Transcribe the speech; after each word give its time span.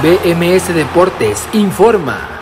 BMS 0.00 0.72
Deportes 0.72 1.48
informa. 1.52 2.37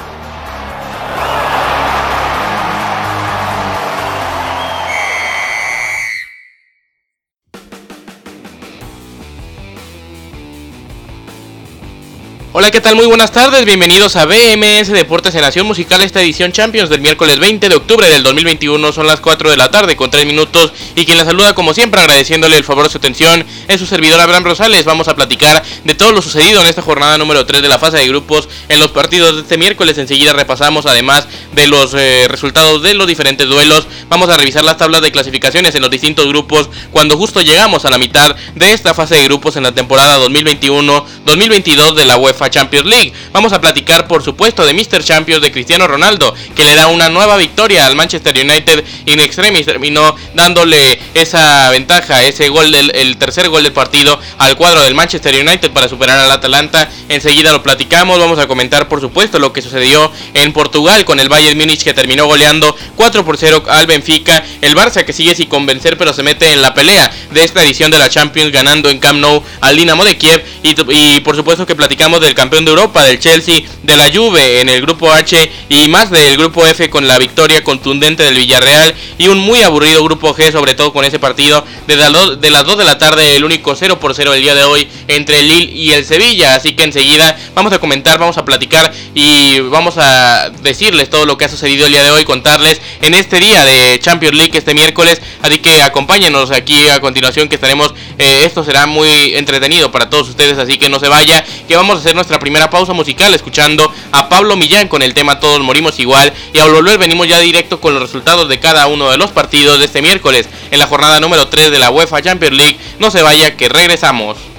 Hola, 12.59 12.71
¿qué 12.71 12.81
tal? 12.81 12.97
Muy 12.97 13.04
buenas 13.04 13.33
tardes, 13.33 13.67
bienvenidos 13.67 14.17
a 14.17 14.25
BMS 14.25 14.88
Deportes 14.88 15.35
en 15.35 15.43
Nación 15.43 15.67
Musical, 15.67 16.01
esta 16.01 16.23
edición 16.23 16.52
Champions 16.52 16.88
del 16.88 17.02
miércoles 17.02 17.38
20 17.38 17.69
de 17.69 17.77
octubre 17.77 18.09
del 18.09 18.23
2021, 18.23 18.93
son 18.93 19.06
las 19.06 19.20
4 19.20 19.51
de 19.51 19.59
la 19.59 19.70
tarde 19.70 19.95
con 19.95 20.11
3 20.11 20.25
minutos 20.25 20.73
y 20.95 21.05
quien 21.05 21.19
la 21.19 21.27
saluda 21.27 21.55
como 21.55 21.74
siempre 21.74 22.01
agradeciéndole 22.01 22.56
el 22.56 22.64
favor 22.64 22.84
de 22.84 22.91
su 22.91 22.97
atención 22.97 23.45
es 23.69 23.78
su 23.78 23.84
servidor 23.84 24.19
Abraham 24.20 24.45
Rosales, 24.45 24.87
vamos 24.87 25.06
a 25.06 25.14
platicar 25.14 25.62
de 25.84 25.95
todo 25.95 26.12
lo 26.12 26.23
sucedido 26.23 26.62
en 26.62 26.66
esta 26.66 26.80
jornada 26.80 27.19
número 27.19 27.45
3 27.45 27.61
de 27.61 27.69
la 27.69 27.78
fase 27.78 27.98
de 27.98 28.09
grupos 28.09 28.48
en 28.70 28.78
los 28.78 28.91
partidos 28.91 29.34
de 29.34 29.42
este 29.42 29.59
miércoles, 29.59 29.98
enseguida 29.98 30.33
repasamos 30.33 30.86
además 30.86 31.28
de 31.52 31.66
los 31.66 31.92
eh, 31.92 32.25
resultados 32.27 32.80
de 32.80 32.95
los 32.95 33.06
diferentes 33.06 33.47
duelos, 33.47 33.86
vamos 34.09 34.30
a 34.30 34.36
revisar 34.38 34.64
las 34.64 34.78
tablas 34.78 35.02
de 35.02 35.12
clasificaciones 35.12 35.75
en 35.75 35.83
los 35.83 35.91
distintos 35.91 36.27
grupos 36.27 36.70
cuando 36.91 37.19
justo 37.19 37.42
llegamos 37.42 37.84
a 37.84 37.91
la 37.91 37.98
mitad 37.98 38.34
de 38.55 38.73
esta 38.73 38.95
fase 38.95 39.14
de 39.14 39.25
grupos 39.25 39.56
en 39.56 39.62
la 39.64 39.73
temporada 39.73 40.19
2021-2022 40.27 41.92
de 41.92 42.06
la 42.06 42.16
UEFA 42.16 42.45
Champions 42.50 42.86
League. 42.86 43.12
Vamos 43.32 43.52
a 43.52 43.60
platicar, 43.60 44.06
por 44.06 44.23
supuesto, 44.23 44.64
de 44.64 44.74
Mr. 44.74 45.02
Champions 45.02 45.42
de 45.42 45.52
Cristiano 45.52 45.86
Ronaldo, 45.86 46.34
que 46.55 46.64
le 46.64 46.74
da 46.74 46.88
una 46.88 47.09
nueva 47.09 47.36
victoria 47.36 47.86
al 47.86 47.96
Manchester 47.96 48.36
United 48.38 48.84
in 49.06 49.20
extremis. 49.20 49.66
Terminó 49.66 50.14
dándole 50.34 50.98
esa 51.14 51.70
ventaja, 51.70 52.24
ese 52.24 52.48
gol 52.48 52.70
del 52.70 52.91
el 52.95 53.16
tercer 53.16 53.48
gol 53.48 53.62
del 53.62 53.72
partido 53.72 54.19
al 54.38 54.56
cuadro 54.56 54.83
del 54.83 54.94
Manchester 54.94 55.34
United 55.34 55.70
para 55.70 55.89
superar 55.89 56.19
al 56.19 56.30
Atalanta. 56.30 56.91
Enseguida 57.08 57.52
lo 57.52 57.62
platicamos. 57.62 58.19
Vamos 58.19 58.39
a 58.39 58.47
comentar, 58.47 58.89
por 58.89 59.00
supuesto, 59.00 59.39
lo 59.39 59.52
que 59.52 59.62
sucedió 59.62 60.11
en 60.34 60.52
Portugal 60.52 61.05
con 61.05 61.20
el 61.20 61.28
Bayern 61.28 61.58
Múnich 61.58 61.83
que 61.83 61.94
terminó 61.94 62.27
goleando 62.27 62.77
4 62.97 63.24
por 63.24 63.36
0 63.36 63.64
al 63.69 63.86
Benfica. 63.86 64.44
El 64.61 64.74
Barça 64.74 65.05
que 65.05 65.12
sigue 65.12 65.34
sin 65.34 65.48
convencer, 65.48 65.97
pero 65.98 66.12
se 66.12 66.22
mete 66.22 66.52
en 66.52 66.62
la 66.62 66.74
pelea 66.74 67.11
de 67.30 67.44
esta 67.44 67.62
edición 67.62 67.91
de 67.91 67.98
la 67.98 68.08
Champions, 68.08 68.52
ganando 68.52 68.91
en 68.91 68.98
Camp 68.98 69.20
Nou 69.20 69.42
al 69.61 69.77
Dinamo 69.77 70.05
de 70.05 70.17
Kiev. 70.17 70.44
Y, 70.62 70.74
y 70.92 71.20
por 71.20 71.36
supuesto 71.36 71.67
que 71.67 71.74
platicamos 71.74 72.20
del 72.20 72.34
campeón 72.37 72.65
de 72.65 72.70
Europa, 72.70 73.03
del 73.03 73.19
Chelsea, 73.19 73.62
de 73.83 73.97
la 73.97 74.09
Juve 74.12 74.61
en 74.61 74.69
el 74.69 74.81
grupo 74.81 75.11
H 75.11 75.51
y 75.69 75.89
más 75.89 76.11
del 76.11 76.37
grupo 76.37 76.65
F 76.65 76.89
con 76.89 77.09
la 77.09 77.19
victoria 77.19 77.65
contundente 77.65 78.23
del 78.23 78.37
Villarreal 78.37 78.95
y 79.19 79.27
un 79.29 79.39
muy 79.39 79.62
aburrido 79.62 80.05
grupo 80.05 80.34
G, 80.34 80.53
sobre 80.53 80.75
todo 80.75 80.92
con 80.92 81.05
ese 81.05 81.19
partido 81.19 81.64
de, 81.87 81.97
las 81.97 82.12
2 82.12 82.79
de 82.79 82.84
la 82.84 82.98
tarde, 82.98 83.34
el 83.34 83.45
único 83.45 83.75
0 83.75 83.98
por 83.98 84.14
0 84.14 84.34
el 84.34 84.42
día 84.42 84.55
de 84.55 84.64
hoy 84.64 84.89
entre 85.09 85.41
el 85.41 85.48
Lille 85.48 85.73
y 85.73 85.92
el 85.92 86.05
Sevilla. 86.05 86.55
Así 86.55 86.75
que 86.75 86.84
enseguida 86.84 87.37
vamos 87.55 87.73
a 87.73 87.79
comentar, 87.79 88.19
vamos 88.19 88.39
a 88.39 88.45
platicar 88.45 88.92
y 89.14 89.61
vamos 89.61 89.95
a 89.97 90.51
decirles 90.62 91.11
todo 91.11 91.27
lo 91.27 91.39
que 91.39 91.47
ha 91.47 91.48
sucedido 91.48 91.87
el 91.87 91.92
día 91.92 92.03
de 92.03 92.11
hoy, 92.11 92.25
contarles 92.25 92.81
en 93.01 93.14
este 93.14 93.41
día 93.41 93.64
de 93.64 93.98
Champions 93.98 94.37
League 94.37 94.57
este 94.57 94.75
miércoles. 94.75 95.23
Así 95.42 95.59
que 95.59 95.83
acompáñenos 95.83 96.51
aquí 96.51 96.89
a 96.89 97.01
continuación 97.01 97.48
que 97.48 97.55
estaremos, 97.55 97.95
eh, 98.19 98.42
esto 98.45 98.62
será 98.62 98.87
muy 98.87 99.34
entretenido 99.34 99.91
para 99.91 100.11
todos 100.11 100.29
ustedes, 100.29 100.59
así 100.59 100.79
que 100.79 100.89
no 100.89 100.98
se 100.98 101.09
vaya, 101.09 101.45
que 101.67 101.77
vamos 101.77 101.97
a 101.97 102.01
hacer 102.01 102.14
nuestra 102.27 102.41
primera 102.41 102.69
pausa 102.69 102.92
musical 102.92 103.32
escuchando 103.34 103.88
a 104.10 104.28
Pablo 104.28 104.56
Millán 104.56 104.88
con 104.88 105.00
el 105.00 105.14
tema 105.14 105.38
Todos 105.38 105.60
morimos 105.60 106.00
igual 106.00 106.33
y 106.52 106.58
al 106.58 106.72
volver 106.72 106.98
venimos 106.98 107.28
ya 107.28 107.38
directo 107.38 107.80
con 107.80 107.94
los 107.94 108.02
resultados 108.02 108.48
de 108.48 108.58
cada 108.58 108.88
uno 108.88 109.12
de 109.12 109.16
los 109.16 109.30
partidos 109.30 109.78
de 109.78 109.84
este 109.84 110.02
miércoles 110.02 110.48
en 110.72 110.80
la 110.80 110.88
jornada 110.88 111.20
número 111.20 111.46
3 111.46 111.70
de 111.70 111.78
la 111.78 111.91
UEFA 111.91 112.22
Champions 112.22 112.56
League. 112.56 112.78
No 112.98 113.12
se 113.12 113.22
vaya 113.22 113.56
que 113.56 113.68
regresamos. 113.68 114.55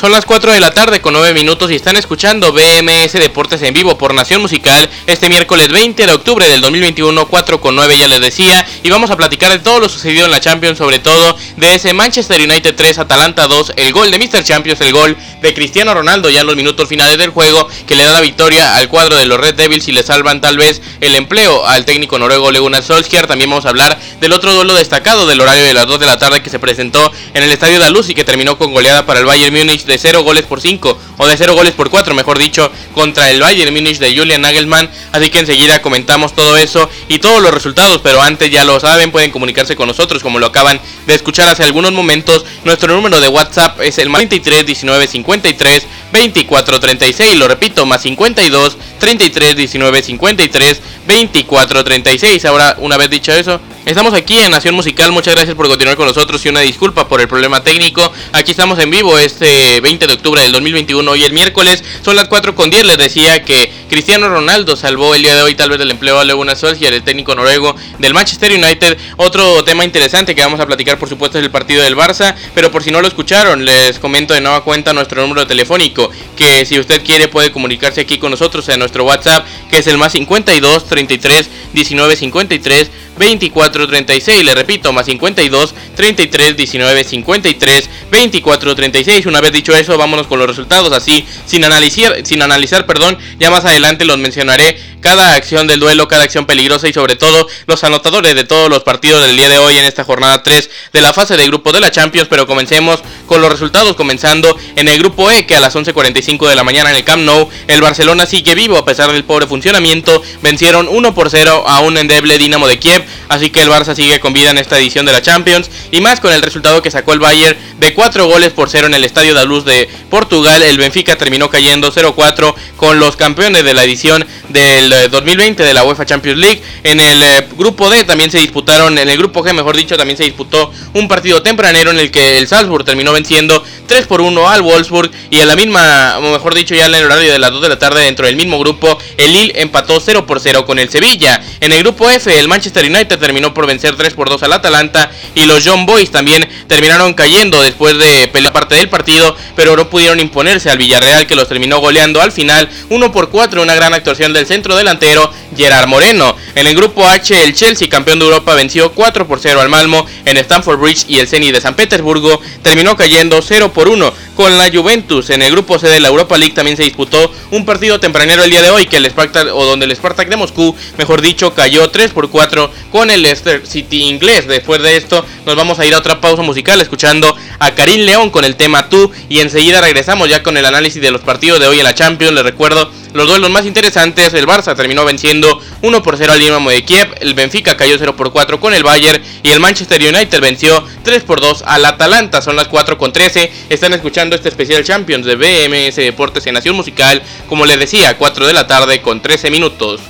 Son 0.00 0.12
las 0.12 0.24
4 0.24 0.54
de 0.54 0.60
la 0.60 0.70
tarde 0.70 1.02
con 1.02 1.12
9 1.12 1.34
minutos 1.34 1.70
y 1.70 1.74
están 1.74 1.94
escuchando 1.94 2.54
BMS 2.54 3.12
Deportes 3.12 3.60
en 3.60 3.74
vivo 3.74 3.98
por 3.98 4.14
Nación 4.14 4.40
Musical 4.40 4.88
este 5.06 5.28
miércoles 5.28 5.68
20 5.68 6.06
de 6.06 6.12
octubre 6.14 6.48
del 6.48 6.62
2021, 6.62 7.26
4 7.26 7.60
con 7.60 7.76
9 7.76 7.98
ya 7.98 8.08
les 8.08 8.22
decía, 8.22 8.66
y 8.82 8.88
vamos 8.88 9.10
a 9.10 9.16
platicar 9.18 9.52
de 9.52 9.58
todo 9.58 9.78
lo 9.78 9.90
sucedido 9.90 10.24
en 10.24 10.30
la 10.30 10.40
Champions, 10.40 10.78
sobre 10.78 11.00
todo 11.00 11.36
de 11.58 11.74
ese 11.74 11.92
Manchester 11.92 12.40
United 12.40 12.74
3, 12.74 12.98
Atalanta 12.98 13.46
2, 13.46 13.74
el 13.76 13.92
gol 13.92 14.10
de 14.10 14.18
Mr. 14.18 14.42
Champions, 14.42 14.80
el 14.80 14.94
gol 14.94 15.18
de 15.42 15.52
Cristiano 15.52 15.92
Ronaldo 15.92 16.30
ya 16.30 16.40
en 16.40 16.46
los 16.46 16.56
minutos 16.56 16.88
finales 16.88 17.18
del 17.18 17.28
juego, 17.28 17.68
que 17.86 17.94
le 17.94 18.04
da 18.04 18.12
la 18.12 18.22
victoria 18.22 18.76
al 18.76 18.88
cuadro 18.88 19.16
de 19.16 19.26
los 19.26 19.38
Red 19.38 19.56
Devils 19.56 19.86
y 19.88 19.92
le 19.92 20.02
salvan 20.02 20.40
tal 20.40 20.56
vez 20.56 20.80
el 21.02 21.14
empleo 21.14 21.66
al 21.66 21.84
técnico 21.84 22.18
noruego 22.18 22.50
Leguna 22.50 22.80
Solskjaer. 22.80 23.26
También 23.26 23.50
vamos 23.50 23.66
a 23.66 23.68
hablar 23.68 23.98
del 24.18 24.32
otro 24.32 24.54
duelo 24.54 24.74
destacado 24.74 25.26
del 25.26 25.42
horario 25.42 25.64
de 25.64 25.74
las 25.74 25.86
2 25.86 26.00
de 26.00 26.06
la 26.06 26.16
tarde 26.16 26.42
que 26.42 26.48
se 26.48 26.58
presentó 26.58 27.12
en 27.34 27.42
el 27.42 27.52
Estadio 27.52 27.78
de 27.78 27.90
Luz 27.90 28.08
y 28.08 28.14
que 28.14 28.24
terminó 28.24 28.56
con 28.56 28.72
goleada 28.72 29.04
para 29.04 29.20
el 29.20 29.26
Bayern 29.26 29.54
Múnich 29.54 29.89
de 29.90 29.98
0 29.98 30.22
goles 30.22 30.44
por 30.44 30.60
5 30.60 30.98
o 31.18 31.26
de 31.26 31.36
0 31.36 31.54
goles 31.54 31.72
por 31.72 31.90
4, 31.90 32.14
mejor 32.14 32.38
dicho, 32.38 32.70
contra 32.94 33.30
el 33.30 33.40
Bayern 33.40 33.74
Munich 33.74 33.98
de 33.98 34.16
Julian 34.16 34.40
Nagelmann. 34.40 34.88
Así 35.12 35.30
que 35.30 35.40
enseguida 35.40 35.82
comentamos 35.82 36.34
todo 36.34 36.56
eso 36.56 36.88
y 37.08 37.18
todos 37.18 37.42
los 37.42 37.52
resultados, 37.52 38.00
pero 38.02 38.22
antes 38.22 38.50
ya 38.50 38.64
lo 38.64 38.78
saben, 38.78 39.10
pueden 39.10 39.32
comunicarse 39.32 39.74
con 39.74 39.88
nosotros 39.88 40.22
como 40.22 40.38
lo 40.38 40.46
acaban 40.46 40.80
de 41.06 41.14
escuchar 41.14 41.48
hace 41.48 41.64
algunos 41.64 41.92
momentos. 41.92 42.44
Nuestro 42.64 42.94
número 42.94 43.20
de 43.20 43.28
WhatsApp 43.28 43.80
es 43.80 43.98
el 43.98 44.08
23 44.08 44.64
19 44.64 45.06
53 45.08 45.86
24 46.12 46.80
36, 46.80 47.36
lo 47.36 47.48
repito, 47.48 47.86
más 47.86 48.02
52 48.02 48.76
33 48.98 49.56
19 49.56 50.02
53 50.02 50.82
24 51.10 51.82
36. 51.82 52.44
Ahora, 52.44 52.76
una 52.78 52.96
vez 52.96 53.10
dicho 53.10 53.32
eso, 53.32 53.60
Estamos 53.86 54.12
aquí 54.12 54.38
en 54.38 54.50
Nación 54.50 54.74
Musical, 54.74 55.10
muchas 55.10 55.34
gracias 55.34 55.56
por 55.56 55.66
continuar 55.66 55.96
con 55.96 56.06
nosotros 56.06 56.44
y 56.44 56.50
una 56.50 56.60
disculpa 56.60 57.08
por 57.08 57.22
el 57.22 57.28
problema 57.28 57.64
técnico. 57.64 58.12
Aquí 58.32 58.50
estamos 58.50 58.78
en 58.78 58.90
vivo 58.90 59.18
este 59.18 59.80
20 59.80 60.06
de 60.06 60.12
octubre 60.12 60.42
del 60.42 60.52
2021 60.52 61.16
y 61.16 61.24
el 61.24 61.32
miércoles 61.32 61.82
son 62.04 62.14
las 62.14 62.28
4 62.28 62.54
con 62.54 62.68
10. 62.68 62.84
Les 62.84 62.98
decía 62.98 63.42
que 63.42 63.72
Cristiano 63.88 64.28
Ronaldo 64.28 64.76
salvó 64.76 65.14
el 65.14 65.22
día 65.22 65.34
de 65.34 65.42
hoy 65.42 65.54
tal 65.54 65.70
vez 65.70 65.78
del 65.78 65.90
empleo 65.90 66.20
a 66.20 66.24
Leguna 66.24 66.54
Solskjaer, 66.54 66.92
el 66.92 67.02
técnico 67.02 67.34
noruego 67.34 67.74
del 67.98 68.12
Manchester 68.12 68.52
United. 68.52 68.98
Otro 69.16 69.64
tema 69.64 69.82
interesante 69.82 70.34
que 70.34 70.42
vamos 70.42 70.60
a 70.60 70.66
platicar 70.66 70.98
por 70.98 71.08
supuesto 71.08 71.38
es 71.38 71.44
el 71.44 71.50
partido 71.50 71.82
del 71.82 71.96
Barça, 71.96 72.34
pero 72.54 72.70
por 72.70 72.84
si 72.84 72.90
no 72.90 73.00
lo 73.00 73.08
escucharon 73.08 73.64
les 73.64 73.98
comento 73.98 74.34
de 74.34 74.42
nueva 74.42 74.62
cuenta 74.62 74.92
nuestro 74.92 75.22
número 75.22 75.46
telefónico 75.46 76.10
que 76.36 76.66
si 76.66 76.78
usted 76.78 77.02
quiere 77.02 77.28
puede 77.28 77.50
comunicarse 77.50 78.02
aquí 78.02 78.18
con 78.18 78.30
nosotros 78.30 78.68
en 78.68 78.78
nuestro 78.78 79.04
WhatsApp 79.04 79.46
que 79.70 79.78
es 79.78 79.86
el 79.86 79.96
más 79.96 80.12
52 80.12 80.86
33 81.06 81.48
19 81.72 82.30
53 82.30 82.90
24 83.20 83.86
36. 83.86 84.44
Le 84.44 84.54
repito, 84.54 84.92
más 84.92 85.04
52 85.04 85.74
33 85.94 86.56
19 86.56 87.04
53 87.04 87.90
24 88.10 88.74
36. 88.74 89.26
Una 89.26 89.40
vez 89.42 89.52
dicho 89.52 89.76
eso, 89.76 89.96
vámonos 89.98 90.26
con 90.26 90.38
los 90.38 90.48
resultados. 90.48 90.92
Así, 90.92 91.24
sin 91.44 91.62
analizar, 91.64 92.16
sin 92.24 92.40
analizar, 92.42 92.86
perdón, 92.86 93.18
ya 93.38 93.50
más 93.50 93.64
adelante 93.64 94.06
los 94.06 94.18
mencionaré 94.18 94.76
cada 95.00 95.34
acción 95.34 95.66
del 95.66 95.80
duelo, 95.80 96.08
cada 96.08 96.24
acción 96.24 96.46
peligrosa 96.46 96.88
y 96.88 96.92
sobre 96.92 97.16
todo 97.16 97.46
los 97.66 97.84
anotadores 97.84 98.34
de 98.34 98.44
todos 98.44 98.68
los 98.68 98.82
partidos 98.82 99.26
del 99.26 99.36
día 99.36 99.48
de 99.48 99.58
hoy 99.58 99.76
en 99.76 99.84
esta 99.84 100.04
jornada 100.04 100.42
3 100.42 100.70
de 100.92 101.00
la 101.00 101.12
fase 101.12 101.36
de 101.36 101.46
grupo 101.46 101.72
de 101.72 101.80
la 101.80 101.90
Champions. 101.90 102.28
Pero 102.28 102.46
comencemos 102.46 103.00
con 103.26 103.42
los 103.42 103.50
resultados, 103.50 103.96
comenzando 103.96 104.56
en 104.76 104.88
el 104.88 104.98
grupo 104.98 105.30
E, 105.30 105.46
que 105.46 105.56
a 105.56 105.60
las 105.60 105.76
11.45 105.76 106.48
de 106.48 106.54
la 106.54 106.64
mañana 106.64 106.90
en 106.90 106.96
el 106.96 107.04
Camp 107.04 107.22
Nou, 107.22 107.48
el 107.68 107.80
Barcelona 107.80 108.26
sigue 108.26 108.54
vivo 108.54 108.78
a 108.78 108.84
pesar 108.84 109.12
del 109.12 109.24
pobre 109.24 109.46
funcionamiento. 109.46 110.22
Vencieron 110.42 110.88
1 110.88 111.14
por 111.14 111.30
0 111.30 111.64
a 111.66 111.80
un 111.80 111.98
endeble 111.98 112.38
Dinamo 112.38 112.66
de 112.66 112.78
Kiev, 112.78 113.04
así 113.28 113.50
que 113.50 113.62
el 113.62 113.68
Barça 113.68 113.94
sigue 113.94 114.20
con 114.20 114.32
vida 114.32 114.50
en 114.50 114.58
esta 114.58 114.78
edición 114.78 115.06
de 115.06 115.12
la 115.12 115.22
Champions. 115.22 115.70
Y 115.90 116.00
más 116.00 116.20
con 116.20 116.32
el 116.32 116.42
resultado 116.42 116.82
que 116.82 116.90
sacó 116.90 117.12
el 117.12 117.20
Bayern 117.20 117.56
de 117.78 117.94
4 117.94 118.26
goles 118.26 118.52
por 118.52 118.70
0 118.70 118.86
en 118.86 118.94
el 118.94 119.04
Estadio 119.04 119.34
da 119.34 119.44
Luz 119.44 119.64
de 119.64 119.88
Portugal. 120.08 120.62
El 120.62 120.78
Benfica 120.78 121.16
terminó 121.16 121.50
cayendo 121.50 121.92
0-4 121.92 122.54
con 122.76 122.98
los 123.00 123.16
campeones 123.16 123.64
de 123.64 123.74
la 123.74 123.84
edición 123.84 124.26
del 124.48 125.10
2020 125.10 125.62
de 125.62 125.74
la 125.74 125.84
UEFA 125.84 126.06
Champions 126.06 126.38
League. 126.38 126.62
En 126.84 127.00
el 127.00 127.22
eh, 127.22 127.48
grupo 127.56 127.90
D 127.90 128.04
también 128.04 128.30
se 128.30 128.38
disputaron, 128.38 128.98
en 128.98 129.08
el 129.08 129.18
grupo 129.18 129.44
G 129.44 129.52
mejor 129.52 129.76
dicho, 129.76 129.96
también 129.96 130.16
se 130.16 130.24
disputó 130.24 130.72
un 130.94 131.08
partido 131.08 131.42
tempranero 131.42 131.90
en 131.90 131.98
el 131.98 132.10
que 132.10 132.38
el 132.38 132.48
Salzburg 132.48 132.84
terminó 132.84 133.12
venciendo 133.12 133.62
3 133.86 134.06
por 134.06 134.20
1 134.20 134.48
al 134.48 134.62
Wolfsburg 134.62 135.10
y 135.30 135.40
en 135.40 135.48
la 135.48 135.56
misma, 135.56 136.18
mejor 136.20 136.54
dicho, 136.54 136.74
ya 136.74 136.86
en 136.86 136.94
el 136.94 137.04
horario 137.04 137.32
de 137.32 137.38
las 137.38 137.50
2 137.50 137.62
de 137.62 137.68
la 137.68 137.78
tarde 137.78 138.02
dentro 138.02 138.26
del 138.26 138.36
mismo 138.36 138.58
grupo, 138.58 138.98
el 139.16 139.32
Lille 139.32 139.52
empató 139.56 140.00
0 140.00 140.26
por 140.26 140.40
0 140.40 140.64
con 140.64 140.78
el 140.78 140.88
Sevilla. 140.88 141.42
En 141.60 141.72
el 141.72 141.82
grupo 141.82 142.08
F, 142.08 142.38
el 142.38 142.48
Manchester 142.48 142.84
United 142.90 143.18
terminó 143.18 143.54
por 143.54 143.66
vencer 143.66 143.96
3 143.96 144.14
por 144.14 144.28
2 144.28 144.42
al 144.42 144.52
Atalanta 144.52 145.10
y 145.34 145.46
los 145.46 145.62
John 145.66 145.86
Boys 145.86 146.10
también 146.10 146.48
terminaron 146.66 147.14
cayendo 147.14 147.62
después 147.62 147.96
de 147.98 148.28
pelear 148.28 148.52
parte 148.52 148.74
del 148.74 148.88
partido, 148.88 149.36
pero 149.56 149.76
no 149.76 149.88
pudieron 149.88 150.20
imponerse 150.20 150.70
al 150.70 150.78
Villarreal 150.78 151.26
que 151.26 151.34
los 151.34 151.48
terminó 151.48 151.78
goleando 151.78 152.20
al 152.20 152.32
final 152.32 152.68
1 152.88 153.12
por 153.12 153.30
4, 153.30 153.62
una 153.62 153.74
gran 153.74 153.94
actuación 153.94 154.32
del 154.32 154.46
centro 154.46 154.76
delantero 154.76 155.30
Gerard 155.56 155.88
Moreno. 155.88 156.36
En 156.54 156.66
el 156.66 156.74
grupo 156.74 157.06
H, 157.06 157.42
el 157.42 157.54
Chelsea, 157.54 157.88
campeón 157.88 158.18
de 158.18 158.26
Europa, 158.26 158.54
venció 158.54 158.92
4 158.92 159.26
por 159.26 159.40
0 159.40 159.60
al 159.60 159.68
Malmo 159.68 160.06
en 160.24 160.36
Stamford 160.36 160.78
Bridge 160.78 161.04
y 161.08 161.18
el 161.18 161.28
Zenit 161.28 161.54
de 161.54 161.60
San 161.60 161.74
Petersburgo 161.74 162.40
terminó 162.62 162.96
cayendo 162.96 163.40
0 163.42 163.72
por 163.72 163.88
1 163.88 164.12
con 164.36 164.56
la 164.56 164.70
Juventus. 164.72 165.30
En 165.30 165.42
el 165.42 165.52
grupo 165.52 165.78
C 165.78 165.88
de 165.88 166.00
la 166.00 166.08
Europa 166.08 166.38
League 166.38 166.54
también 166.54 166.76
se 166.76 166.82
disputó 166.82 167.32
un 167.50 167.64
partido 167.64 168.00
tempranero 168.00 168.42
el 168.42 168.50
día 168.50 168.62
de 168.62 168.70
hoy 168.70 168.86
que 168.86 168.96
el 168.96 169.06
Spartak, 169.06 169.48
o 169.52 169.64
donde 169.66 169.86
el 169.86 169.94
Spartak 169.94 170.28
de 170.28 170.36
Moscú, 170.36 170.74
mejor 170.96 171.20
dicho, 171.20 171.54
cayó 171.54 171.90
3 171.90 172.12
por 172.12 172.30
4 172.30 172.70
con 172.90 173.10
el 173.10 173.22
Leicester 173.22 173.66
City 173.66 174.04
inglés. 174.04 174.46
Después 174.46 174.82
de 174.82 174.96
esto 174.96 175.24
nos 175.46 175.56
vamos 175.56 175.78
a 175.78 175.86
ir 175.86 175.94
a 175.94 175.98
otra 175.98 176.20
pausa 176.20 176.42
musical 176.42 176.80
escuchando 176.80 177.34
a 177.58 177.74
Karim 177.74 178.00
León 178.02 178.30
con 178.30 178.44
el 178.44 178.56
tema 178.56 178.88
Tú 178.88 179.10
y 179.28 179.40
enseguida 179.40 179.80
regresamos 179.80 180.28
ya 180.28 180.42
con 180.42 180.56
el 180.56 180.64
análisis 180.64 181.00
de 181.00 181.10
los 181.10 181.20
partidos 181.20 181.60
de 181.60 181.66
hoy 181.66 181.78
en 181.78 181.84
la 181.84 181.94
Champions. 181.94 182.34
Les 182.34 182.44
recuerdo 182.44 182.90
los 183.12 183.26
duelos 183.26 183.50
más 183.50 183.66
interesantes, 183.66 184.34
el 184.34 184.46
Barça 184.46 184.76
terminó 184.76 185.04
venciendo 185.04 185.60
1 185.82 186.02
por 186.02 186.16
0 186.16 186.32
al 186.32 186.38
Dinamo 186.38 186.70
de 186.70 186.84
Kiev, 186.84 187.12
el 187.20 187.34
Benfica 187.34 187.76
cayó 187.76 187.96
0 187.98 188.14
por 188.14 188.30
4 188.32 188.60
con 188.60 188.72
el 188.72 188.84
Bayern 188.84 189.22
y 189.42 189.50
el 189.50 189.58
Manchester 189.58 190.00
United 190.00 190.40
venció 190.40 190.84
3 191.02 191.22
por 191.24 191.40
2 191.40 191.64
al 191.66 191.84
Atalanta. 191.84 192.40
Son 192.42 192.56
las 192.56 192.68
4 192.68 192.98
con 192.98 193.12
13. 193.12 193.52
Están 193.68 193.92
escuchando 193.94 194.36
este 194.36 194.48
especial 194.48 194.84
Champions 194.84 195.26
de 195.26 195.36
BMS 195.36 195.96
Deportes 195.96 196.46
en 196.46 196.54
Nación 196.54 196.76
Musical, 196.76 197.22
como 197.48 197.66
les 197.66 197.78
decía, 197.78 198.16
4 198.16 198.46
de 198.46 198.52
la 198.52 198.66
tarde 198.66 199.00
con 199.02 199.20
13 199.20 199.50
minutos. 199.50 200.00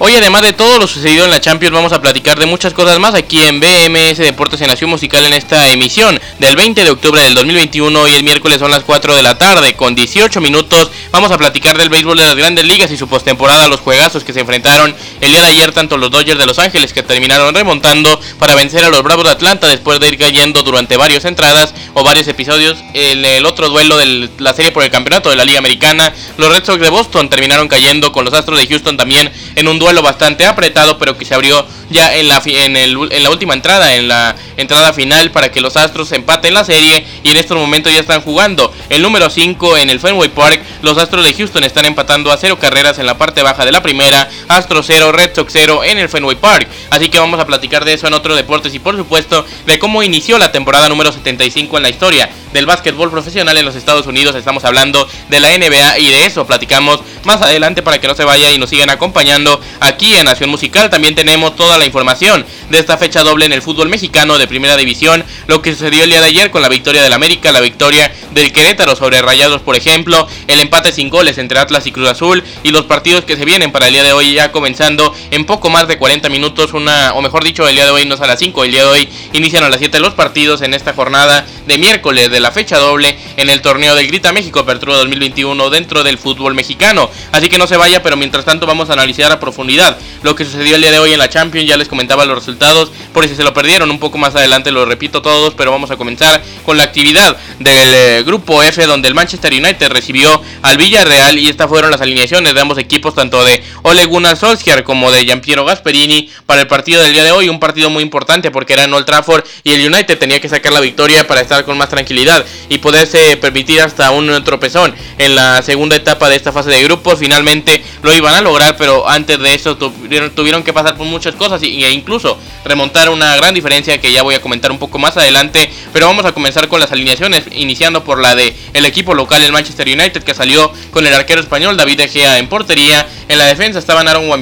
Hoy 0.00 0.14
además 0.14 0.42
de 0.42 0.52
todo 0.52 0.78
lo 0.78 0.86
sucedido 0.86 1.24
en 1.24 1.30
la 1.32 1.40
Champions 1.40 1.74
vamos 1.74 1.92
a 1.92 2.00
platicar 2.00 2.38
de 2.38 2.46
muchas 2.46 2.72
cosas 2.72 3.00
más 3.00 3.14
aquí 3.14 3.42
en 3.42 3.58
BMS 3.58 4.18
Deportes 4.18 4.60
en 4.60 4.68
Nación 4.68 4.90
Musical 4.90 5.24
en 5.24 5.32
esta 5.32 5.72
emisión 5.72 6.20
del 6.38 6.54
20 6.54 6.84
de 6.84 6.90
octubre 6.90 7.20
del 7.20 7.34
2021 7.34 8.06
y 8.06 8.12
el 8.12 8.22
miércoles 8.22 8.60
son 8.60 8.70
las 8.70 8.84
4 8.84 9.16
de 9.16 9.22
la 9.24 9.36
tarde 9.38 9.74
con 9.74 9.96
18 9.96 10.40
minutos. 10.40 10.92
Vamos 11.10 11.32
a 11.32 11.36
platicar 11.36 11.76
del 11.76 11.88
béisbol 11.88 12.16
de 12.16 12.26
las 12.26 12.36
grandes 12.36 12.64
ligas 12.64 12.92
y 12.92 12.96
su 12.96 13.08
postemporada, 13.08 13.66
los 13.66 13.80
juegazos 13.80 14.22
que 14.22 14.32
se 14.32 14.38
enfrentaron 14.38 14.94
el 15.20 15.32
día 15.32 15.40
de 15.40 15.48
ayer 15.48 15.72
tanto 15.72 15.96
los 15.96 16.12
Dodgers 16.12 16.38
de 16.38 16.46
Los 16.46 16.60
Ángeles 16.60 16.92
que 16.92 17.02
terminaron 17.02 17.52
remontando 17.52 18.20
para 18.38 18.54
vencer 18.54 18.84
a 18.84 18.90
los 18.90 19.02
Bravos 19.02 19.24
de 19.24 19.30
Atlanta 19.30 19.66
después 19.66 19.98
de 19.98 20.06
ir 20.06 20.16
cayendo 20.16 20.62
durante 20.62 20.96
varias 20.96 21.24
entradas 21.24 21.74
o 21.94 22.04
varios 22.04 22.28
episodios 22.28 22.78
en 22.94 23.24
el 23.24 23.44
otro 23.44 23.68
duelo 23.68 23.96
de 23.96 24.30
la 24.38 24.54
serie 24.54 24.70
por 24.70 24.84
el 24.84 24.92
campeonato 24.92 25.28
de 25.28 25.34
la 25.34 25.44
Liga 25.44 25.58
Americana. 25.58 26.14
Los 26.36 26.52
Red 26.52 26.64
Sox 26.64 26.80
de 26.80 26.88
Boston 26.88 27.28
terminaron 27.28 27.66
cayendo 27.66 28.12
con 28.12 28.24
los 28.24 28.32
Astros 28.32 28.60
de 28.60 28.68
Houston 28.68 28.96
también 28.96 29.32
en 29.56 29.66
un 29.66 29.80
duelo 29.80 29.87
duelo 29.88 30.02
bastante 30.02 30.44
apretado, 30.44 30.98
pero 30.98 31.16
que 31.16 31.24
se 31.24 31.34
abrió 31.34 31.64
ya 31.90 32.16
en 32.16 32.28
la, 32.28 32.42
en, 32.44 32.76
el, 32.76 32.96
en 33.10 33.22
la 33.22 33.30
última 33.30 33.54
entrada, 33.54 33.94
en 33.96 34.08
la 34.08 34.36
entrada 34.56 34.92
final, 34.92 35.30
para 35.30 35.50
que 35.50 35.60
los 35.60 35.76
Astros 35.76 36.12
empaten 36.12 36.54
la 36.54 36.64
serie. 36.64 37.04
Y 37.22 37.30
en 37.30 37.36
estos 37.36 37.56
momentos 37.56 37.92
ya 37.92 38.00
están 38.00 38.20
jugando 38.20 38.72
el 38.88 39.02
número 39.02 39.30
5 39.30 39.76
en 39.78 39.90
el 39.90 40.00
Fenway 40.00 40.28
Park. 40.30 40.62
Los 40.82 40.98
Astros 40.98 41.24
de 41.24 41.34
Houston 41.34 41.64
están 41.64 41.86
empatando 41.86 42.30
a 42.32 42.36
cero 42.36 42.58
carreras 42.58 42.98
en 42.98 43.06
la 43.06 43.18
parte 43.18 43.42
baja 43.42 43.64
de 43.64 43.72
la 43.72 43.82
primera. 43.82 44.28
Astros 44.48 44.86
0, 44.86 45.12
Red 45.12 45.34
Sox 45.34 45.52
0 45.52 45.84
en 45.84 45.98
el 45.98 46.08
Fenway 46.08 46.36
Park. 46.36 46.68
Así 46.90 47.08
que 47.08 47.18
vamos 47.18 47.40
a 47.40 47.46
platicar 47.46 47.84
de 47.84 47.94
eso 47.94 48.06
en 48.06 48.14
otros 48.14 48.36
deportes 48.36 48.74
y 48.74 48.78
por 48.78 48.96
supuesto 48.96 49.44
de 49.66 49.78
cómo 49.78 50.02
inició 50.02 50.38
la 50.38 50.52
temporada 50.52 50.88
número 50.88 51.12
75 51.12 51.76
en 51.76 51.82
la 51.82 51.88
historia 51.88 52.28
del 52.52 52.66
básquetbol 52.66 53.10
profesional 53.10 53.56
en 53.56 53.64
los 53.64 53.74
Estados 53.74 54.06
Unidos. 54.06 54.34
Estamos 54.34 54.64
hablando 54.64 55.08
de 55.28 55.40
la 55.40 55.56
NBA 55.56 55.98
y 55.98 56.10
de 56.10 56.26
eso 56.26 56.46
platicamos 56.46 57.00
más 57.24 57.42
adelante 57.42 57.82
para 57.82 58.00
que 58.00 58.08
no 58.08 58.14
se 58.14 58.24
vaya 58.24 58.52
y 58.52 58.58
nos 58.58 58.70
sigan 58.70 58.90
acompañando 58.90 59.60
aquí 59.80 60.14
en 60.14 60.24
Nación 60.24 60.50
Musical. 60.50 60.90
También 60.90 61.14
tenemos 61.14 61.56
toda 61.56 61.77
la 61.78 61.86
información 61.86 62.44
de 62.70 62.78
esta 62.78 62.98
fecha 62.98 63.22
doble 63.22 63.46
en 63.46 63.52
el 63.52 63.62
fútbol 63.62 63.88
mexicano 63.88 64.38
de 64.38 64.46
primera 64.46 64.76
división. 64.76 65.24
Lo 65.46 65.62
que 65.62 65.72
sucedió 65.72 66.04
el 66.04 66.10
día 66.10 66.20
de 66.20 66.26
ayer 66.26 66.50
con 66.50 66.62
la 66.62 66.68
victoria 66.68 67.02
del 67.02 67.12
América, 67.12 67.52
la 67.52 67.60
victoria 67.60 68.12
del 68.32 68.52
Querétaro 68.52 68.96
sobre 68.96 69.22
Rayados, 69.22 69.62
por 69.62 69.76
ejemplo, 69.76 70.28
el 70.46 70.60
empate 70.60 70.92
sin 70.92 71.08
goles 71.08 71.38
entre 71.38 71.58
Atlas 71.58 71.86
y 71.86 71.92
Cruz 71.92 72.08
Azul 72.08 72.44
y 72.62 72.70
los 72.70 72.84
partidos 72.84 73.24
que 73.24 73.36
se 73.36 73.44
vienen 73.44 73.72
para 73.72 73.86
el 73.86 73.92
día 73.92 74.02
de 74.02 74.12
hoy 74.12 74.34
ya 74.34 74.52
comenzando 74.52 75.14
en 75.30 75.44
poco 75.44 75.70
más 75.70 75.88
de 75.88 75.98
40 75.98 76.28
minutos, 76.28 76.72
una 76.72 77.12
o 77.14 77.22
mejor 77.22 77.44
dicho, 77.44 77.68
el 77.68 77.74
día 77.74 77.84
de 77.84 77.90
hoy 77.90 78.04
no 78.04 78.14
es 78.14 78.20
a 78.20 78.26
las 78.26 78.38
5, 78.38 78.64
el 78.64 78.72
día 78.72 78.82
de 78.84 78.90
hoy 78.90 79.08
inician 79.32 79.64
a 79.64 79.68
las 79.68 79.78
7 79.78 80.00
los 80.00 80.14
partidos 80.14 80.62
en 80.62 80.74
esta 80.74 80.92
jornada 80.92 81.46
de 81.66 81.78
miércoles 81.78 82.30
de 82.30 82.40
la 82.40 82.50
fecha 82.50 82.78
doble 82.78 83.18
en 83.38 83.50
el 83.50 83.62
torneo 83.62 83.94
del 83.94 84.08
Grita 84.08 84.32
México 84.32 84.58
Apertura 84.58 84.96
2021 84.96 85.70
dentro 85.70 86.02
del 86.02 86.18
fútbol 86.18 86.54
mexicano. 86.54 87.08
Así 87.30 87.48
que 87.48 87.56
no 87.56 87.68
se 87.68 87.76
vaya, 87.76 88.02
pero 88.02 88.16
mientras 88.16 88.44
tanto 88.44 88.66
vamos 88.66 88.90
a 88.90 88.94
analizar 88.94 89.30
a 89.30 89.38
profundidad 89.38 89.96
lo 90.22 90.34
que 90.34 90.44
sucedió 90.44 90.74
el 90.74 90.82
día 90.82 90.90
de 90.90 90.98
hoy 90.98 91.12
en 91.12 91.20
la 91.20 91.28
Champions. 91.28 91.68
Ya 91.68 91.76
les 91.76 91.86
comentaba 91.86 92.24
los 92.24 92.36
resultados, 92.36 92.90
por 93.12 93.26
si 93.28 93.36
se 93.36 93.44
lo 93.44 93.54
perdieron 93.54 93.90
un 93.90 94.00
poco 94.00 94.18
más 94.18 94.34
adelante, 94.34 94.72
lo 94.72 94.84
repito 94.84 95.22
todos, 95.22 95.54
pero 95.54 95.70
vamos 95.70 95.92
a 95.92 95.96
comenzar 95.96 96.42
con 96.64 96.76
la 96.76 96.82
actividad 96.82 97.36
del 97.60 97.94
eh, 97.94 98.22
grupo 98.26 98.60
F, 98.62 98.84
donde 98.86 99.06
el 99.06 99.14
Manchester 99.14 99.52
United 99.52 99.88
recibió 99.88 100.42
al 100.62 100.76
Villarreal 100.76 101.38
y 101.38 101.48
estas 101.48 101.68
fueron 101.68 101.92
las 101.92 102.00
alineaciones 102.00 102.54
de 102.54 102.60
ambos 102.60 102.78
equipos, 102.78 103.14
tanto 103.14 103.44
de 103.44 103.62
Ole 103.82 104.04
Gunnar 104.06 104.36
Solskjaer 104.36 104.82
como 104.82 105.12
de 105.12 105.24
Giampiero 105.24 105.64
Gasperini 105.64 106.28
para 106.44 106.62
el 106.62 106.66
partido 106.66 107.02
del 107.02 107.12
día 107.12 107.22
de 107.22 107.30
hoy. 107.30 107.48
Un 107.48 107.60
partido 107.60 107.88
muy 107.88 108.02
importante 108.02 108.50
porque 108.50 108.72
era 108.72 108.82
en 108.82 108.92
Old 108.92 109.06
Trafford 109.06 109.44
y 109.62 109.70
el 109.70 109.92
United 109.92 110.18
tenía 110.18 110.40
que 110.40 110.48
sacar 110.48 110.72
la 110.72 110.80
victoria 110.80 111.24
para 111.26 111.40
estar 111.40 111.64
con 111.64 111.78
más 111.78 111.88
tranquilidad 111.88 112.44
y 112.68 112.78
poderse 112.78 113.27
permitir 113.36 113.80
hasta 113.80 114.10
un 114.10 114.42
tropezón 114.44 114.94
en 115.18 115.34
la 115.34 115.62
segunda 115.62 115.96
etapa 115.96 116.28
de 116.28 116.36
esta 116.36 116.52
fase 116.52 116.70
de 116.70 116.82
grupos. 116.82 117.18
Finalmente 117.18 117.82
lo 118.02 118.14
iban 118.14 118.34
a 118.34 118.40
lograr, 118.40 118.76
pero 118.76 119.08
antes 119.08 119.38
de 119.38 119.54
eso 119.54 119.76
tuvieron, 119.76 120.62
que 120.62 120.72
pasar 120.72 120.96
por 120.96 121.06
muchas 121.06 121.34
cosas 121.34 121.62
e 121.62 121.90
incluso 121.90 122.38
remontar 122.64 123.10
una 123.10 123.36
gran 123.36 123.54
diferencia 123.54 124.00
que 124.00 124.12
ya 124.12 124.22
voy 124.22 124.34
a 124.34 124.40
comentar 124.40 124.70
un 124.70 124.78
poco 124.78 124.98
más 124.98 125.16
adelante. 125.16 125.70
Pero 125.92 126.06
vamos 126.06 126.24
a 126.24 126.32
comenzar 126.32 126.68
con 126.68 126.80
las 126.80 126.92
alineaciones, 126.92 127.44
iniciando 127.52 128.04
por 128.04 128.20
la 128.20 128.34
de 128.34 128.54
el 128.74 128.84
equipo 128.84 129.14
local, 129.14 129.42
el 129.42 129.52
Manchester 129.52 129.86
United, 129.88 130.22
que 130.22 130.34
salió 130.34 130.72
con 130.90 131.06
el 131.06 131.14
arquero 131.14 131.40
español 131.40 131.76
David 131.76 131.98
De 131.98 132.38
en 132.38 132.48
portería. 132.48 133.06
En 133.28 133.38
la 133.38 133.46
defensa 133.46 133.78
estaban 133.78 134.08
Aaron 134.08 134.28
wan 134.28 134.40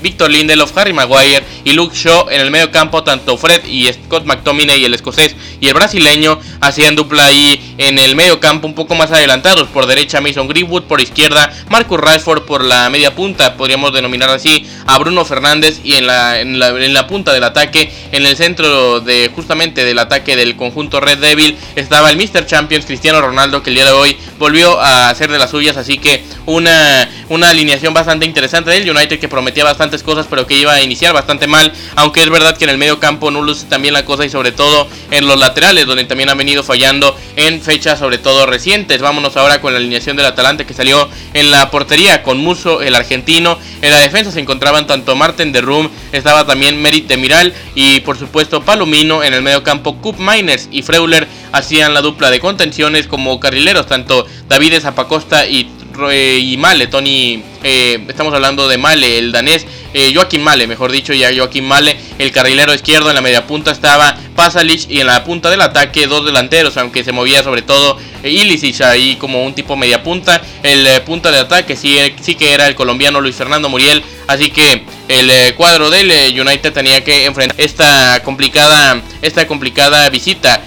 Víctor 0.00 0.30
Lindelof, 0.30 0.76
Harry 0.76 0.92
Maguire 0.92 1.44
y 1.64 1.72
Luke 1.72 1.96
Shaw. 1.96 2.28
En 2.30 2.40
el 2.40 2.50
medio 2.50 2.70
campo, 2.70 3.02
tanto 3.02 3.36
Fred 3.36 3.64
y 3.66 3.92
Scott 3.92 4.24
McTominay, 4.24 4.84
el 4.84 4.94
escocés 4.94 5.34
y 5.60 5.68
el 5.68 5.74
brasileño, 5.74 6.38
hacían 6.60 6.96
dupla 6.96 7.26
ahí 7.26 7.74
en 7.78 7.98
el 7.98 8.14
medio 8.16 8.40
campo 8.40 8.66
un 8.66 8.74
poco 8.74 8.94
más 8.94 9.10
adelantados. 9.10 9.68
Por 9.68 9.86
derecha 9.86 10.20
Mason 10.20 10.48
Greenwood, 10.48 10.84
por 10.84 11.00
izquierda 11.00 11.52
Marcus 11.68 11.98
Rashford 11.98 12.42
por 12.42 12.62
la 12.64 12.90
media 12.90 13.14
punta, 13.14 13.56
podríamos 13.56 13.92
denominar 13.92 14.30
así 14.30 14.68
a 14.86 14.98
Bruno 14.98 15.24
Fernández 15.24 15.80
y 15.84 15.94
en 15.94 16.06
la, 16.06 16.40
en 16.40 16.58
la, 16.58 17.06
punta 17.06 17.32
del 17.32 17.44
ataque, 17.44 17.92
en 18.12 18.26
el 18.26 18.36
centro 18.36 19.00
de 19.00 19.30
justamente 19.34 19.84
del 19.84 19.98
ataque 19.98 20.36
del 20.36 20.56
conjunto 20.56 21.00
Red 21.00 21.18
Devil, 21.18 21.56
estaba 21.76 22.10
el 22.10 22.16
Mr. 22.16 22.46
Champions 22.46 22.86
Cristiano 22.86 23.20
Ronaldo 23.20 23.62
que 23.62 23.70
el 23.70 23.76
día 23.76 23.86
de 23.86 23.92
hoy 23.92 24.16
volvió 24.38 24.80
a 24.80 25.10
hacer 25.10 25.30
de 25.30 25.38
las 25.38 25.50
suyas, 25.50 25.76
así 25.76 25.98
que 25.98 26.24
una, 26.46 27.08
una 27.28 27.50
alineación 27.50 27.94
bastante 27.94 28.26
interesante 28.26 28.70
del 28.70 28.88
United 28.88 29.18
que 29.18 29.28
prometía 29.28 29.64
bastantes 29.64 30.02
cosas 30.02 30.26
pero 30.28 30.46
que 30.46 30.54
iba 30.58 30.72
a 30.72 30.82
iniciar 30.82 31.14
bastante 31.14 31.46
mal, 31.46 31.72
aunque 31.96 32.22
es 32.22 32.30
verdad 32.30 32.56
que 32.56 32.64
en 32.64 32.70
el 32.70 32.78
medio 32.78 33.00
campo 33.00 33.30
no 33.30 33.42
luce 33.42 33.66
también 33.66 33.94
la 33.94 34.04
cosa 34.04 34.24
y 34.24 34.30
sobre 34.30 34.52
todo 34.52 34.88
en 35.10 35.26
los 35.26 35.38
laterales 35.38 35.86
donde 35.86 36.04
también 36.04 36.28
han 36.28 36.38
venido 36.38 36.49
fallando 36.62 37.16
en 37.36 37.60
fechas 37.60 37.98
sobre 37.98 38.18
todo 38.18 38.46
recientes. 38.46 39.00
Vámonos 39.00 39.36
ahora 39.36 39.60
con 39.60 39.72
la 39.72 39.78
alineación 39.78 40.16
del 40.16 40.26
Atalante 40.26 40.66
que 40.66 40.74
salió 40.74 41.08
en 41.34 41.50
la 41.50 41.70
portería 41.70 42.22
con 42.22 42.38
Muso, 42.38 42.82
el 42.82 42.94
argentino. 42.94 43.58
En 43.82 43.90
la 43.90 43.98
defensa 43.98 44.30
se 44.30 44.40
encontraban 44.40 44.86
tanto 44.86 45.16
Marten 45.16 45.52
de 45.52 45.60
Rum, 45.60 45.88
estaba 46.12 46.46
también 46.46 46.80
Merit 46.80 47.06
de 47.06 47.16
Miral 47.16 47.54
y 47.74 48.00
por 48.00 48.18
supuesto 48.18 48.62
Palomino. 48.62 49.22
En 49.22 49.34
el 49.34 49.42
medio 49.42 49.62
campo 49.62 49.96
Cup 49.96 50.16
Miners 50.18 50.68
y 50.70 50.82
Freuler 50.82 51.26
hacían 51.52 51.94
la 51.94 52.02
dupla 52.02 52.30
de 52.30 52.40
contenciones 52.40 53.06
como 53.06 53.40
carrileros, 53.40 53.86
tanto 53.86 54.26
David 54.48 54.80
Zapacosta 54.80 55.46
y 55.46 55.70
y 56.12 56.56
Male, 56.56 56.86
Tony, 56.86 57.42
eh, 57.62 58.04
estamos 58.08 58.32
hablando 58.32 58.68
de 58.68 58.78
Male, 58.78 59.18
el 59.18 59.32
danés, 59.32 59.66
eh, 59.92 60.12
Joaquín 60.14 60.42
Male, 60.42 60.66
mejor 60.66 60.92
dicho, 60.92 61.12
ya 61.12 61.30
Joaquín 61.34 61.66
Male, 61.66 61.98
el 62.18 62.30
carrilero 62.32 62.74
izquierdo 62.74 63.08
en 63.08 63.14
la 63.16 63.20
media 63.20 63.46
punta 63.46 63.70
estaba 63.70 64.16
Pasalic 64.34 64.88
y 64.88 65.00
en 65.00 65.06
la 65.06 65.24
punta 65.24 65.50
del 65.50 65.60
ataque 65.60 66.06
dos 66.06 66.24
delanteros, 66.24 66.76
aunque 66.76 67.04
se 67.04 67.12
movía 67.12 67.42
sobre 67.42 67.62
todo 67.62 67.98
eh, 68.22 68.30
Ilicic 68.30 68.80
ahí 68.82 69.16
como 69.16 69.44
un 69.44 69.54
tipo 69.54 69.76
media 69.76 70.02
punta, 70.02 70.40
el 70.62 70.86
eh, 70.86 71.00
punta 71.00 71.30
de 71.30 71.38
ataque 71.38 71.76
sí, 71.76 71.98
sí 72.20 72.34
que 72.34 72.52
era 72.52 72.68
el 72.68 72.74
colombiano 72.74 73.20
Luis 73.20 73.36
Fernando 73.36 73.68
Muriel, 73.68 74.02
así 74.26 74.50
que 74.50 74.84
el 75.08 75.54
cuadro 75.56 75.90
del 75.90 76.08
United 76.40 76.72
tenía 76.72 77.02
que 77.02 77.24
enfrentar 77.24 77.60
esta 77.60 78.22
complicada 78.22 79.02
esta 79.22 79.44
complicada 79.48 80.08
visita 80.08 80.62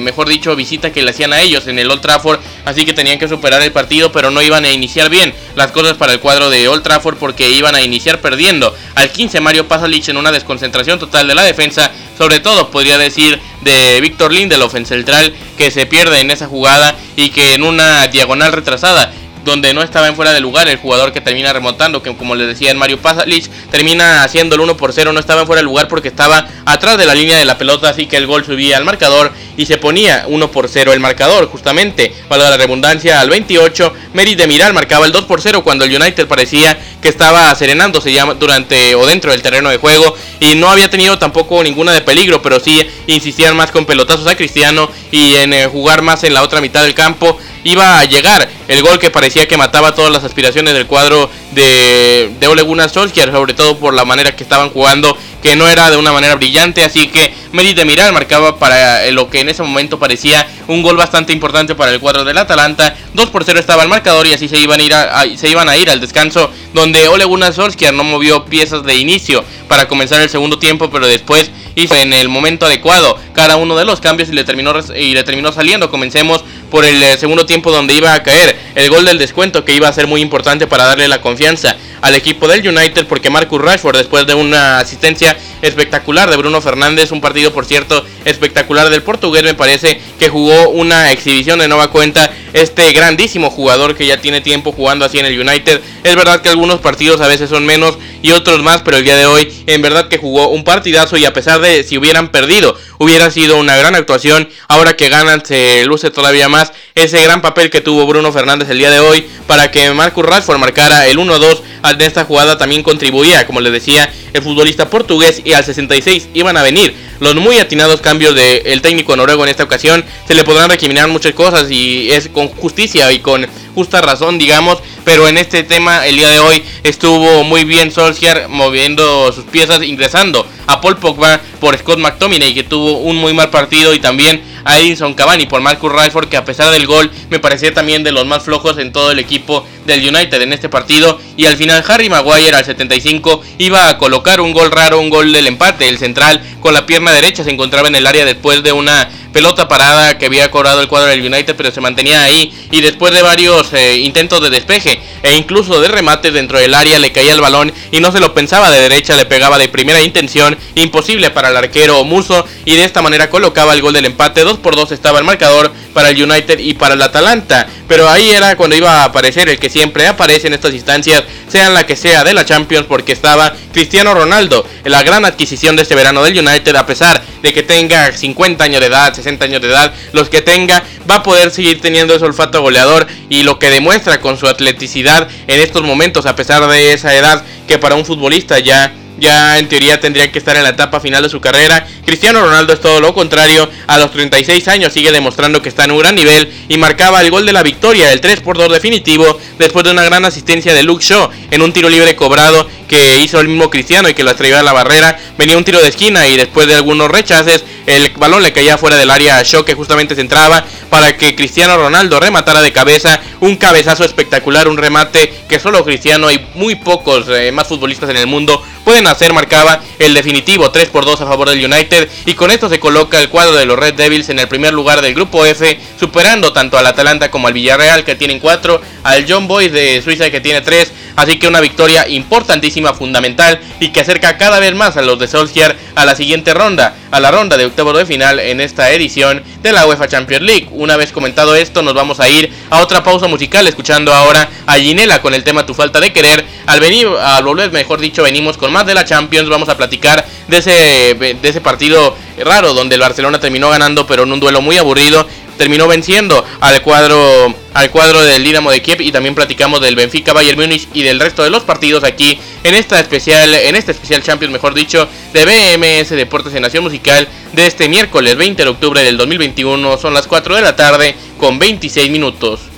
mejor 0.00 0.28
dicho 0.28 0.54
visita 0.54 0.92
que 0.92 1.02
le 1.02 1.10
hacían 1.10 1.32
a 1.32 1.40
ellos 1.40 1.66
en 1.66 1.80
el 1.80 1.90
Old 1.90 2.00
Trafford 2.00 2.38
así 2.64 2.84
que 2.84 2.92
tenían 2.92 3.18
que 3.18 3.28
superar 3.28 3.62
el 3.62 3.72
partido 3.72 4.12
pero 4.12 4.30
no 4.30 4.42
iban 4.42 4.64
a 4.64 4.70
iniciar 4.70 5.10
bien 5.10 5.34
las 5.54 5.70
cosas 5.72 5.96
para 5.96 6.12
el 6.12 6.20
cuadro 6.20 6.50
de 6.50 6.68
Old 6.68 6.82
Trafford 6.82 7.16
porque 7.16 7.50
iban 7.50 7.74
a 7.74 7.82
iniciar 7.82 8.20
perdiendo. 8.20 8.74
Al 8.94 9.10
15 9.10 9.40
Mario 9.40 9.68
Pasalic 9.68 10.08
en 10.08 10.16
una 10.16 10.32
desconcentración 10.32 10.98
total 10.98 11.28
de 11.28 11.34
la 11.34 11.42
defensa, 11.42 11.90
sobre 12.16 12.40
todo 12.40 12.70
podría 12.70 12.98
decir 12.98 13.40
de 13.62 14.00
Víctor 14.00 14.32
Lindelof 14.32 14.74
en 14.74 14.86
central 14.86 15.34
que 15.56 15.70
se 15.70 15.86
pierde 15.86 16.20
en 16.20 16.30
esa 16.30 16.46
jugada 16.46 16.96
y 17.16 17.30
que 17.30 17.54
en 17.54 17.62
una 17.62 18.06
diagonal 18.08 18.52
retrasada 18.52 19.12
donde 19.44 19.72
no 19.74 19.82
estaba 19.82 20.08
en 20.08 20.16
fuera 20.16 20.32
de 20.32 20.40
lugar 20.40 20.68
el 20.68 20.76
jugador 20.76 21.12
que 21.12 21.20
termina 21.20 21.52
remontando, 21.52 22.02
que 22.02 22.14
como 22.16 22.34
les 22.34 22.48
decía 22.48 22.70
en 22.70 22.78
Mario 22.78 22.98
Pasalic, 22.98 23.48
termina 23.70 24.24
haciendo 24.24 24.54
el 24.54 24.60
1 24.60 24.76
por 24.76 24.92
0, 24.92 25.12
no 25.12 25.20
estaba 25.20 25.42
en 25.42 25.46
fuera 25.46 25.60
de 25.60 25.64
lugar 25.64 25.88
porque 25.88 26.08
estaba 26.08 26.48
atrás 26.64 26.98
de 26.98 27.06
la 27.06 27.14
línea 27.14 27.38
de 27.38 27.44
la 27.44 27.58
pelota, 27.58 27.88
así 27.88 28.06
que 28.06 28.16
el 28.16 28.26
gol 28.26 28.44
subía 28.44 28.76
al 28.76 28.84
marcador 28.84 29.32
y 29.56 29.66
se 29.66 29.78
ponía 29.78 30.24
1 30.28 30.50
por 30.50 30.68
0 30.68 30.92
el 30.92 31.00
marcador, 31.00 31.46
justamente, 31.48 32.14
para 32.28 32.50
la 32.50 32.56
redundancia, 32.56 33.20
al 33.20 33.30
28, 33.30 33.92
Merit 34.14 34.38
de 34.38 34.46
Miral 34.46 34.72
marcaba 34.72 35.06
el 35.06 35.12
2 35.12 35.24
por 35.24 35.40
0 35.40 35.62
cuando 35.62 35.84
el 35.84 35.94
United 35.94 36.26
parecía 36.26 36.78
que 37.00 37.08
estaba 37.08 37.54
serenándose 37.54 38.12
ya 38.12 38.24
durante 38.34 38.94
o 38.94 39.06
dentro 39.06 39.32
del 39.32 39.42
terreno 39.42 39.70
de 39.70 39.78
juego 39.78 40.14
y 40.38 40.54
no 40.54 40.68
había 40.68 40.90
tenido 40.90 41.18
tampoco 41.18 41.62
ninguna 41.62 41.92
de 41.92 42.00
peligro, 42.00 42.42
pero 42.42 42.60
sí 42.60 42.80
insistían 43.06 43.56
más 43.56 43.70
con 43.70 43.86
pelotazos 43.86 44.26
a 44.26 44.36
Cristiano 44.36 44.90
y 45.10 45.34
en 45.34 45.52
eh, 45.52 45.66
jugar 45.66 46.02
más 46.02 46.24
en 46.24 46.34
la 46.34 46.42
otra 46.42 46.60
mitad 46.60 46.82
del 46.82 46.94
campo 46.94 47.38
iba 47.64 48.00
a 48.00 48.04
llegar. 48.04 48.48
El 48.68 48.82
gol 48.82 48.98
que 48.98 49.10
parecía 49.10 49.48
que 49.48 49.56
mataba 49.56 49.94
todas 49.94 50.12
las 50.12 50.24
aspiraciones 50.24 50.74
del 50.74 50.86
cuadro 50.86 51.30
de, 51.52 52.30
de 52.38 52.46
Ole 52.46 52.62
Gunnar 52.62 52.90
Solskjaer, 52.90 53.32
sobre 53.32 53.54
todo 53.54 53.78
por 53.78 53.94
la 53.94 54.04
manera 54.04 54.36
que 54.36 54.42
estaban 54.42 54.70
jugando, 54.70 55.16
que 55.42 55.56
no 55.56 55.68
era 55.68 55.90
de 55.90 55.96
una 55.96 56.12
manera 56.12 56.34
brillante, 56.34 56.84
así 56.84 57.08
que 57.08 57.32
Merit 57.52 57.76
de 57.76 57.84
Miral 57.84 58.12
marcaba 58.12 58.58
para 58.58 59.06
eh, 59.06 59.12
lo 59.12 59.28
que 59.28 59.40
en 59.40 59.48
ese 59.48 59.62
momento 59.62 59.98
parecía 59.98 60.46
un 60.68 60.82
gol 60.82 60.96
bastante 60.96 61.32
importante 61.32 61.74
para 61.74 61.90
el 61.90 62.00
cuadro 62.00 62.24
del 62.24 62.38
Atalanta, 62.38 62.94
2 63.14 63.30
por 63.30 63.44
0 63.44 63.58
estaba 63.58 63.82
el 63.82 63.88
marcador 63.88 64.26
y 64.26 64.34
así 64.34 64.48
se 64.48 64.58
iban 64.58 64.80
a 64.80 64.82
ir, 64.82 65.38
se 65.38 65.48
iban 65.48 65.68
a 65.68 65.76
ir 65.76 65.90
al 65.90 66.00
descanso, 66.00 66.50
donde 66.74 67.08
Ole 67.08 67.24
Gunnar 67.24 67.52
Solskjaer 67.52 67.94
no 67.94 68.04
movió 68.04 68.44
piezas 68.44 68.84
de 68.84 68.94
inicio 68.96 69.44
para 69.66 69.88
comenzar 69.88 70.20
el 70.20 70.28
segundo 70.28 70.58
tiempo, 70.58 70.90
pero 70.90 71.06
después 71.06 71.50
hizo 71.74 71.94
en 71.96 72.12
el 72.12 72.28
momento 72.28 72.66
adecuado 72.66 73.18
cada 73.32 73.56
uno 73.56 73.76
de 73.76 73.84
los 73.84 74.00
cambios 74.00 74.28
y 74.28 74.32
le 74.32 74.44
terminó, 74.44 74.74
y 74.96 75.14
le 75.14 75.24
terminó 75.24 75.52
saliendo. 75.52 75.90
Comencemos 75.90 76.44
por 76.70 76.84
el 76.84 77.02
eh, 77.02 77.18
segundo 77.18 77.44
tiempo 77.44 77.70
donde 77.70 77.94
iba 77.94 78.14
a 78.14 78.22
caer 78.22 78.56
el 78.74 78.88
gol 78.88 79.04
del 79.04 79.18
descuento 79.18 79.64
que 79.64 79.74
iba 79.74 79.88
a 79.88 79.92
ser 79.92 80.06
muy 80.06 80.20
importante 80.20 80.66
para 80.66 80.84
darle 80.84 81.08
la 81.08 81.20
confianza 81.20 81.76
al 82.00 82.14
equipo 82.14 82.48
del 82.48 82.66
United 82.66 83.06
porque 83.06 83.30
Marcus 83.30 83.60
Rashford 83.60 83.96
después 83.96 84.26
de 84.26 84.34
una 84.34 84.78
asistencia 84.78 85.36
espectacular 85.62 86.30
de 86.30 86.36
Bruno 86.36 86.60
Fernández, 86.60 87.12
un 87.12 87.20
partido 87.20 87.52
por 87.52 87.66
cierto 87.66 88.04
espectacular 88.24 88.90
del 88.90 89.02
portugués 89.02 89.42
me 89.42 89.54
parece 89.54 90.00
que 90.18 90.28
jugó 90.28 90.70
una 90.70 91.12
exhibición 91.12 91.58
de 91.58 91.68
nueva 91.68 91.90
cuenta 91.90 92.30
este 92.52 92.92
grandísimo 92.92 93.50
jugador 93.50 93.94
que 93.94 94.06
ya 94.06 94.20
tiene 94.20 94.40
tiempo 94.40 94.72
jugando 94.72 95.04
así 95.04 95.18
en 95.18 95.26
el 95.26 95.38
United. 95.38 95.80
Es 96.02 96.16
verdad 96.16 96.40
que 96.40 96.48
algunos 96.48 96.80
partidos 96.80 97.20
a 97.20 97.28
veces 97.28 97.48
son 97.50 97.64
menos 97.64 97.98
y 98.22 98.32
otros 98.32 98.62
más, 98.62 98.82
pero 98.82 98.96
el 98.96 99.04
día 99.04 99.16
de 99.16 99.26
hoy 99.26 99.52
en 99.66 99.82
verdad 99.82 100.08
que 100.08 100.18
jugó 100.18 100.48
un 100.48 100.64
partidazo 100.64 101.16
y 101.16 101.24
a 101.24 101.32
pesar 101.32 101.60
de 101.60 101.84
si 101.84 101.96
hubieran 101.96 102.30
perdido, 102.30 102.76
hubiera 102.98 103.30
sido 103.30 103.56
una 103.56 103.76
gran 103.76 103.94
actuación. 103.94 104.48
Ahora 104.68 104.96
que 104.96 105.08
ganan 105.08 105.44
se 105.44 105.84
luce 105.86 106.10
todavía 106.10 106.48
más 106.48 106.72
ese 106.94 107.22
gran 107.22 107.40
papel 107.40 107.70
que 107.70 107.80
tuvo 107.80 108.06
Bruno 108.06 108.32
Fernández 108.32 108.68
el 108.68 108.78
día 108.78 108.90
de 108.90 109.00
hoy 109.00 109.26
para 109.46 109.70
que 109.70 109.92
Marcus 109.92 110.24
Rashford 110.24 110.58
marcara 110.58 111.06
el 111.06 111.18
1-2 111.18 111.60
de 111.98 112.06
esta 112.06 112.24
jugada 112.24 112.58
también 112.58 112.82
contribuía, 112.82 113.46
como 113.46 113.60
les 113.60 113.72
decía, 113.72 114.12
el 114.32 114.42
futbolista 114.42 114.88
portugués 114.90 115.42
y 115.44 115.52
al 115.52 115.64
66 115.64 116.28
iban 116.34 116.56
a 116.56 116.62
venir 116.62 116.94
los 117.20 117.34
muy 117.34 117.58
atinados 117.58 118.00
cambios 118.00 118.34
del 118.34 118.82
técnico 118.82 119.16
noruego 119.16 119.44
en 119.44 119.50
esta 119.50 119.64
ocasión. 119.64 120.04
Se 120.26 120.34
le 120.34 120.44
podrán 120.44 120.70
recriminar 120.70 121.08
muchas 121.08 121.34
cosas 121.34 121.70
y 121.70 122.10
es 122.10 122.28
con 122.28 122.48
justicia 122.48 123.10
y 123.12 123.20
con 123.20 123.46
justa 123.74 124.00
razón, 124.00 124.38
digamos, 124.38 124.78
pero 125.04 125.28
en 125.28 125.38
este 125.38 125.62
tema 125.62 126.06
el 126.06 126.16
día 126.16 126.28
de 126.28 126.40
hoy 126.40 126.62
estuvo 126.82 127.44
muy 127.44 127.64
bien 127.64 127.90
Solskjaer 127.90 128.48
moviendo 128.48 129.32
sus 129.32 129.44
piezas, 129.44 129.82
ingresando 129.82 130.46
a 130.66 130.80
Paul 130.80 130.98
Pogba 130.98 131.40
por 131.60 131.76
Scott 131.76 131.98
McTominay, 131.98 132.54
que 132.54 132.62
tuvo 132.62 132.98
un 132.98 133.16
muy 133.16 133.32
mal 133.32 133.50
partido, 133.50 133.94
y 133.94 133.98
también 133.98 134.42
a 134.64 134.78
Edinson 134.78 135.14
Cavani 135.14 135.46
por 135.46 135.60
Marcus 135.60 135.92
Rashford, 135.92 136.28
que 136.28 136.36
a 136.36 136.44
pesar 136.44 136.70
del 136.70 136.86
gol 136.86 137.10
me 137.30 137.38
parecía 137.38 137.72
también 137.72 138.04
de 138.04 138.12
los 138.12 138.26
más 138.26 138.44
flojos 138.44 138.78
en 138.78 138.92
todo 138.92 139.10
el 139.10 139.18
equipo 139.18 139.66
del 139.86 140.06
United 140.06 140.40
en 140.42 140.52
este 140.52 140.68
partido. 140.68 141.18
Y 141.36 141.46
al 141.46 141.56
final 141.56 141.84
Harry 141.88 142.08
Maguire 142.08 142.54
al 142.54 142.64
75 142.64 143.42
iba 143.58 143.88
a 143.88 143.98
colocar 143.98 144.40
un 144.40 144.52
gol 144.52 144.70
raro, 144.70 145.00
un 145.00 145.10
gol 145.10 145.32
del 145.32 145.46
empate. 145.46 145.88
El 145.88 145.98
central 145.98 146.42
con 146.60 146.74
la 146.74 146.86
pierna 146.86 147.12
derecha 147.12 147.44
se 147.44 147.50
encontraba 147.50 147.88
en 147.88 147.96
el 147.96 148.06
área 148.06 148.24
después 148.24 148.62
de 148.62 148.72
una 148.72 149.08
pelota 149.32 149.68
parada 149.68 150.18
que 150.18 150.26
había 150.26 150.50
cobrado 150.50 150.80
el 150.80 150.88
cuadro 150.88 151.10
del 151.10 151.20
United, 151.20 151.54
pero 151.56 151.70
se 151.70 151.80
mantenía 151.80 152.22
ahí. 152.22 152.52
Y 152.70 152.80
después 152.80 153.14
de 153.14 153.22
varios 153.22 153.72
eh, 153.72 153.96
intentos 153.96 154.40
de 154.42 154.50
despeje 154.50 155.00
e 155.22 155.36
incluso 155.36 155.80
de 155.80 155.88
remate 155.88 156.30
dentro 156.30 156.58
del 156.58 156.74
área, 156.74 156.98
le 156.98 157.12
caía 157.12 157.34
el 157.34 157.40
balón 157.40 157.72
y 157.90 158.00
no 158.00 158.12
se 158.12 158.20
lo 158.20 158.34
pensaba 158.34 158.70
de 158.70 158.80
derecha, 158.80 159.16
le 159.16 159.26
pegaba 159.26 159.58
de 159.58 159.68
primera 159.68 160.02
intención. 160.02 160.56
Imposible 160.74 161.30
para 161.30 161.50
el 161.50 161.56
arquero 161.56 162.04
Muso 162.04 162.44
y 162.64 162.76
de 162.76 162.84
esta 162.84 163.02
manera 163.02 163.30
colocaba 163.30 163.74
el 163.74 163.82
gol 163.82 163.94
del 163.94 164.06
empate. 164.06 164.42
2 164.42 164.58
por 164.58 164.76
2 164.76 164.92
estaba 164.92 165.18
el 165.18 165.24
marcador 165.24 165.72
para 165.92 166.10
el 166.10 166.22
United 166.22 166.58
y 166.58 166.74
para 166.74 166.94
el 166.94 167.02
Atalanta. 167.02 167.66
Pero 167.88 168.08
ahí 168.08 168.30
era 168.30 168.56
cuando 168.56 168.76
iba 168.76 169.02
a 169.02 169.04
aparecer 169.04 169.48
el 169.48 169.58
que 169.58 169.68
siempre 169.68 170.06
aparece 170.06 170.46
en 170.46 170.54
estas 170.54 170.74
instancias, 170.74 171.24
sean 171.48 171.74
la 171.74 171.86
que 171.86 171.96
sea 171.96 172.24
de 172.24 172.34
la 172.34 172.44
Champions, 172.44 172.86
porque 172.86 173.12
estaba 173.12 173.52
Cristiano 173.72 174.14
Ronaldo, 174.14 174.64
la 174.84 175.02
gran 175.02 175.24
adquisición 175.24 175.76
de 175.76 175.82
este 175.82 175.94
verano 175.94 176.22
del 176.22 176.38
United, 176.38 176.76
a 176.76 176.86
pesar 176.86 177.22
de 177.42 177.52
que 177.52 177.62
tenga 177.62 178.12
50 178.12 178.64
años 178.64 178.80
de 178.80 178.86
edad, 178.86 179.14
60 179.14 179.44
años 179.44 179.60
de 179.60 179.68
edad, 179.68 179.94
los 180.12 180.28
que 180.28 180.42
tenga, 180.42 180.82
va 181.10 181.16
a 181.16 181.22
poder 181.22 181.50
seguir 181.50 181.80
teniendo 181.80 182.14
ese 182.14 182.24
olfato 182.24 182.60
goleador 182.62 183.06
y 183.28 183.42
lo 183.42 183.58
que 183.58 183.70
demuestra 183.70 184.20
con 184.20 184.38
su 184.38 184.46
atleticidad 184.46 185.28
en 185.46 185.60
estos 185.60 185.82
momentos, 185.82 186.26
a 186.26 186.36
pesar 186.36 186.66
de 186.66 186.92
esa 186.92 187.14
edad 187.14 187.44
que 187.66 187.78
para 187.78 187.94
un 187.94 188.04
futbolista 188.04 188.58
ya 188.58 188.92
ya 189.20 189.58
en 189.58 189.68
teoría 189.68 190.00
tendría 190.00 190.32
que 190.32 190.38
estar 190.38 190.56
en 190.56 190.62
la 190.62 190.70
etapa 190.70 190.98
final 190.98 191.22
de 191.22 191.28
su 191.28 191.40
carrera. 191.40 191.86
Cristiano 192.04 192.40
Ronaldo 192.40 192.72
es 192.72 192.80
todo 192.80 193.00
lo 193.00 193.14
contrario, 193.14 193.68
a 193.86 193.98
los 193.98 194.10
36 194.10 194.66
años 194.68 194.92
sigue 194.92 195.12
demostrando 195.12 195.62
que 195.62 195.68
está 195.68 195.84
en 195.84 195.92
un 195.92 195.98
gran 195.98 196.14
nivel 196.14 196.52
y 196.68 196.78
marcaba 196.78 197.20
el 197.20 197.30
gol 197.30 197.46
de 197.46 197.52
la 197.52 197.62
victoria, 197.62 198.12
el 198.12 198.20
3 198.20 198.40
por 198.40 198.56
2 198.56 198.72
definitivo, 198.72 199.38
después 199.58 199.84
de 199.84 199.92
una 199.92 200.02
gran 200.02 200.24
asistencia 200.24 200.74
de 200.74 200.82
Luke 200.82 201.04
Shaw 201.04 201.30
en 201.50 201.62
un 201.62 201.72
tiro 201.72 201.88
libre 201.88 202.16
cobrado 202.16 202.66
que 202.88 203.20
hizo 203.20 203.38
el 203.38 203.46
mismo 203.46 203.70
Cristiano 203.70 204.08
y 204.08 204.14
que 204.14 204.24
lo 204.24 204.30
atrayó 204.30 204.58
a 204.58 204.64
la 204.64 204.72
barrera. 204.72 205.16
Venía 205.38 205.56
un 205.56 205.62
tiro 205.62 205.80
de 205.80 205.88
esquina 205.88 206.26
y 206.26 206.36
después 206.36 206.66
de 206.66 206.74
algunos 206.74 207.08
rechaces, 207.08 207.64
el 207.86 208.10
balón 208.16 208.42
le 208.42 208.52
caía 208.52 208.78
fuera 208.78 208.96
del 208.96 209.10
área 209.10 209.38
a 209.38 209.42
Shaw 209.44 209.64
que 209.64 209.74
justamente 209.74 210.16
se 210.16 210.22
entraba 210.22 210.64
para 210.88 211.16
que 211.16 211.36
Cristiano 211.36 211.76
Ronaldo 211.76 212.18
rematara 212.18 212.60
de 212.62 212.72
cabeza. 212.72 213.20
Un 213.38 213.56
cabezazo 213.56 214.04
espectacular, 214.04 214.66
un 214.66 214.76
remate 214.76 215.32
que 215.48 215.60
solo 215.60 215.84
Cristiano 215.84 216.32
y 216.32 216.44
muy 216.54 216.74
pocos 216.74 217.26
eh, 217.28 217.52
más 217.52 217.68
futbolistas 217.68 218.10
en 218.10 218.16
el 218.16 218.26
mundo 218.26 218.60
pueden 218.84 219.06
hacer. 219.06 219.32
Marcaba 219.32 219.80
el 219.98 220.14
definitivo 220.14 220.70
3 220.70 220.88
por 220.88 221.04
2 221.04 221.20
a 221.20 221.26
favor 221.26 221.48
del 221.48 221.64
United 221.64 222.08
y 222.26 222.34
con 222.34 222.50
esto 222.50 222.68
se 222.68 222.80
coloca 222.80 223.20
el 223.20 223.28
cuadro 223.28 223.54
de 223.54 223.66
los 223.66 223.78
Red 223.78 223.94
Devils 223.94 224.28
en 224.28 224.38
el 224.38 224.48
primer 224.48 224.72
lugar 224.72 225.02
del 225.02 225.14
grupo 225.14 225.44
F, 225.46 225.78
superando 225.98 226.52
tanto 226.52 226.78
al 226.78 226.86
Atalanta 226.86 227.30
como 227.30 227.48
al 227.48 227.54
Villarreal 227.54 228.04
que 228.04 228.16
tienen 228.16 228.40
4, 228.40 228.80
al 229.02 229.26
John 229.28 229.48
Boys 229.48 229.72
de 229.72 230.00
Suiza 230.02 230.30
que 230.30 230.40
tiene 230.40 230.60
3. 230.60 230.92
Así 231.20 231.38
que 231.38 231.48
una 231.48 231.60
victoria 231.60 232.08
importantísima, 232.08 232.94
fundamental 232.94 233.60
y 233.78 233.88
que 233.88 234.00
acerca 234.00 234.38
cada 234.38 234.58
vez 234.58 234.74
más 234.74 234.96
a 234.96 235.02
los 235.02 235.18
de 235.18 235.28
Solskjaer 235.28 235.76
a 235.94 236.06
la 236.06 236.14
siguiente 236.14 236.54
ronda, 236.54 236.94
a 237.10 237.20
la 237.20 237.30
ronda 237.30 237.58
de 237.58 237.66
octavo 237.66 237.92
de 237.92 238.06
final 238.06 238.40
en 238.40 238.58
esta 238.58 238.90
edición 238.90 239.42
de 239.62 239.72
la 239.72 239.86
UEFA 239.86 240.08
Champions 240.08 240.42
League. 240.42 240.68
Una 240.70 240.96
vez 240.96 241.12
comentado 241.12 241.54
esto, 241.54 241.82
nos 241.82 241.92
vamos 241.92 242.20
a 242.20 242.28
ir 242.30 242.50
a 242.70 242.80
otra 242.80 243.04
pausa 243.04 243.28
musical 243.28 243.66
escuchando 243.66 244.14
ahora 244.14 244.48
a 244.64 244.76
Ginela 244.76 245.20
con 245.20 245.34
el 245.34 245.44
tema 245.44 245.66
Tu 245.66 245.74
falta 245.74 246.00
de 246.00 246.10
querer. 246.10 246.42
Al 246.64 246.80
venir, 246.80 247.06
al 247.06 247.44
volver, 247.44 247.70
mejor 247.70 248.00
dicho, 248.00 248.22
venimos 248.22 248.56
con 248.56 248.72
más 248.72 248.86
de 248.86 248.94
la 248.94 249.04
Champions. 249.04 249.50
Vamos 249.50 249.68
a 249.68 249.76
platicar 249.76 250.24
de 250.48 250.56
ese, 250.56 250.70
de 250.72 251.48
ese 251.48 251.60
partido 251.60 252.16
raro 252.38 252.72
donde 252.72 252.94
el 252.94 253.00
Barcelona 253.02 253.38
terminó 253.38 253.68
ganando, 253.68 254.06
pero 254.06 254.22
en 254.22 254.32
un 254.32 254.40
duelo 254.40 254.62
muy 254.62 254.78
aburrido 254.78 255.26
terminó 255.60 255.86
venciendo 255.86 256.42
al 256.60 256.80
cuadro 256.80 257.54
al 257.74 257.90
cuadro 257.90 258.24
del 258.24 258.42
Dinamo 258.42 258.70
de 258.70 258.80
Kiev 258.80 259.02
y 259.02 259.12
también 259.12 259.34
platicamos 259.34 259.82
del 259.82 259.94
Benfica 259.94 260.32
Bayern 260.32 260.58
Múnich 260.58 260.88
y 260.94 261.02
del 261.02 261.20
resto 261.20 261.44
de 261.44 261.50
los 261.50 261.64
partidos 261.64 262.02
aquí 262.02 262.40
en 262.64 262.74
esta 262.74 262.98
especial 262.98 263.52
en 263.52 263.76
este 263.76 263.92
especial 263.92 264.22
Champions 264.22 264.54
mejor 264.54 264.72
dicho 264.72 265.06
de 265.34 265.44
BMS 265.44 266.08
Deportes 266.08 266.54
en 266.54 266.62
Nación 266.62 266.82
Musical 266.82 267.28
de 267.52 267.66
este 267.66 267.90
miércoles 267.90 268.36
20 268.36 268.62
de 268.62 268.70
octubre 268.70 269.02
del 269.02 269.18
2021 269.18 269.98
son 269.98 270.14
las 270.14 270.26
4 270.26 270.56
de 270.56 270.62
la 270.62 270.76
tarde 270.76 271.14
con 271.36 271.58
26 271.58 272.10
minutos. 272.10 272.69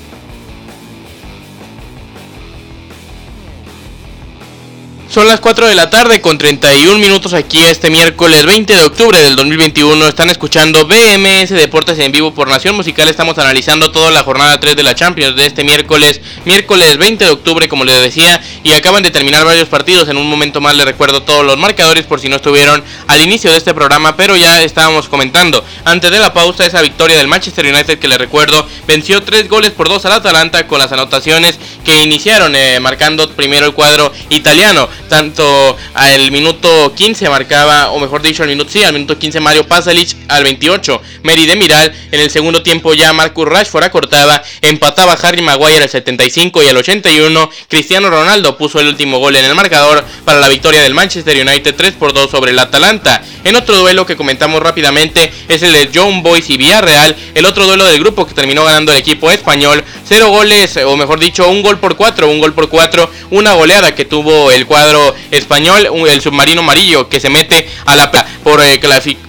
Son 5.12 5.28
las 5.28 5.40
4 5.40 5.66
de 5.66 5.75
la 5.75 5.90
tarde 5.90 6.23
con 6.23 6.38
31 6.38 6.99
minutos 6.99 7.35
aquí 7.35 7.61
este 7.61 7.90
miércoles 7.90 8.47
20 8.47 8.75
de 8.75 8.83
octubre 8.83 9.21
del 9.21 9.37
2021. 9.37 10.09
Están 10.09 10.31
escuchando 10.31 10.87
BMS 10.87 11.50
Deportes 11.50 11.99
en 11.99 12.12
vivo 12.12 12.33
por 12.33 12.49
Nación 12.49 12.76
Musical. 12.76 13.11
Estamos 13.11 13.37
analizando 13.37 13.92
toda 13.92 14.11
la 14.11 14.23
jornada 14.23 14.59
3 14.59 14.75
de 14.75 14.83
la 14.83 14.95
Champions 14.95 15.37
de 15.37 15.45
este 15.45 15.64
miércoles, 15.64 16.23
miércoles 16.47 16.97
20 16.97 17.26
de 17.26 17.31
octubre 17.31 17.69
como 17.69 17.85
les 17.85 18.00
decía. 18.00 18.42
Y 18.62 18.73
acaban 18.73 19.02
de 19.02 19.11
terminar 19.11 19.45
varios 19.45 19.69
partidos. 19.69 20.09
En 20.09 20.16
un 20.16 20.31
momento 20.31 20.62
más 20.62 20.75
les 20.76 20.87
recuerdo 20.87 21.21
todos 21.21 21.45
los 21.45 21.59
marcadores 21.59 22.07
por 22.07 22.19
si 22.19 22.31
no 22.31 22.37
estuvieron 22.37 22.83
al 23.07 23.21
inicio 23.21 23.50
de 23.50 23.59
este 23.59 23.75
programa. 23.75 24.16
Pero 24.16 24.35
ya 24.35 24.62
estábamos 24.62 25.11
comentando 25.11 25.62
antes 25.85 26.11
de 26.11 26.21
la 26.21 26.33
pausa 26.33 26.64
esa 26.64 26.81
victoria 26.81 27.19
del 27.19 27.28
Manchester 27.28 27.66
United 27.66 27.99
que 27.99 28.09
les 28.09 28.16
recuerdo 28.16 28.66
venció 28.87 29.23
3 29.23 29.47
goles 29.50 29.73
por 29.73 29.90
2 29.90 30.07
al 30.07 30.12
Atalanta 30.12 30.66
con 30.66 30.78
las 30.78 30.90
anotaciones 30.90 31.59
que 31.85 32.02
iniciaron 32.02 32.57
eh, 32.57 32.81
marcando 32.81 33.28
primero 33.33 33.66
el 33.66 33.75
cuadro 33.75 34.11
italiano 34.31 34.88
tanto 35.12 35.76
al 35.92 36.31
minuto 36.31 36.95
15 36.97 37.28
marcaba, 37.28 37.90
o 37.90 38.00
mejor 38.00 38.23
dicho, 38.23 38.45
al 38.45 38.49
minuto, 38.49 38.71
sí, 38.73 38.83
al 38.83 38.95
minuto 38.95 39.19
15 39.19 39.40
Mario 39.40 39.69
Pasalic, 39.69 40.16
al 40.26 40.42
28 40.42 41.02
Mary 41.23 41.45
Demiral, 41.45 41.92
en 42.11 42.19
el 42.19 42.31
segundo 42.31 42.62
tiempo 42.62 42.95
ya 42.95 43.12
Marcus 43.12 43.47
Rashford 43.47 43.85
acortaba, 43.85 44.42
empataba 44.62 45.12
Harry 45.12 45.42
Maguire 45.42 45.83
al 45.83 45.90
75 45.90 46.62
y 46.62 46.69
al 46.69 46.78
81 46.78 47.50
Cristiano 47.69 48.09
Ronaldo 48.09 48.57
puso 48.57 48.81
el 48.81 48.88
último 48.88 49.19
gol 49.19 49.37
en 49.37 49.45
el 49.45 49.54
marcador 49.54 50.02
para 50.25 50.40
la 50.40 50.49
victoria 50.49 50.81
del 50.81 50.95
Manchester 50.95 51.47
United 51.47 51.75
3 51.76 51.92
por 51.92 52.14
2 52.14 52.31
sobre 52.31 52.52
el 52.52 52.59
Atalanta. 52.59 53.23
En 53.45 53.54
otro 53.57 53.76
duelo 53.76 54.07
que 54.07 54.16
comentamos 54.16 54.62
rápidamente 54.62 55.31
es 55.47 55.62
el 55.62 55.75
de 55.75 55.90
John 55.95 56.23
Boys 56.23 56.49
y 56.49 56.57
Villarreal, 56.57 57.14
el 57.35 57.45
otro 57.45 57.66
duelo 57.66 57.85
del 57.85 58.00
grupo 58.00 58.26
que 58.26 58.33
terminó 58.33 58.64
ganando 58.64 58.92
el 58.92 58.99
equipo 58.99 59.31
español, 59.31 59.85
cero 60.09 60.28
goles, 60.31 60.78
o 60.78 60.97
mejor 60.97 61.21
dicho, 61.21 61.47
un 61.50 61.62
gol 61.62 61.78
por 61.78 61.97
cuatro, 61.97 62.31
un 62.31 62.40
gol 62.40 62.54
por 62.54 62.71
cuatro, 62.71 63.11
una 63.31 63.52
goleada 63.52 63.95
que 63.95 64.07
tuvo 64.07 64.50
el 64.50 64.66
cuadro 64.66 65.01
español, 65.30 65.88
el 66.09 66.21
submarino 66.21 66.61
amarillo 66.61 67.09
que 67.09 67.21
se 67.21 67.30
mete 67.30 67.68
a 67.87 67.97
la 67.97 68.11
por, 68.42 68.61
eh, 68.61 68.80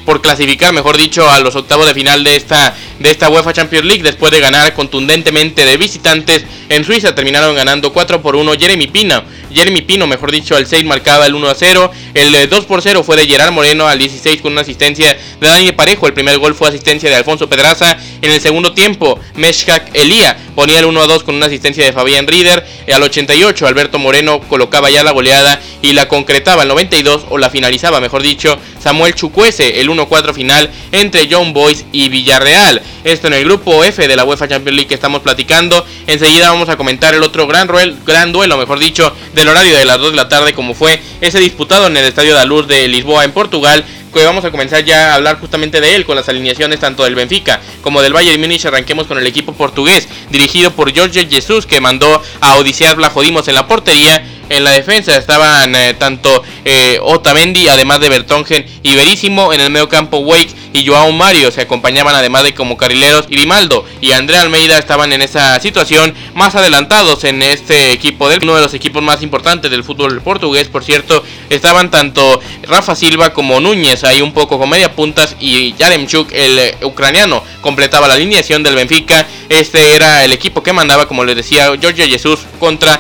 por 0.06 0.22
clasificar, 0.22 0.74
mejor 0.74 0.98
dicho, 0.98 1.30
a 1.30 1.40
los 1.40 1.56
octavos 1.56 1.86
de 1.86 1.94
final 1.94 2.24
de 2.24 2.36
esta, 2.36 2.76
de 3.00 3.12
esta 3.12 3.30
UEFA 3.30 3.54
Champions 3.54 3.86
League 3.86 4.04
después 4.04 4.32
de 4.32 4.40
ganar 4.40 4.74
contundentemente 4.74 5.66
de 5.66 5.78
visitantes 5.78 6.44
en 6.70 6.84
Suiza. 6.84 7.16
Terminaron 7.16 7.56
ganando 7.56 7.94
4 7.94 8.22
por 8.22 8.36
1 8.36 8.54
Jeremy 8.54 8.88
Pino. 8.88 9.24
Jeremy 9.54 9.82
Pino, 9.82 10.08
mejor 10.08 10.32
dicho, 10.32 10.56
al 10.56 10.66
6 10.66 10.86
marcaba 10.86 11.26
el 11.26 11.36
1 11.36 11.48
a 11.48 11.56
0. 11.56 11.92
El 12.14 12.50
2 12.50 12.60
eh, 12.60 12.66
por 12.68 12.82
0 12.82 13.04
fue 13.04 13.16
de 13.16 13.28
Gerard 13.28 13.52
Moreno 13.52 13.88
al 13.88 14.00
16 14.00 14.42
con 14.42 14.52
una 14.54 14.62
asistencia 14.62 15.18
de 15.40 15.48
Dani 15.48 15.72
Parejo. 15.72 16.08
El 16.08 16.14
primer 16.14 16.38
gol 16.40 16.56
fue 16.56 16.70
asistencia 16.70 17.10
de 17.10 17.16
Alfonso 17.16 17.48
Pedraza. 17.48 17.98
En 18.22 18.32
el 18.32 18.42
segundo 18.42 18.74
tiempo, 18.74 19.20
Meshkak 19.36 19.96
Elía 19.96 20.38
ponía 20.56 20.80
el 20.80 20.86
1 20.86 21.02
a 21.02 21.08
2 21.08 21.24
con 21.24 21.36
una 21.36 21.46
asistencia 21.46 21.86
de 21.86 21.94
Fabián 21.94 22.28
Rieder. 22.28 22.66
Al 22.94 23.04
88, 23.04 23.68
Alberto 23.68 24.00
Moreno 24.00 24.40
colocaba 24.42 24.90
ya 24.90 25.04
la 25.04 25.12
goleada 25.12 25.60
y 25.82 25.94
la 25.94 26.08
concretaba 26.08 26.64
al 26.64 26.68
92 26.68 27.26
o 27.30 27.38
la 27.38 27.50
finalizaba, 27.50 28.00
mejor 28.00 28.22
dicho, 28.22 28.58
Samuel 28.80 29.16
Chucuese, 29.16 29.82
el 29.82 29.90
1-4 29.90 30.34
final 30.34 30.70
entre 30.92 31.28
John 31.30 31.54
Boys 31.54 31.86
y 31.92 32.10
Villarreal. 32.10 32.82
Esto 33.04 33.28
en 33.28 33.34
el 33.34 33.46
grupo 33.46 33.84
F 33.84 34.08
de 34.08 34.16
la 34.16 34.24
UEFA 34.24 34.48
Champions 34.48 34.76
League 34.76 34.88
que 34.88 34.96
estamos 34.96 35.22
platicando. 35.22 35.86
Enseguida 36.08 36.50
vamos 36.50 36.70
a 36.70 36.78
comentar 36.78 37.14
el 37.14 37.24
otro 37.24 37.48
gran, 37.48 37.70
gran 38.06 38.32
duelo, 38.32 38.58
mejor 38.58 38.80
dicho, 38.80 39.14
del 39.34 39.48
horario 39.48 39.78
de 39.78 39.86
las 39.86 40.00
2 40.00 40.12
de 40.12 40.18
la 40.18 40.30
tarde, 40.30 40.54
como 40.54 40.74
fue 40.74 41.02
ese 41.22 41.40
disputado 41.40 41.88
en 41.88 41.98
el 41.98 42.06
Estadio 42.06 42.34
da 42.34 42.46
Luz 42.46 42.68
de 42.68 42.88
Lisboa 42.88 43.24
en 43.24 43.32
Portugal 43.32 43.86
que 44.14 44.24
vamos 44.24 44.46
a 44.46 44.52
comenzar 44.52 44.86
ya 44.86 45.12
a 45.12 45.16
hablar 45.16 45.40
justamente 45.40 45.82
de 45.82 45.96
él 45.96 46.06
con 46.06 46.16
las 46.16 46.30
alineaciones 46.30 46.80
tanto 46.80 47.04
del 47.04 47.16
Benfica 47.16 47.60
como 47.82 48.02
del 48.02 48.14
Bayern 48.14 48.40
Múnich. 48.40 48.66
Arranquemos 48.66 49.08
con 49.08 49.18
el 49.18 49.26
equipo 49.26 49.54
portugués 49.54 50.08
dirigido 50.30 50.72
por 50.72 50.96
Jorge 50.96 51.28
Jesus 51.30 51.66
que 51.66 51.82
mandó 51.82 52.22
a 52.40 52.56
Odisseas 52.58 52.96
Blajodimos 52.96 53.48
en 53.48 53.56
la 53.56 53.68
portería 53.68 54.24
en 54.50 54.64
la 54.64 54.72
defensa 54.72 55.18
estaban 55.18 55.76
eh, 55.76 55.96
tanto 55.98 56.44
eh, 56.66 57.00
Otamendi, 57.02 57.68
además 57.68 58.00
de 58.00 58.10
Bertongen 58.10 58.66
y 58.84 58.96
Verísimo. 58.96 59.54
En 59.54 59.62
el 59.62 59.70
medio 59.70 59.90
campo 59.90 60.20
Wake 60.20 60.54
y 60.74 60.86
Joao 60.86 61.12
Mario 61.12 61.52
se 61.52 61.62
acompañaban 61.62 62.16
además 62.16 62.44
de 62.44 62.54
como 62.54 62.78
carrileros 62.78 63.28
Grimaldo 63.28 63.86
y 64.02 64.12
André 64.12 64.38
Almeida 64.38 64.78
estaban 64.78 65.14
en 65.14 65.22
esa 65.22 65.60
situación 65.60 66.14
más 66.34 66.56
adelantados 66.56 67.24
en 67.24 67.44
este 67.44 67.92
equipo 67.92 68.28
del 68.28 68.44
uno 68.44 68.56
de 68.56 68.62
los 68.62 68.74
equipos 68.74 69.04
más 69.04 69.22
importantes 69.22 69.70
del 69.70 69.84
fútbol 69.84 70.22
portugués. 70.22 70.68
Por 70.68 70.84
cierto, 70.84 71.24
estaban 71.50 71.92
tanto 71.92 72.42
Rafa 72.64 72.96
Silva 72.96 73.34
como 73.34 73.60
Núñez 73.60 74.04
ahí 74.04 74.22
un 74.22 74.34
poco 74.34 74.58
con 74.58 74.70
media 74.70 74.94
puntas 74.94 75.36
y 75.40 75.74
Yaremchuk, 75.74 76.32
el 76.34 76.60
eh, 76.60 76.78
ucraniano, 76.84 77.44
completaba 77.62 78.08
la 78.08 78.16
alineación 78.16 78.64
del 78.64 78.76
Benfica. 78.76 79.28
Este 79.50 79.96
era 79.96 80.24
el 80.26 80.32
equipo 80.32 80.64
que 80.64 80.74
mandaba, 80.74 81.08
como 81.08 81.24
les 81.24 81.36
decía, 81.36 81.72
George 81.80 82.08
Jesús 82.10 82.40
contra 82.60 83.00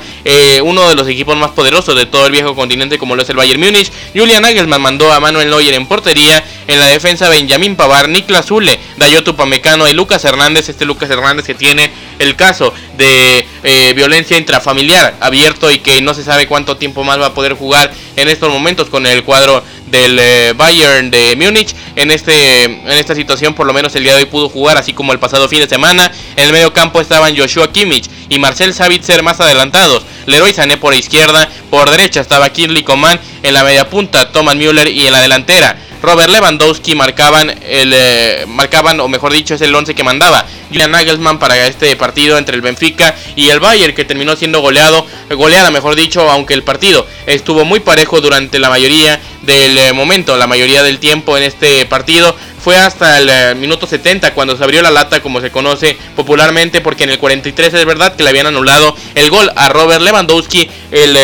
uno 0.63 0.87
de 0.87 0.95
los 0.95 1.07
equipos 1.07 1.35
más 1.35 1.51
poderoso 1.51 1.95
de 1.95 2.05
todo 2.05 2.25
el 2.25 2.31
viejo 2.31 2.55
continente 2.55 2.97
como 2.97 3.15
lo 3.15 3.23
es 3.23 3.29
el 3.29 3.35
Bayern 3.35 3.59
Múnich. 3.59 3.91
Julian 4.15 4.41
Nagelsmann 4.41 4.81
mandó 4.81 5.11
a 5.11 5.19
Manuel 5.19 5.49
Neuer 5.49 5.73
en 5.73 5.85
portería, 5.85 6.43
en 6.67 6.79
la 6.79 6.87
defensa 6.87 7.29
Benjamín 7.29 7.75
Pavar, 7.75 8.09
Niklas 8.09 8.47
Zule, 8.47 8.79
Dayoto 8.97 9.35
Pamecano 9.35 9.87
y 9.87 9.93
Lucas 9.93 10.23
Hernández, 10.25 10.69
este 10.69 10.85
Lucas 10.85 11.09
Hernández 11.09 11.45
que 11.45 11.53
tiene 11.53 11.91
el 12.19 12.35
caso 12.35 12.73
de 12.97 13.45
eh, 13.63 13.93
violencia 13.95 14.37
intrafamiliar 14.37 15.15
abierto 15.19 15.71
y 15.71 15.79
que 15.79 16.01
no 16.01 16.13
se 16.13 16.23
sabe 16.23 16.47
cuánto 16.47 16.77
tiempo 16.77 17.03
más 17.03 17.19
va 17.19 17.27
a 17.27 17.33
poder 17.33 17.53
jugar 17.53 17.93
en 18.15 18.29
estos 18.29 18.49
momentos 18.51 18.89
con 18.89 19.05
el 19.05 19.23
cuadro 19.23 19.63
del 19.87 20.17
eh, 20.19 20.53
Bayern 20.55 21.11
de 21.11 21.35
Múnich. 21.35 21.75
En, 21.95 22.09
este, 22.09 22.63
en 22.63 22.91
esta 22.91 23.13
situación, 23.13 23.53
por 23.53 23.67
lo 23.67 23.73
menos 23.73 23.95
el 23.95 24.03
día 24.03 24.13
de 24.13 24.23
hoy 24.23 24.25
pudo 24.25 24.49
jugar, 24.49 24.77
así 24.77 24.93
como 24.93 25.11
el 25.13 25.19
pasado 25.19 25.47
fin 25.47 25.59
de 25.59 25.67
semana. 25.67 26.11
En 26.35 26.45
el 26.45 26.51
medio 26.51 26.73
campo 26.73 26.99
estaban 26.99 27.37
Joshua 27.37 27.71
Kimmich 27.71 28.09
y 28.29 28.39
Marcel 28.39 28.73
Savitzer 28.73 29.21
más 29.21 29.39
adelantados. 29.39 30.03
Leroy 30.25 30.53
Sané 30.53 30.77
por 30.77 30.93
izquierda, 30.93 31.49
por 31.69 31.89
derecha 31.89 32.21
estaba 32.21 32.49
Kirli 32.49 32.83
Coman, 32.83 33.19
en 33.43 33.53
la 33.53 33.63
media 33.63 33.89
punta 33.89 34.31
Thomas 34.31 34.55
Müller 34.55 34.87
y 34.87 35.05
en 35.05 35.11
la 35.11 35.21
delantera 35.21 35.77
Robert 36.03 36.29
Lewandowski 36.29 36.95
marcaban 36.95 37.49
el 37.49 37.93
eh, 37.95 38.43
marcaban 38.45 38.99
o 38.99 39.07
mejor 39.07 39.31
dicho 39.31 39.55
es 39.55 39.61
el 39.61 39.73
11 39.73 39.95
que 39.95 40.03
mandaba. 40.03 40.45
Julian 40.67 40.91
Nagelsmann 40.91 41.39
para 41.39 41.65
este 41.65 41.95
partido 41.95 42.37
entre 42.37 42.57
el 42.57 42.61
Benfica 42.61 43.15
y 43.37 43.47
el 43.47 43.61
Bayern 43.61 43.95
que 43.95 44.03
terminó 44.03 44.35
siendo 44.35 44.59
goleado 44.59 45.07
goleada 45.29 45.71
mejor 45.71 45.95
dicho 45.95 46.29
aunque 46.29 46.55
el 46.55 46.63
partido 46.63 47.07
estuvo 47.25 47.63
muy 47.63 47.79
parejo 47.79 48.19
durante 48.19 48.59
la 48.59 48.69
mayoría 48.69 49.21
del 49.43 49.77
eh, 49.77 49.93
momento 49.93 50.35
la 50.35 50.45
mayoría 50.45 50.83
del 50.83 50.99
tiempo 50.99 51.37
en 51.37 51.43
este 51.43 51.85
partido. 51.85 52.35
Fue 52.61 52.75
hasta 52.75 53.19
el 53.19 53.29
eh, 53.29 53.55
minuto 53.55 53.87
70 53.87 54.33
cuando 54.33 54.57
se 54.57 54.63
abrió 54.65 54.81
la 54.81 54.91
lata 54.91 55.21
como 55.21 55.39
se 55.39 55.51
conoce 55.51 55.97
popularmente 56.17 56.81
porque 56.81 57.05
en 57.05 57.11
el 57.11 57.19
43 57.19 57.73
es 57.75 57.85
verdad 57.85 58.17
que 58.17 58.23
le 58.23 58.29
habían 58.29 58.47
anulado 58.47 58.93
el 59.15 59.29
gol 59.29 59.49
a 59.55 59.69
Robert 59.69 60.01
Lewandowski 60.01 60.69
el, 60.91 61.17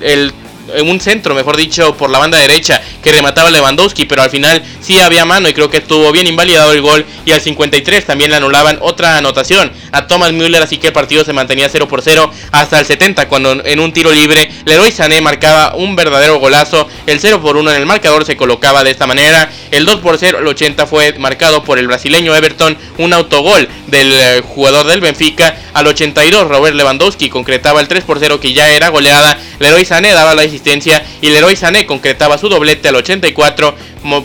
el 0.00 0.32
un 0.84 1.00
centro, 1.00 1.34
mejor 1.34 1.56
dicho, 1.56 1.96
por 1.96 2.10
la 2.10 2.18
banda 2.18 2.38
derecha 2.38 2.80
que 3.02 3.12
remataba 3.12 3.50
Lewandowski, 3.50 4.04
pero 4.04 4.22
al 4.22 4.30
final 4.30 4.62
sí 4.80 4.98
había 4.98 5.24
mano 5.24 5.48
y 5.48 5.54
creo 5.54 5.70
que 5.70 5.78
estuvo 5.78 6.10
bien 6.12 6.26
invalidado 6.26 6.72
el 6.72 6.82
gol 6.82 7.04
y 7.24 7.32
al 7.32 7.40
53 7.40 8.04
también 8.04 8.30
le 8.30 8.36
anulaban 8.36 8.78
otra 8.80 9.16
anotación 9.16 9.72
a 9.92 10.06
Thomas 10.06 10.32
Müller, 10.32 10.62
así 10.62 10.78
que 10.78 10.88
el 10.88 10.92
partido 10.92 11.24
se 11.24 11.32
mantenía 11.32 11.68
0 11.68 11.88
por 11.88 12.02
0 12.02 12.30
hasta 12.52 12.78
el 12.78 12.86
70 12.86 13.28
cuando 13.28 13.64
en 13.64 13.80
un 13.80 13.92
tiro 13.92 14.12
libre 14.12 14.50
Leroy 14.64 14.92
Sané 14.92 15.20
marcaba 15.20 15.74
un 15.74 15.96
verdadero 15.96 16.38
golazo, 16.38 16.88
el 17.06 17.20
0 17.20 17.40
por 17.40 17.56
1 17.56 17.70
en 17.70 17.76
el 17.76 17.86
marcador 17.86 18.24
se 18.24 18.36
colocaba 18.36 18.84
de 18.84 18.90
esta 18.90 19.06
manera, 19.06 19.50
el 19.70 19.84
2 19.84 20.00
por 20.00 20.18
0 20.18 20.38
el 20.38 20.46
80 20.46 20.86
fue 20.86 21.14
marcado 21.18 21.64
por 21.64 21.78
el 21.78 21.86
brasileño 21.86 22.34
Everton, 22.34 22.76
un 22.98 23.12
autogol 23.12 23.68
del 23.86 24.12
eh, 24.12 24.42
jugador 24.46 24.86
del 24.86 25.00
Benfica, 25.00 25.56
al 25.74 25.86
82 25.86 26.48
Robert 26.48 26.76
Lewandowski 26.76 27.28
concretaba 27.28 27.80
el 27.80 27.88
3 27.88 28.04
por 28.04 28.18
0 28.18 28.40
que 28.40 28.52
ya 28.52 28.70
era 28.70 28.88
goleada, 28.88 29.38
Leroy 29.58 29.84
Sané 29.84 30.12
daba 30.12 30.34
la 30.34 30.42
asistencia 30.60 31.02
y 31.22 31.30
Leroy 31.30 31.56
Sané 31.56 31.86
concretaba 31.86 32.36
su 32.36 32.48
doblete 32.48 32.88
al 32.88 32.96
84 32.96 33.74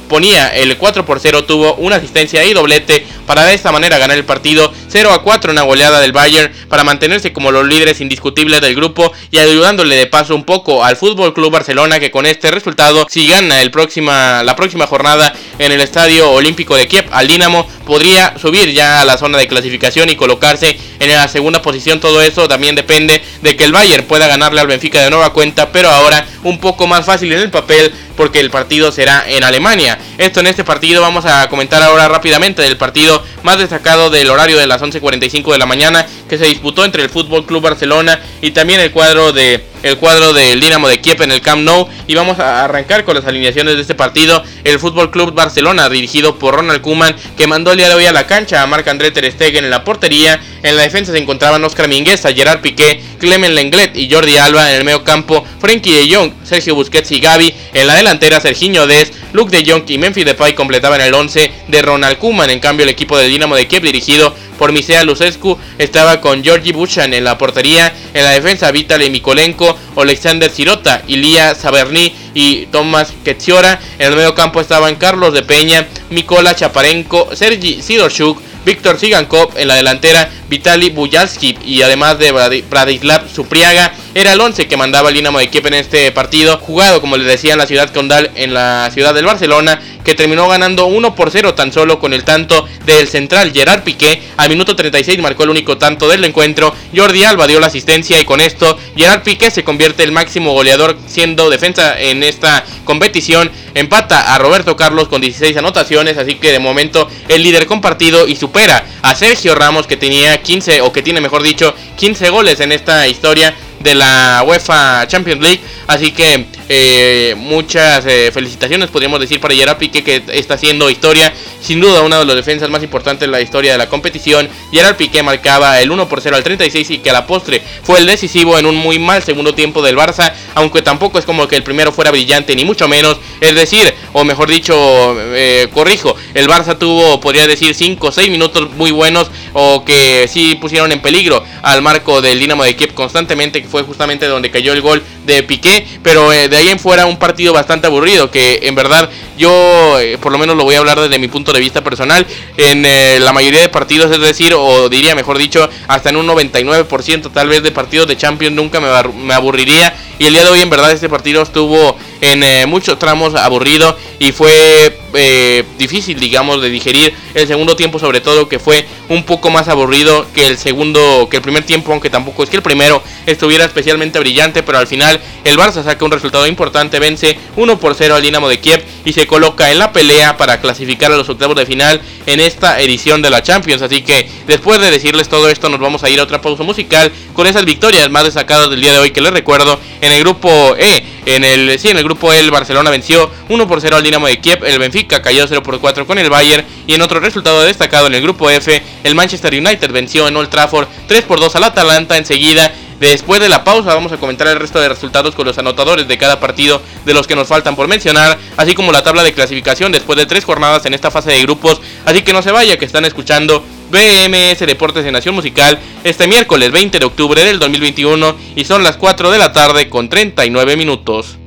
ponía 0.08 0.48
el 0.50 0.78
4 0.78 1.06
por 1.06 1.20
0, 1.20 1.46
tuvo 1.46 1.76
una 1.76 1.98
asistencia 1.98 2.44
y 2.46 2.54
doblete 2.54 3.06
para 3.26 3.46
de 3.46 3.54
esta 3.54 3.72
manera 3.72 3.98
ganar 3.98 4.18
el 4.18 4.26
partido. 4.26 4.72
0 4.88 5.12
a 5.12 5.24
4 5.24 5.52
en 5.52 5.56
la 5.56 5.64
goleada 5.64 6.00
del 6.00 6.12
Bayern 6.12 6.54
para 6.70 6.84
mantenerse 6.84 7.34
como 7.34 7.52
los 7.52 7.66
líderes 7.68 8.00
indiscutibles 8.02 8.62
del 8.62 8.76
grupo 8.76 9.12
y 9.32 9.40
ayudándole 9.40 9.96
de 9.96 10.08
paso 10.08 10.36
un 10.36 10.44
poco 10.44 10.84
al 10.84 10.96
Fútbol 10.96 11.34
Club 11.34 11.52
Barcelona 11.52 12.00
que 12.00 12.12
con 12.12 12.26
este 12.26 12.52
resultado 12.52 13.06
si 13.10 13.28
gana 13.28 13.62
el 13.62 13.72
próxima, 13.72 14.44
la 14.44 14.56
próxima 14.56 14.88
jornada 14.88 15.34
en 15.60 15.72
el 15.72 15.82
Estadio 15.82 16.32
Olímpico 16.32 16.76
de 16.76 16.88
Kiev 16.88 17.08
al 17.12 17.28
Dinamo 17.28 17.68
podría 17.86 18.38
subir 18.38 18.72
ya 18.72 19.02
a 19.02 19.06
la 19.06 19.18
zona 19.18 19.38
de 19.38 19.48
clasificación 19.48 20.10
y 20.10 20.16
colocarse 20.16 20.78
en 21.00 21.10
la 21.10 21.28
segunda 21.28 21.62
posición. 21.62 22.00
Todo 22.00 22.22
eso 22.22 22.48
también 22.48 22.76
depende 22.76 23.22
de 23.42 23.56
que 23.56 23.66
el 23.66 23.72
Bayern 23.72 24.06
pueda 24.06 24.28
ganarle 24.28 24.62
al 24.62 24.68
Benfica 24.68 25.04
de 25.04 25.10
nueva 25.10 25.34
cuenta 25.34 25.72
pero 25.72 25.90
ahora 25.90 26.26
un 26.44 26.60
poco 26.60 26.88
más 26.88 27.06
fácil 27.06 27.32
en 27.34 27.40
el 27.40 27.52
papel 27.52 27.94
porque 28.16 28.40
el 28.40 28.50
partido 28.50 28.92
será 28.92 29.24
en 29.28 29.44
Alemania. 29.44 30.00
Esto 30.18 30.40
en 30.40 30.48
este 30.48 30.64
partido 30.64 31.02
vamos 31.02 31.26
a 31.26 31.50
comentar 31.50 31.82
ahora 31.84 32.08
rápidamente 32.08 32.62
del 32.62 32.78
partido 32.78 33.24
más 33.44 33.58
destacado 33.58 34.10
del 34.10 34.30
horario 34.30 34.58
de 34.58 34.68
las 34.68 34.82
11:45 34.82 35.52
de 35.52 35.60
la 35.60 35.66
mañana 35.66 36.06
que 36.30 36.38
se 36.38 36.46
disputó 36.46 36.86
entre 36.86 37.04
el 37.04 37.10
Fútbol 37.10 37.46
Club 37.46 37.62
Barcelona 37.62 38.20
y 38.42 38.52
también 38.52 38.80
el 38.80 38.92
cuadro 38.92 39.32
de 39.32 39.64
el 39.86 39.98
cuadro 39.98 40.34
del 40.34 40.60
Dinamo 40.60 40.90
de 40.90 41.00
Kiev 41.00 41.22
en 41.22 41.32
el 41.32 41.42
Camp 41.42 41.62
Nou 41.62 41.88
y 42.08 42.16
vamos 42.16 42.40
a 42.40 42.64
arrancar 42.64 43.06
con 43.06 43.16
las 43.16 43.26
alineaciones 43.26 43.76
de 43.76 43.82
este 43.82 43.94
partido. 43.94 44.44
El 44.64 44.80
Fútbol 44.80 45.12
Club 45.12 45.34
Barcelona 45.36 45.88
dirigido 45.90 46.40
por 46.40 46.56
Ronald 46.56 46.82
Koeman 46.82 47.16
que 47.38 47.46
mandó 47.46 47.72
el 47.72 47.78
día 47.78 47.88
de 47.88 47.94
hoy 47.94 48.06
a 48.06 48.12
la 48.12 48.26
cancha 48.26 48.64
a 48.64 48.68
Marc 48.68 48.88
André 48.88 49.12
ter 49.12 49.32
Stegen 49.32 49.64
en 49.64 49.70
la 49.70 49.84
portería. 49.84 50.42
En 50.64 50.76
la 50.76 50.82
defensa 50.82 51.12
se 51.12 51.20
encontraban 51.20 51.64
Oscar 51.64 51.88
Mingueza, 51.88 52.34
Gerard 52.34 52.62
Piqué, 52.62 53.00
Clement 53.20 53.54
Lenglet 53.54 53.96
y 53.96 54.12
Jordi 54.12 54.36
Alba 54.38 54.72
en 54.72 54.78
el 54.78 54.84
medio 54.84 55.04
campo, 55.04 55.46
Frenkie 55.60 55.94
de 55.94 56.16
Jong, 56.16 56.32
Sergio 56.44 56.74
Busquets 56.74 57.12
y 57.12 57.20
Gaby 57.20 57.54
en 57.76 57.86
la 57.86 57.94
delantera, 57.94 58.42
Serginho 58.42 58.88
Des, 58.88 59.14
Luke 59.34 59.56
de 59.56 59.70
Jong 59.70 59.84
y 59.88 60.00
Memphis 60.00 60.26
Depay 60.26 60.56
completaban 60.56 61.00
el 61.02 61.14
11 61.14 61.52
de 61.68 61.82
Ronald 61.84 62.18
Koeman. 62.18 62.50
En 62.50 62.60
cambio 62.60 62.86
el 62.86 62.90
equipo 62.90 63.20
del 63.20 63.30
Dinamo 63.30 63.56
de 63.56 63.68
Kiev 63.68 63.84
dirigido 63.84 64.34
por 64.58 64.72
Misea 64.72 65.04
Lucescu 65.04 65.58
estaba 65.78 66.22
con 66.22 66.44
Georgi 66.44 66.72
Buchan 66.72 67.14
en 67.14 67.24
la 67.24 67.38
portería, 67.38 67.94
en 68.14 68.24
la 68.24 68.32
defensa 68.32 68.72
Vitaly 68.72 69.10
Mikolenko, 69.10 69.78
Alexander 69.96 70.50
Sirota, 70.50 71.02
Ilia 71.08 71.56
Saberni 71.56 72.14
y 72.34 72.66
Tomás 72.68 73.14
Ketziora. 73.24 73.80
En 74.00 74.10
el 74.10 74.16
medio 74.16 74.36
campo 74.36 74.62
estaban 74.62 74.96
Carlos 74.96 75.34
de 75.34 75.44
Peña, 75.44 75.88
Mikola 76.10 76.56
Chaparenko, 76.56 77.36
Sergi 77.36 77.82
Sidorchuk, 77.82 78.42
Víctor 78.66 79.00
Sigankov 79.00 79.52
en 79.58 79.68
la 79.68 79.76
delantera, 79.76 80.30
Vitaly 80.50 80.90
Bujalski 80.90 81.58
y 81.66 81.82
además 81.84 82.18
de 82.18 82.32
Bradislav 82.70 83.30
Supriaga 83.30 83.94
era 84.16 84.32
el 84.32 84.40
11 84.40 84.70
que 84.70 84.78
mandaba 84.78 85.10
el 85.10 85.16
Dinamo 85.16 85.40
de 85.40 85.50
Kiev 85.50 85.68
en 85.68 85.74
este 85.74 86.10
partido, 86.14 86.58
jugado 86.58 87.02
como 87.02 87.18
les 87.18 87.28
decía 87.28 87.52
en 87.52 87.60
la 87.60 87.68
ciudad 87.68 87.94
condal 87.94 88.32
en 88.36 88.54
la 88.54 88.90
ciudad 88.94 89.14
del 89.14 89.26
Barcelona, 89.26 89.82
que 90.06 90.16
terminó 90.16 90.48
ganando 90.48 90.86
1 90.86 91.16
por 91.16 91.32
0 91.32 91.54
tan 91.54 91.74
solo 91.74 92.00
con 92.00 92.14
el 92.14 92.24
tanto 92.24 92.66
del 92.86 93.10
central 93.10 93.52
Gerard 93.52 93.84
Piqué. 93.84 94.22
Al 94.38 94.48
minuto 94.48 94.74
36 94.74 95.20
marcó 95.20 95.44
el 95.44 95.50
único 95.50 95.78
tanto 95.78 96.08
del 96.08 96.24
encuentro. 96.24 96.74
Jordi 96.96 97.26
Alba 97.26 97.46
dio 97.46 97.60
la 97.60 97.68
asistencia 97.68 98.18
y 98.18 98.24
con 98.24 98.40
esto 98.40 98.80
Gerard 98.96 99.24
Piqué 99.24 99.52
se 99.52 99.66
convierte 99.66 100.04
el 100.04 100.14
máximo 100.14 100.54
goleador 100.54 100.98
siendo 101.08 101.50
defensa 101.50 102.00
en 102.00 102.24
esta 102.24 102.64
competición. 102.86 103.52
Empata 103.74 104.34
a 104.34 104.38
Roberto 104.38 104.78
Carlos 104.78 105.10
con 105.10 105.20
16 105.20 105.58
anotaciones, 105.58 106.18
así 106.18 106.36
que 106.36 106.54
de 106.54 106.60
momento 106.60 107.10
el 107.28 107.44
líder 107.44 107.66
compartido 107.66 108.30
y 108.30 108.38
supera 108.38 108.86
a 109.02 109.14
Sergio 109.14 109.56
Ramos 109.56 109.88
que 109.88 109.98
tenía 109.98 110.42
15 110.42 110.80
o 110.80 110.94
que 110.94 111.02
tiene 111.02 111.20
mejor 111.20 111.44
dicho 111.44 111.76
15 111.98 112.30
goles 112.30 112.62
en 112.62 112.72
esta 112.72 113.06
historia 113.10 113.54
de 113.80 113.96
la 113.96 114.44
UEFA 114.46 115.08
Champions 115.08 115.42
League. 115.42 115.62
Así 115.88 116.12
que 116.12 116.46
eh, 116.70 117.36
muchas 117.38 118.06
eh, 118.06 118.32
felicitaciones, 118.34 118.90
podríamos 118.90 119.20
decir, 119.20 119.40
para 119.40 119.54
Gerard 119.54 119.78
Piqué, 119.78 120.04
que 120.04 120.24
está 120.34 120.56
haciendo 120.56 120.90
historia. 120.90 121.34
Sin 121.62 121.80
duda, 121.80 122.02
una 122.02 122.20
de 122.20 122.26
las 122.26 122.36
defensas 122.36 122.70
más 122.70 122.84
importantes 122.84 123.26
en 123.26 123.32
la 123.32 123.42
historia 123.42 123.74
de 123.74 123.78
la 123.78 123.90
competición. 123.90 124.50
Gerard 124.72 124.96
Piqué 124.96 125.24
marcaba 125.24 125.80
el 125.82 125.92
1 125.92 126.08
por 126.08 126.22
0 126.22 126.36
al 126.36 126.44
36 126.44 126.90
y 126.92 126.98
que 127.00 127.10
a 127.10 127.14
la 127.14 127.28
postre 127.28 127.62
fue 127.84 128.00
el 128.00 128.06
decisivo 128.06 128.58
en 128.58 128.66
un 128.66 128.76
muy 128.76 129.00
mal 129.00 129.24
segundo 129.24 129.54
tiempo 129.54 129.82
del 129.82 129.96
Barça. 129.96 130.34
Aunque 130.56 130.82
tampoco 130.82 131.20
es 131.20 131.26
como 131.26 131.48
que 131.48 131.56
el 131.56 131.64
primero 131.64 131.92
fuera 131.92 132.12
brillante, 132.12 132.56
ni 132.56 132.66
mucho 132.66 132.88
menos. 132.88 133.18
Es 133.42 133.56
decir, 133.56 133.94
o 134.14 134.24
mejor 134.24 134.50
dicho, 134.50 135.16
eh, 135.34 135.68
corrijo, 135.74 136.16
el 136.34 136.48
Barça 136.48 136.78
tuvo, 136.78 137.20
podría 137.20 137.48
decir, 137.48 137.74
5 137.74 138.08
o 138.08 138.12
6 138.12 138.30
minutos 138.30 138.72
muy 138.72 138.92
buenos 138.92 139.30
o 139.54 139.84
que 139.86 140.28
sí 140.28 140.56
pusieron 140.56 140.92
en 140.92 141.02
peligro 141.02 141.44
al 141.62 141.82
marco 141.82 142.22
del 142.22 142.40
Dinamo 142.40 142.64
de 142.64 142.76
Kiev 142.76 142.94
constantemente, 142.94 143.62
que 143.62 143.68
fue 143.68 143.84
justamente 143.84 144.28
donde 144.28 144.52
cayó 144.52 144.74
el 144.74 144.82
gol 144.82 145.04
de 145.26 145.44
Piqué. 145.44 145.88
Pero 146.04 146.30
de 146.30 146.56
ahí 146.56 146.70
en 146.70 146.80
fuera 146.80 147.06
un 147.06 147.18
partido 147.18 147.54
bastante 147.54 147.88
aburrido, 147.88 148.32
que 148.32 148.60
en 148.64 148.76
verdad 148.76 149.10
yo 149.38 150.00
eh, 150.00 150.18
por 150.18 150.32
lo 150.32 150.38
menos 150.38 150.56
lo 150.56 150.64
voy 150.64 150.76
a 150.76 150.80
hablar 150.80 151.00
desde 151.00 151.20
mi 151.20 151.28
punto 151.28 151.52
de 151.52 151.60
vista 151.60 151.84
personal. 151.84 152.26
En 152.58 152.86
eh, 152.86 153.20
la 153.20 153.34
mayoría 153.34 153.62
de 153.62 153.70
partidos, 153.70 154.12
es 154.12 154.20
decir, 154.20 154.54
o 154.54 154.90
diría 154.90 155.16
mejor 155.16 155.38
dicho, 155.38 155.70
hasta 155.88 156.10
en 156.10 156.18
un 156.18 156.28
99% 156.28 157.32
tal 157.34 157.50
vez 157.50 157.64
de 157.64 157.72
partidos 157.72 158.08
de 158.08 158.18
Champions 158.18 158.56
nunca 158.56 158.80
me, 158.80 158.88
me 159.24 159.34
aburriría. 159.34 159.94
Y 160.18 160.26
el 160.26 160.34
día 160.34 160.44
de 160.44 160.50
hoy 160.50 160.62
en 160.62 160.70
verdad 160.70 160.92
este 160.92 161.10
partido 161.10 161.42
estuvo 161.42 161.98
en 162.22 162.44
eh, 162.44 162.66
muchos 162.66 162.98
tramos 162.98 163.36
aburrido 163.36 163.98
y 164.20 164.32
fue 164.32 164.98
eh, 165.14 165.64
difícil, 165.88 166.20
digamos, 166.20 166.62
de 166.62 166.70
digerir. 166.70 167.14
El 167.34 167.48
segundo 167.48 167.76
tiempo, 167.76 168.00
sobre 168.00 168.22
todo, 168.22 168.50
que 168.50 168.60
fue 168.60 168.86
un 169.10 169.24
poco 169.24 169.50
más 169.50 169.68
aburrido 169.68 170.26
que 170.34 170.48
el 170.48 170.58
segundo, 170.58 171.28
que 171.30 171.38
el 171.38 171.42
primer 171.42 171.64
tiempo, 171.64 171.92
aunque 171.92 172.10
tampoco 172.10 172.44
es 172.44 172.50
que 172.50 172.58
el 172.58 172.64
primero 172.64 173.02
estuviera 173.26 173.66
especialmente 173.66 174.20
brillante, 174.20 174.64
pero 174.64 174.78
al 174.78 174.88
final 174.88 175.20
el 175.44 175.58
Barça 175.58 175.84
saca 175.84 176.06
un 176.06 176.12
resultado 176.12 176.48
importante, 176.48 177.00
vence 177.00 177.38
1 177.56 177.80
por 177.80 177.96
0 177.96 178.16
al 178.16 178.22
Dinamo 178.22 178.50
de 178.50 178.60
Kiev 178.60 178.84
y 179.04 179.14
se 179.14 179.28
coloca 179.28 179.72
en 179.72 179.80
la 179.80 179.92
pelea 179.92 180.38
para 180.38 180.60
clasificar 180.60 181.12
a 181.12 181.18
los 181.18 181.30
octavos 181.30 181.56
de 181.56 181.66
final 181.66 182.02
en 182.26 182.40
esta 182.40 182.80
edición 182.82 183.22
de 183.22 183.30
la 183.30 183.44
Champions. 183.44 183.82
Así 183.82 184.02
que 184.02 184.30
después 184.48 184.80
de 184.82 184.92
decirles 184.92 185.30
todo 185.30 185.50
esto, 185.50 185.70
nos 185.70 185.80
vamos 185.80 186.04
a 186.04 186.10
ir 186.10 186.20
a 186.20 186.24
otra 186.24 186.42
pausa 186.42 186.64
musical 186.64 187.12
con 187.34 187.48
esas 187.48 187.66
victorias 187.66 188.10
más 188.10 188.24
destacadas 188.24 188.70
del 188.70 188.82
día 188.82 188.94
de 188.94 189.00
hoy 189.00 189.12
que 189.12 189.22
les 189.22 189.32
recuerdo 189.32 189.80
en 190.02 190.12
el 190.12 190.20
grupo 190.22 190.76
E. 190.78 191.06
En 191.26 191.44
el, 191.44 191.80
sí, 191.80 191.90
en 191.90 191.98
el 191.98 192.04
grupo 192.04 192.32
E 192.32 192.40
el 192.40 192.52
Barcelona 192.52 192.90
venció 192.90 193.32
1 193.50 193.68
por 193.68 193.82
0 193.82 193.98
al 193.98 194.04
Dinamo 194.04 194.28
de 194.28 194.40
Kiev, 194.40 194.64
el 194.64 194.80
Benfica 194.80 195.22
cayó 195.22 195.48
0 195.48 195.64
por 195.64 195.75
4 195.80 196.06
con 196.08 196.18
el 196.18 196.30
Bayern 196.30 196.66
y 196.88 196.94
en 196.94 197.02
otro 197.02 197.20
resultado 197.20 197.64
destacado 197.64 198.08
en 198.08 198.16
el 198.16 198.22
grupo 198.22 198.50
F, 198.50 198.82
el 199.04 199.16
Manchester 199.16 199.54
United 199.54 199.92
venció 199.92 200.28
en 200.28 200.36
Old 200.36 200.50
Trafford 200.50 200.88
3 201.08 201.24
por 201.24 201.40
2 201.40 201.56
al 201.56 201.64
Atalanta 201.66 202.18
enseguida. 202.18 202.72
Después 203.00 203.42
de 203.42 203.50
la 203.50 203.66
pausa 203.66 203.94
vamos 203.94 204.14
a 204.14 204.18
comentar 204.18 204.48
el 204.48 204.58
resto 204.58 204.80
de 204.80 204.88
resultados 204.88 205.36
con 205.36 205.46
los 205.46 205.58
anotadores 205.58 206.08
de 206.08 206.18
cada 206.18 206.40
partido 206.40 206.82
de 207.04 207.14
los 207.14 207.28
que 207.28 207.36
nos 207.36 207.48
faltan 207.48 207.76
por 207.76 207.90
mencionar, 207.90 208.38
así 208.56 208.74
como 208.74 208.94
la 208.94 209.04
tabla 209.04 209.24
de 209.24 209.34
clasificación 209.34 209.92
después 209.92 210.18
de 210.18 210.26
tres 210.26 210.46
jornadas 210.46 210.86
en 210.86 210.94
esta 210.94 211.12
fase 211.12 211.32
de 211.32 211.42
grupos, 211.42 211.82
así 212.06 212.22
que 212.22 212.32
no 212.32 212.42
se 212.42 212.52
vaya 212.52 212.78
que 212.78 212.86
están 212.86 213.04
escuchando 213.04 213.64
BMS 213.92 214.60
Deportes 214.60 215.04
de 215.04 215.12
Nación 215.12 215.36
Musical 215.36 215.78
este 216.04 216.28
miércoles 216.28 216.72
20 216.72 217.00
de 217.00 217.06
octubre 217.06 217.44
del 217.44 217.60
2021 217.60 218.36
y 218.56 218.64
son 218.64 218.84
las 218.84 218.96
4 218.96 219.30
de 219.30 219.40
la 219.40 219.52
tarde 219.52 219.90
con 219.90 220.08
39 220.08 220.78
minutos. 220.78 221.38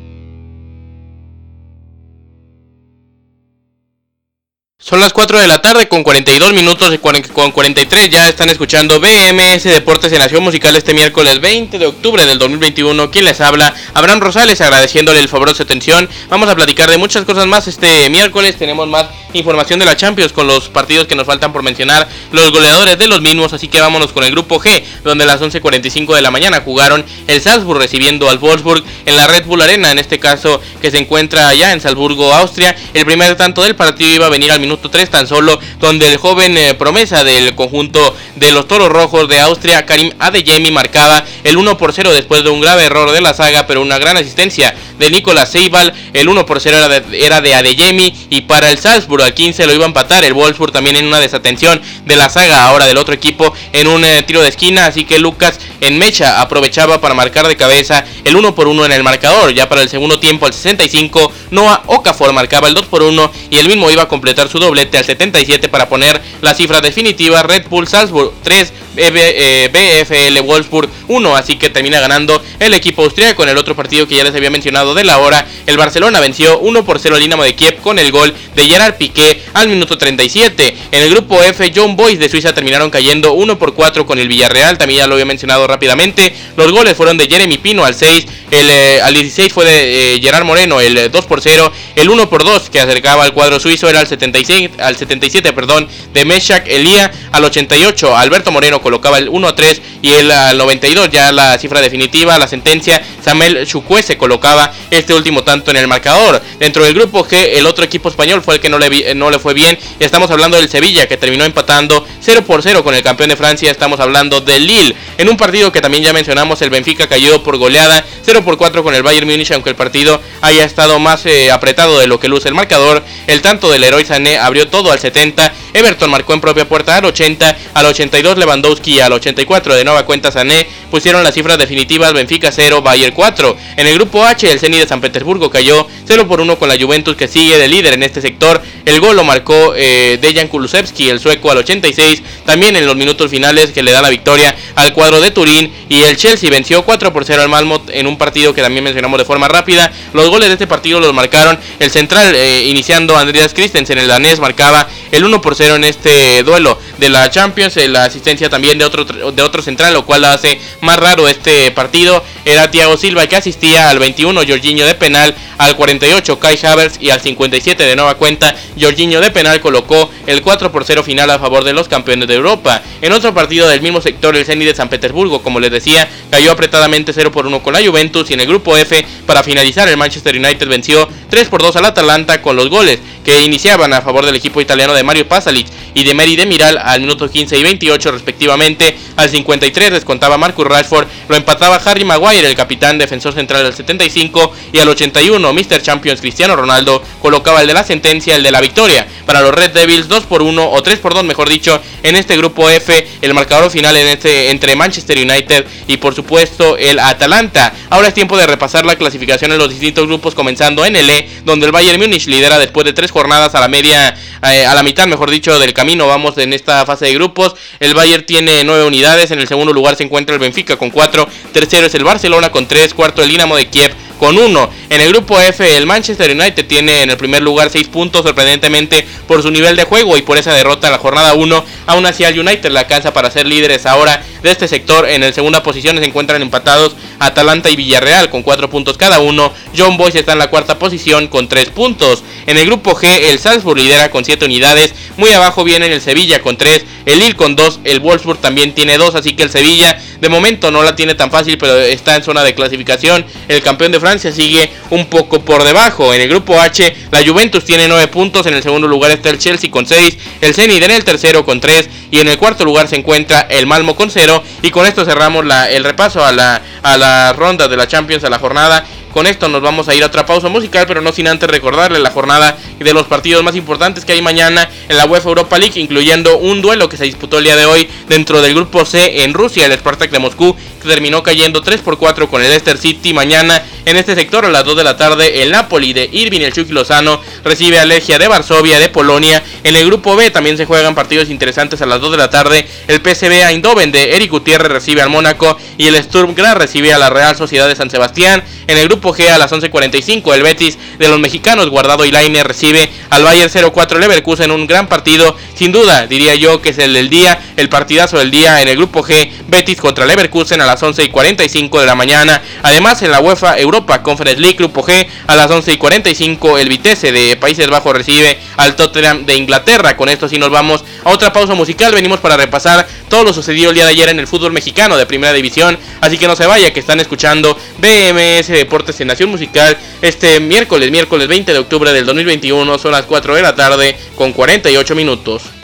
Son 4.80 5.00
las 5.00 5.12
4 5.12 5.40
de 5.40 5.48
la 5.48 5.60
tarde 5.60 5.88
con 5.88 6.04
42 6.04 6.52
minutos 6.52 6.94
y 6.94 6.98
con 6.98 7.50
43 7.50 8.10
ya 8.10 8.28
están 8.28 8.48
escuchando 8.48 9.00
BMS 9.00 9.64
Deportes 9.64 10.12
en 10.12 10.20
Nación 10.20 10.44
Musical 10.44 10.76
este 10.76 10.94
miércoles 10.94 11.40
20 11.40 11.80
de 11.80 11.86
octubre 11.86 12.24
del 12.24 12.38
2021. 12.38 13.10
Quien 13.10 13.24
les 13.24 13.40
habla, 13.40 13.74
Abraham 13.94 14.20
Rosales, 14.20 14.60
agradeciéndole 14.60 15.18
el 15.18 15.28
favor 15.28 15.48
de 15.48 15.56
su 15.56 15.64
atención. 15.64 16.08
Vamos 16.28 16.48
a 16.48 16.54
platicar 16.54 16.88
de 16.88 16.96
muchas 16.96 17.24
cosas 17.24 17.46
más 17.48 17.66
este 17.66 18.08
miércoles. 18.08 18.56
Tenemos 18.56 18.86
más 18.86 19.08
información 19.32 19.78
de 19.78 19.84
la 19.84 19.96
Champions 19.96 20.32
con 20.32 20.46
los 20.46 20.68
partidos 20.68 21.06
que 21.06 21.14
nos 21.14 21.26
faltan 21.26 21.52
por 21.52 21.62
mencionar, 21.62 22.08
los 22.32 22.50
goleadores 22.50 22.98
de 22.98 23.06
los 23.06 23.20
mismos. 23.20 23.52
Así 23.52 23.68
que 23.68 23.80
vámonos 23.80 24.12
con 24.12 24.24
el 24.24 24.30
grupo 24.30 24.60
G, 24.60 24.82
donde 25.04 25.24
a 25.24 25.26
las 25.26 25.40
11.45 25.40 26.14
de 26.14 26.22
la 26.22 26.30
mañana 26.30 26.60
jugaron 26.60 27.04
el 27.26 27.40
Salzburg 27.40 27.80
recibiendo 27.80 28.30
al 28.30 28.38
Wolfsburg 28.38 28.84
en 29.06 29.16
la 29.16 29.26
Red 29.26 29.44
Bull 29.44 29.62
Arena, 29.62 29.90
en 29.90 29.98
este 29.98 30.18
caso 30.18 30.60
que 30.80 30.90
se 30.90 30.98
encuentra 30.98 31.48
allá 31.48 31.72
en 31.72 31.80
Salzburgo, 31.80 32.32
Austria. 32.32 32.74
El 32.94 33.04
primer 33.04 33.36
tanto 33.36 33.62
del 33.62 33.76
partido 33.76 34.14
iba 34.14 34.26
a 34.26 34.30
venir 34.30 34.52
al 34.52 34.60
minuto 34.60 34.90
3 34.90 35.10
tan 35.10 35.26
solo, 35.26 35.58
donde 35.80 36.10
el 36.12 36.18
joven 36.18 36.56
eh, 36.56 36.74
promesa 36.74 37.24
del 37.24 37.54
conjunto 37.54 38.14
de 38.36 38.52
los 38.52 38.66
Toros 38.68 38.88
Rojos 38.88 39.28
de 39.28 39.40
Austria, 39.40 39.86
Karim 39.86 40.12
Adeyemi, 40.18 40.70
marcaba 40.70 41.24
el 41.44 41.56
1 41.56 41.78
por 41.78 41.92
0 41.92 42.12
después 42.12 42.42
de 42.42 42.50
un 42.50 42.60
grave 42.60 42.84
error 42.84 43.10
de 43.10 43.20
la 43.20 43.34
saga, 43.34 43.66
pero 43.66 43.82
una 43.82 43.98
gran 43.98 44.16
asistencia 44.16 44.74
de 44.98 45.10
Nicolás 45.10 45.52
Seibal. 45.52 45.92
El 46.12 46.28
1 46.28 46.46
por 46.46 46.60
0 46.60 46.76
era 46.76 46.88
de, 46.88 47.24
era 47.24 47.40
de 47.40 47.54
Adeyemi 47.54 48.14
y 48.30 48.42
para 48.42 48.70
el 48.70 48.78
Salzburg 48.78 49.22
al 49.22 49.34
15 49.34 49.66
lo 49.66 49.74
iba 49.74 49.84
a 49.84 49.88
empatar. 49.88 50.24
El 50.24 50.34
Wolfsburg 50.34 50.72
también 50.72 50.96
en 50.96 51.06
una 51.06 51.20
desatención 51.20 51.80
de 52.04 52.16
la 52.16 52.28
saga 52.28 52.64
ahora 52.64 52.86
del 52.86 52.98
otro 52.98 53.14
equipo 53.14 53.52
en 53.72 53.86
un 53.86 54.04
eh, 54.04 54.22
tiro 54.22 54.42
de 54.42 54.48
esquina, 54.48 54.86
así 54.86 55.04
que 55.04 55.18
Lucas 55.18 55.60
en 55.80 55.98
Mecha 55.98 56.40
aprovechaba 56.40 57.00
para 57.00 57.14
marcar 57.14 57.46
de 57.46 57.56
cabeza 57.56 58.04
el 58.24 58.36
1 58.36 58.54
por 58.54 58.68
1 58.68 58.86
en 58.86 58.92
el 58.92 59.02
marcador. 59.02 59.52
Ya 59.52 59.68
para 59.68 59.82
el 59.82 59.88
segundo 59.88 60.18
tiempo 60.18 60.46
al 60.46 60.52
65 60.52 61.32
Noah 61.50 61.82
Okafor 61.86 62.32
marcaba 62.32 62.68
el 62.68 62.74
2 62.74 62.86
por 62.86 63.02
1 63.02 63.32
y 63.50 63.58
él 63.58 63.68
mismo 63.68 63.90
iba 63.90 64.02
a 64.02 64.08
completar 64.08 64.48
su 64.48 64.58
doblete 64.58 64.98
al 64.98 65.04
77 65.04 65.68
para 65.68 65.88
poner 65.88 66.20
la 66.40 66.54
cifra 66.54 66.80
definitiva 66.80 67.42
Red 67.42 67.66
Bull 67.68 67.86
Salzburg 67.86 68.32
3 68.42 68.72
BFL 68.94 70.40
Wolfsburg 70.42 70.88
1, 71.08 71.36
así 71.36 71.56
que 71.56 71.70
termina 71.70 72.00
ganando 72.00 72.42
el 72.58 72.74
equipo 72.74 73.02
austríaco 73.02 73.42
en 73.42 73.50
el 73.50 73.58
otro 73.58 73.76
partido 73.76 74.06
que 74.06 74.16
ya 74.16 74.24
les 74.24 74.34
había 74.34 74.50
mencionado 74.50 74.94
de 74.94 75.04
la 75.04 75.18
hora. 75.18 75.46
El 75.66 75.76
Barcelona 75.76 76.20
venció 76.20 76.58
1 76.58 76.84
por 76.84 76.98
0 76.98 77.16
al 77.16 77.20
Dinamo 77.20 77.44
de 77.44 77.54
Kiev 77.54 77.76
con 77.76 77.98
el 77.98 78.10
gol 78.10 78.34
de 78.54 78.66
Gerard 78.66 78.96
Piqué 78.96 79.42
al 79.54 79.68
minuto 79.68 79.96
37. 79.96 80.76
En 80.92 81.02
el 81.02 81.10
grupo 81.10 81.42
F, 81.42 81.72
John 81.74 81.96
Boys 81.96 82.18
de 82.18 82.28
Suiza 82.28 82.54
terminaron 82.54 82.90
cayendo 82.90 83.32
1 83.32 83.58
por 83.58 83.74
4 83.74 84.06
con 84.06 84.18
el 84.18 84.28
Villarreal, 84.28 84.78
también 84.78 84.98
ya 84.98 85.06
lo 85.06 85.14
había 85.14 85.24
mencionado 85.24 85.66
rápidamente. 85.66 86.34
Los 86.56 86.72
goles 86.72 86.96
fueron 86.96 87.16
de 87.16 87.26
Jeremy 87.28 87.58
Pino 87.58 87.84
al 87.84 87.94
6, 87.94 88.26
el, 88.50 88.70
eh, 88.70 89.00
al 89.02 89.14
16 89.14 89.52
fue 89.52 89.64
de 89.64 90.14
eh, 90.14 90.20
Gerard 90.20 90.44
Moreno, 90.44 90.80
el 90.80 91.10
2 91.10 91.26
por 91.26 91.40
0, 91.40 91.72
el 91.96 92.08
1 92.08 92.28
por 92.28 92.44
2 92.44 92.70
que 92.70 92.80
acercaba 92.80 93.24
al 93.24 93.32
cuadro 93.32 93.60
suizo 93.60 93.88
era 93.88 94.00
al 94.00 94.06
76, 94.06 94.70
al 94.78 94.96
77, 94.96 95.52
perdón, 95.52 95.88
de 96.12 96.24
Meshak 96.24 96.66
Elía 96.66 97.12
al 97.32 97.44
88, 97.44 98.16
Alberto 98.16 98.50
Moreno 98.50 98.77
colocaba 98.80 99.18
el 99.18 99.28
1 99.28 99.48
a 99.48 99.54
3 99.54 99.82
y 100.02 100.10
el 100.10 100.30
al 100.30 100.58
92 100.58 101.10
ya 101.10 101.32
la 101.32 101.58
cifra 101.58 101.80
definitiva, 101.80 102.38
la 102.38 102.48
sentencia, 102.48 103.02
Samuel 103.22 103.66
Chukwese 103.66 104.16
colocaba 104.16 104.72
este 104.90 105.14
último 105.14 105.42
tanto 105.42 105.70
en 105.70 105.76
el 105.76 105.88
marcador. 105.88 106.42
Dentro 106.58 106.84
del 106.84 106.94
grupo 106.94 107.24
G, 107.26 107.56
el 107.56 107.66
otro 107.66 107.84
equipo 107.84 108.08
español 108.08 108.42
fue 108.42 108.54
el 108.54 108.60
que 108.60 108.68
no 108.68 108.78
le, 108.78 109.14
no 109.14 109.30
le 109.30 109.38
fue 109.38 109.54
bien. 109.54 109.78
Estamos 109.98 110.30
hablando 110.30 110.56
del 110.56 110.68
Sevilla 110.68 111.06
que 111.06 111.16
terminó 111.16 111.44
empatando 111.44 112.06
0 112.20 112.44
por 112.46 112.62
0 112.62 112.82
con 112.84 112.94
el 112.94 113.02
campeón 113.02 113.30
de 113.30 113.36
Francia. 113.36 113.70
Estamos 113.70 114.00
hablando 114.00 114.40
del 114.40 114.66
Lille. 114.66 114.94
En 115.18 115.28
un 115.28 115.36
partido 115.36 115.72
que 115.72 115.80
también 115.80 116.04
ya 116.04 116.12
mencionamos, 116.12 116.60
el 116.62 116.70
Benfica 116.70 117.08
cayó 117.08 117.42
por 117.42 117.56
goleada 117.56 118.04
0 118.22 118.42
por 118.44 118.56
4 118.56 118.82
con 118.82 118.94
el 118.94 119.02
Bayern 119.02 119.28
Múnich, 119.28 119.50
aunque 119.52 119.70
el 119.70 119.76
partido 119.76 120.20
haya 120.40 120.64
estado 120.64 120.98
más 120.98 121.26
eh, 121.26 121.50
apretado 121.50 121.98
de 121.98 122.06
lo 122.06 122.18
que 122.20 122.28
luce 122.28 122.48
el 122.48 122.54
marcador. 122.54 123.02
El 123.26 123.42
tanto 123.42 123.70
del 123.70 123.84
héroe 123.84 124.04
Sané 124.04 124.38
abrió 124.38 124.68
todo 124.68 124.92
al 124.92 124.98
70. 124.98 125.52
Everton 125.74 126.10
marcó 126.10 126.34
en 126.34 126.40
propia 126.40 126.68
puerta 126.68 126.96
al 126.96 127.04
80, 127.04 127.56
al 127.74 127.86
82 127.86 128.38
Lewandowski 128.68 129.00
al 129.00 129.12
84 129.12 129.74
de 129.74 129.84
nueva 129.84 130.04
cuenta 130.04 130.30
Sané 130.30 130.66
pusieron 130.90 131.22
las 131.22 131.34
cifras 131.34 131.58
definitivas 131.58 132.12
Benfica 132.12 132.50
0, 132.52 132.82
Bayern 132.82 133.14
4. 133.14 133.56
En 133.76 133.86
el 133.86 133.94
grupo 133.94 134.24
H, 134.24 134.50
el 134.50 134.58
Zenit 134.58 134.80
de 134.80 134.86
San 134.86 135.00
Petersburgo 135.00 135.50
cayó 135.50 135.86
0 136.06 136.26
por 136.26 136.40
1 136.40 136.58
con 136.58 136.68
la 136.68 136.76
Juventus 136.78 137.16
que 137.16 137.28
sigue 137.28 137.58
de 137.58 137.68
líder 137.68 137.94
en 137.94 138.02
este 138.02 138.20
sector. 138.20 138.62
El 138.84 139.00
gol 139.00 139.16
lo 139.16 139.24
marcó 139.24 139.74
eh, 139.76 140.18
Dejan 140.20 140.48
Kulusevski, 140.48 141.08
el 141.08 141.20
sueco 141.20 141.50
al 141.50 141.58
86, 141.58 142.22
también 142.44 142.76
en 142.76 142.86
los 142.86 142.96
minutos 142.96 143.30
finales 143.30 143.70
que 143.70 143.82
le 143.82 143.92
da 143.92 144.02
la 144.02 144.08
victoria 144.08 144.54
al 144.74 144.92
cuadro 144.92 145.20
de 145.20 145.30
Turín 145.30 145.72
y 145.88 146.02
el 146.02 146.16
Chelsea 146.16 146.50
venció 146.50 146.82
4 146.84 147.12
por 147.12 147.24
0 147.24 147.42
al 147.42 147.48
Malmo 147.48 147.82
en 147.88 148.06
un 148.06 148.08
un 148.08 148.16
partido 148.16 148.52
que 148.52 148.62
también 148.62 148.82
mencionamos 148.82 149.18
de 149.18 149.24
forma 149.24 149.48
rápida. 149.48 149.92
Los 150.12 150.28
goles 150.28 150.48
de 150.48 150.54
este 150.54 150.66
partido 150.66 150.98
los 150.98 151.12
marcaron 151.14 151.58
el 151.78 151.90
central, 151.90 152.34
eh, 152.34 152.64
iniciando 152.66 153.16
Andreas 153.16 153.54
Christensen, 153.54 153.98
el 153.98 154.08
danés, 154.08 154.40
marcaba 154.40 154.88
el 155.12 155.24
1 155.24 155.40
por 155.40 155.54
0 155.54 155.76
en 155.76 155.84
este 155.84 156.42
duelo 156.42 156.78
de 156.98 157.08
la 157.08 157.30
Champions. 157.30 157.76
Eh, 157.76 157.88
la 157.88 158.04
asistencia 158.04 158.48
también 158.48 158.57
de 158.60 158.84
otro, 158.84 159.04
de 159.04 159.42
otro 159.42 159.62
central, 159.62 159.92
lo 159.94 160.04
cual 160.04 160.24
hace 160.24 160.60
más 160.80 160.98
raro 160.98 161.28
este 161.28 161.70
partido. 161.70 162.22
Era 162.44 162.70
Thiago 162.70 162.96
Silva 162.96 163.26
que 163.26 163.36
asistía 163.36 163.90
al 163.90 163.98
21, 163.98 164.40
Jorginho 164.46 164.86
de 164.86 164.94
penal, 164.94 165.34
al 165.58 165.76
48, 165.76 166.38
Kai 166.38 166.58
Havertz 166.62 166.98
y 167.00 167.10
al 167.10 167.20
57 167.20 167.82
de 167.82 167.96
nueva 167.96 168.14
cuenta, 168.14 168.54
Jorginho 168.80 169.20
de 169.20 169.30
penal 169.30 169.60
colocó 169.60 170.10
el 170.26 170.42
4 170.42 170.72
por 170.72 170.84
0 170.84 171.02
final 171.02 171.30
a 171.30 171.38
favor 171.38 171.64
de 171.64 171.72
los 171.72 171.88
campeones 171.88 172.28
de 172.28 172.34
Europa. 172.34 172.82
En 173.02 173.12
otro 173.12 173.34
partido 173.34 173.68
del 173.68 173.82
mismo 173.82 174.00
sector, 174.00 174.36
el 174.36 174.44
Zenit 174.44 174.68
de 174.68 174.74
San 174.74 174.88
Petersburgo, 174.88 175.42
como 175.42 175.60
les 175.60 175.70
decía, 175.70 176.08
cayó 176.30 176.52
apretadamente 176.52 177.12
0 177.12 177.32
por 177.32 177.46
1 177.46 177.62
con 177.62 177.72
la 177.72 177.84
Juventus 177.84 178.30
y 178.30 178.34
en 178.34 178.40
el 178.40 178.46
grupo 178.46 178.76
F, 178.76 179.04
para 179.26 179.42
finalizar, 179.42 179.88
el 179.88 179.96
Manchester 179.96 180.36
United 180.36 180.68
venció 180.68 181.08
3 181.28 181.48
por 181.48 181.62
2 181.62 181.76
al 181.76 181.84
Atalanta 181.86 182.42
con 182.42 182.56
los 182.56 182.68
goles 182.68 182.98
que 183.24 183.42
iniciaban 183.42 183.92
a 183.92 184.00
favor 184.00 184.24
del 184.24 184.36
equipo 184.36 184.60
italiano 184.60 184.94
de 184.94 185.02
Mario 185.02 185.28
Pasalic 185.28 185.66
y 185.94 186.04
de 186.04 186.14
Meri 186.14 186.36
Demiral 186.36 186.78
al 186.78 187.00
minuto 187.00 187.30
15 187.30 187.58
y 187.58 187.62
28 187.62 188.12
respectivamente. 188.12 188.96
Al 189.16 189.28
53 189.28 189.90
descontaba 189.90 190.38
Marcus 190.38 190.66
Rashford, 190.66 191.06
lo 191.28 191.36
empataba 191.36 191.76
Harry 191.76 192.04
Maguire, 192.04 192.48
el 192.48 192.54
capitán 192.54 192.98
defensor 192.98 193.34
central 193.34 193.64
del 193.64 193.74
75 193.74 194.52
y 194.72 194.78
al 194.78 194.88
81 194.88 195.52
Mr. 195.52 195.82
Champions 195.82 196.20
Cristiano 196.20 196.56
Ronaldo 196.56 197.02
colocaba 197.20 197.60
el 197.60 197.66
de 197.66 197.74
la 197.74 197.84
sentencia, 197.84 198.36
el 198.36 198.42
de 198.42 198.50
la 198.50 198.60
victoria. 198.60 199.06
Para 199.26 199.42
los 199.42 199.54
Red 199.54 199.72
Devils 199.72 200.08
2 200.08 200.24
por 200.24 200.42
1 200.42 200.70
o 200.70 200.82
3 200.82 200.98
por 201.00 201.14
2 201.14 201.24
mejor 201.24 201.48
dicho 201.48 201.80
en 202.02 202.16
este 202.16 202.36
grupo 202.36 202.70
F, 202.70 203.06
el 203.20 203.34
marcador 203.34 203.70
final 203.70 203.96
en 203.96 204.06
este, 204.08 204.50
entre 204.50 204.76
Manchester 204.76 205.18
United 205.18 205.66
y 205.86 205.96
por 205.98 206.14
supuesto 206.14 206.76
el 206.76 206.98
Atalanta. 206.98 207.74
Ahora 207.90 208.08
es 208.08 208.14
tiempo 208.14 208.36
de 208.36 208.46
repasar 208.46 208.86
la 208.86 208.96
clasificación 208.96 209.52
en 209.52 209.58
los 209.58 209.68
distintos 209.68 210.06
grupos 210.06 210.34
comenzando 210.34 210.84
en 210.84 210.96
el 210.96 211.10
E, 211.10 211.17
donde 211.44 211.66
el 211.66 211.72
Bayern 211.72 211.98
Múnich 211.98 212.26
lidera 212.26 212.58
después 212.58 212.84
de 212.84 212.92
tres 212.92 213.10
jornadas 213.10 213.54
a 213.54 213.60
la 213.60 213.68
media, 213.68 214.16
eh, 214.42 214.66
a 214.66 214.74
la 214.74 214.82
mitad, 214.82 215.06
mejor 215.06 215.30
dicho, 215.30 215.58
del 215.58 215.72
camino. 215.72 216.06
Vamos 216.06 216.38
en 216.38 216.52
esta 216.52 216.84
fase 216.86 217.06
de 217.06 217.14
grupos. 217.14 217.54
El 217.80 217.94
Bayern 217.94 218.24
tiene 218.24 218.64
nueve 218.64 218.84
unidades. 218.84 219.30
En 219.30 219.38
el 219.38 219.48
segundo 219.48 219.72
lugar 219.72 219.96
se 219.96 220.04
encuentra 220.04 220.34
el 220.34 220.40
Benfica 220.40 220.76
con 220.76 220.90
cuatro. 220.90 221.28
Tercero 221.52 221.86
es 221.86 221.94
el 221.94 222.04
Barcelona 222.04 222.50
con 222.50 222.66
tres. 222.66 222.94
Cuarto 222.94 223.22
el 223.22 223.28
Dinamo 223.28 223.56
de 223.56 223.66
Kiev 223.66 223.94
con 224.18 224.36
uno. 224.36 224.68
En 224.90 225.00
el 225.00 225.08
grupo 225.08 225.40
F, 225.40 225.76
el 225.76 225.86
Manchester 225.86 226.30
United 226.30 226.66
tiene 226.66 227.02
en 227.02 227.10
el 227.10 227.16
primer 227.16 227.42
lugar 227.42 227.70
6 227.70 227.88
puntos, 227.88 228.24
sorprendentemente 228.24 229.06
por 229.26 229.42
su 229.42 229.50
nivel 229.50 229.76
de 229.76 229.84
juego 229.84 230.16
y 230.16 230.22
por 230.22 230.38
esa 230.38 230.52
derrota 230.52 230.88
en 230.88 230.92
la 230.92 230.98
jornada 230.98 231.34
1. 231.34 231.64
Aún 231.86 232.06
así, 232.06 232.24
al 232.24 232.38
United 232.38 232.70
la 232.70 232.80
alcanza 232.80 233.12
para 233.12 233.30
ser 233.30 233.46
líderes 233.46 233.86
ahora 233.86 234.22
de 234.42 234.50
este 234.50 234.68
sector. 234.68 235.08
En 235.08 235.22
el 235.22 235.34
segunda 235.34 235.62
posición 235.62 235.98
se 235.98 236.04
encuentran 236.04 236.42
empatados 236.42 236.96
Atalanta 237.18 237.70
y 237.70 237.76
Villarreal 237.76 238.30
con 238.30 238.42
4 238.42 238.68
puntos 238.70 238.96
cada 238.96 239.20
uno. 239.20 239.52
John 239.76 239.96
Boyce 239.96 240.20
está 240.20 240.32
en 240.32 240.38
la 240.38 240.50
cuarta 240.50 240.78
posición 240.78 241.28
con 241.28 241.48
3 241.48 241.70
puntos. 241.70 242.24
En 242.46 242.56
el 242.56 242.66
grupo 242.66 242.94
G, 242.94 243.06
el 243.30 243.38
Salzburg 243.38 243.78
lidera 243.78 244.10
con 244.10 244.24
7 244.24 244.44
unidades. 244.44 244.94
Muy 245.16 245.30
abajo 245.30 245.64
viene 245.64 245.86
el 245.86 246.00
Sevilla 246.00 246.42
con 246.42 246.56
3, 246.56 246.84
el 247.06 247.18
Lille 247.18 247.34
con 247.34 247.56
2, 247.56 247.80
el 247.84 248.00
Wolfsburg 248.00 248.40
también 248.40 248.72
tiene 248.72 248.98
2, 248.98 249.14
así 249.16 249.34
que 249.34 249.42
el 249.42 249.50
Sevilla 249.50 250.00
de 250.20 250.28
momento 250.28 250.70
no 250.70 250.82
la 250.82 250.96
tiene 250.96 251.14
tan 251.14 251.30
fácil, 251.30 251.58
pero 251.58 251.78
está 251.78 252.16
en 252.16 252.22
zona 252.22 252.42
de 252.42 252.54
clasificación. 252.54 253.24
El 253.48 253.62
campeón 253.62 253.92
de 253.92 254.00
Francia 254.00 254.32
sigue 254.32 254.70
un 254.90 255.06
poco 255.06 255.40
por 255.40 255.64
debajo. 255.64 256.12
En 256.12 256.20
el 256.20 256.28
grupo 256.28 256.60
H, 256.60 256.94
la 257.10 257.24
Juventus 257.24 257.64
tiene 257.64 257.88
9 257.88 258.08
puntos. 258.08 258.46
En 258.46 258.54
el 258.54 258.62
segundo 258.62 258.88
lugar 258.88 259.10
está 259.10 259.30
el 259.30 259.38
Chelsea 259.38 259.70
con 259.70 259.86
6. 259.86 260.18
El 260.40 260.54
Zenit 260.54 260.82
en 260.82 260.90
el 260.90 261.04
tercero 261.04 261.44
con 261.44 261.60
3. 261.60 261.88
Y 262.10 262.18
en 262.18 262.28
el 262.28 262.38
cuarto 262.38 262.64
lugar 262.64 262.88
se 262.88 262.96
encuentra 262.96 263.42
el 263.42 263.66
Malmo 263.66 263.94
con 263.94 264.10
0. 264.10 264.42
Y 264.62 264.70
con 264.70 264.86
esto 264.86 265.04
cerramos 265.04 265.44
el 265.70 265.84
repaso 265.84 266.24
a 266.24 266.32
la, 266.32 266.62
a 266.82 266.96
la 266.96 267.32
ronda 267.32 267.68
de 267.68 267.76
la 267.76 267.86
Champions, 267.86 268.24
a 268.24 268.30
la 268.30 268.38
jornada. 268.38 268.84
Con 269.12 269.26
esto 269.26 269.48
nos 269.48 269.62
vamos 269.62 269.88
a 269.88 269.94
ir 269.94 270.02
a 270.02 270.06
otra 270.06 270.26
pausa 270.26 270.48
musical, 270.48 270.84
pero 270.86 271.00
no 271.00 271.12
sin 271.12 271.28
antes 271.28 271.48
recordarle 271.48 271.98
la 271.98 272.10
jornada 272.10 272.56
de 272.78 272.92
los 272.92 273.06
partidos 273.06 273.42
más 273.42 273.56
importantes 273.56 274.04
que 274.04 274.12
hay 274.12 274.22
mañana 274.22 274.68
en 274.88 274.96
la 274.96 275.06
UEFA 275.06 275.30
Europa 275.30 275.58
League, 275.58 275.80
incluyendo 275.80 276.38
un 276.38 276.60
duelo 276.60 276.88
que 276.88 276.96
se 276.96 277.04
disputó 277.04 277.38
el 277.38 277.44
día 277.44 277.56
de 277.56 277.64
hoy 277.64 277.88
dentro 278.08 278.42
del 278.42 278.54
grupo 278.54 278.84
C 278.84 279.24
en 279.24 279.34
Rusia, 279.34 279.66
el 279.66 279.72
Spartak 279.72 280.07
de 280.10 280.18
Moscú, 280.18 280.56
que 280.82 280.88
terminó 280.88 281.22
cayendo 281.22 281.62
3 281.62 281.80
por 281.80 281.98
4 281.98 282.28
con 282.28 282.42
el 282.42 282.48
Leicester 282.48 282.78
City. 282.78 283.12
Mañana 283.12 283.62
en 283.88 283.96
este 283.96 284.14
sector 284.14 284.44
a 284.44 284.50
las 284.50 284.64
2 284.64 284.76
de 284.76 284.84
la 284.84 284.98
tarde, 284.98 285.42
el 285.42 285.50
Napoli 285.50 285.94
de 285.94 286.10
Irving 286.12 286.42
el 286.42 286.52
Chucky 286.52 286.72
Lozano 286.72 287.22
recibe 287.42 287.78
a 287.78 287.86
Legia 287.86 288.18
de 288.18 288.28
Varsovia 288.28 288.78
de 288.78 288.90
Polonia. 288.90 289.42
En 289.64 289.76
el 289.76 289.86
grupo 289.86 290.14
B 290.14 290.30
también 290.30 290.58
se 290.58 290.66
juegan 290.66 290.94
partidos 290.94 291.30
interesantes 291.30 291.80
a 291.80 291.86
las 291.86 291.98
2 291.98 292.10
de 292.10 292.16
la 292.18 292.28
tarde. 292.28 292.68
El 292.86 293.00
PSV 293.00 293.48
Eindhoven 293.48 293.90
de 293.90 294.14
Eric 294.14 294.30
Gutiérrez 294.30 294.70
recibe 294.70 295.00
al 295.00 295.08
Mónaco 295.08 295.56
y 295.78 295.86
el 295.86 295.96
Sturm 296.02 296.34
Graz 296.34 296.58
recibe 296.58 296.92
a 296.92 296.98
la 296.98 297.08
Real 297.08 297.34
Sociedad 297.34 297.66
de 297.66 297.76
San 297.76 297.88
Sebastián. 297.88 298.44
En 298.66 298.76
el 298.76 298.88
grupo 298.88 299.14
G 299.14 299.30
a 299.30 299.38
las 299.38 299.52
11.45 299.52 300.34
el 300.34 300.42
Betis 300.42 300.76
de 300.98 301.08
los 301.08 301.18
mexicanos 301.18 301.70
Guardado 301.70 302.04
y 302.04 302.10
Laine 302.10 302.44
recibe 302.44 302.90
al 303.08 303.22
Bayern 303.22 303.50
04 303.50 303.98
Leverkusen 303.98 304.50
un 304.50 304.66
gran 304.66 304.88
partido. 304.88 305.34
Sin 305.54 305.72
duda 305.72 306.06
diría 306.06 306.34
yo 306.34 306.60
que 306.60 306.70
es 306.70 306.78
el 306.78 306.92
del 306.92 307.08
día, 307.08 307.40
el 307.56 307.70
partidazo 307.70 308.18
del 308.18 308.30
día 308.30 308.60
en 308.60 308.68
el 308.68 308.76
grupo 308.76 309.02
G 309.02 309.30
Betis 309.48 309.78
contra 309.78 310.04
Leverkusen 310.04 310.60
a 310.60 310.66
las 310.66 310.82
11.45 310.82 311.80
de 311.80 311.86
la 311.86 311.94
mañana. 311.94 312.42
Además 312.62 313.00
en 313.00 313.12
la 313.12 313.20
UEFA 313.20 313.58
Europa 313.58 313.77
Conference 313.86 314.40
League 314.40 314.56
grupo 314.56 314.82
G 314.82 315.06
a 315.26 315.36
las 315.36 315.50
11.45 315.50 316.58
el 316.58 316.68
Vitesse 316.68 317.12
de 317.12 317.36
Países 317.36 317.68
Bajos 317.68 317.94
recibe 317.94 318.38
al 318.56 318.76
Tottenham 318.76 319.26
de 319.26 319.36
Inglaterra. 319.36 319.96
Con 319.96 320.08
esto 320.08 320.28
sí 320.28 320.38
nos 320.38 320.50
vamos 320.50 320.84
a 321.04 321.10
otra 321.10 321.32
pausa 321.32 321.54
musical. 321.54 321.92
Venimos 321.92 322.20
para 322.20 322.36
repasar 322.36 322.86
todo 323.08 323.24
lo 323.24 323.32
sucedido 323.32 323.70
el 323.70 323.74
día 323.74 323.84
de 323.84 323.90
ayer 323.90 324.08
en 324.08 324.20
el 324.20 324.26
fútbol 324.26 324.52
mexicano 324.52 324.96
de 324.96 325.06
primera 325.06 325.32
división. 325.32 325.78
Así 326.00 326.18
que 326.18 326.26
no 326.26 326.36
se 326.36 326.46
vaya 326.46 326.72
que 326.72 326.80
están 326.80 327.00
escuchando 327.00 327.56
BMS 327.78 328.48
Deportes 328.48 329.00
en 329.00 329.08
Nación 329.08 329.30
Musical 329.30 329.76
este 330.02 330.40
miércoles, 330.40 330.90
miércoles 330.90 331.28
20 331.28 331.52
de 331.52 331.58
octubre 331.58 331.92
del 331.92 332.06
2021, 332.06 332.78
son 332.78 332.92
las 332.92 333.02
4 333.02 333.34
de 333.34 333.42
la 333.42 333.54
tarde 333.54 333.96
con 334.14 334.32
48 334.32 334.94
minutos. 334.94 335.57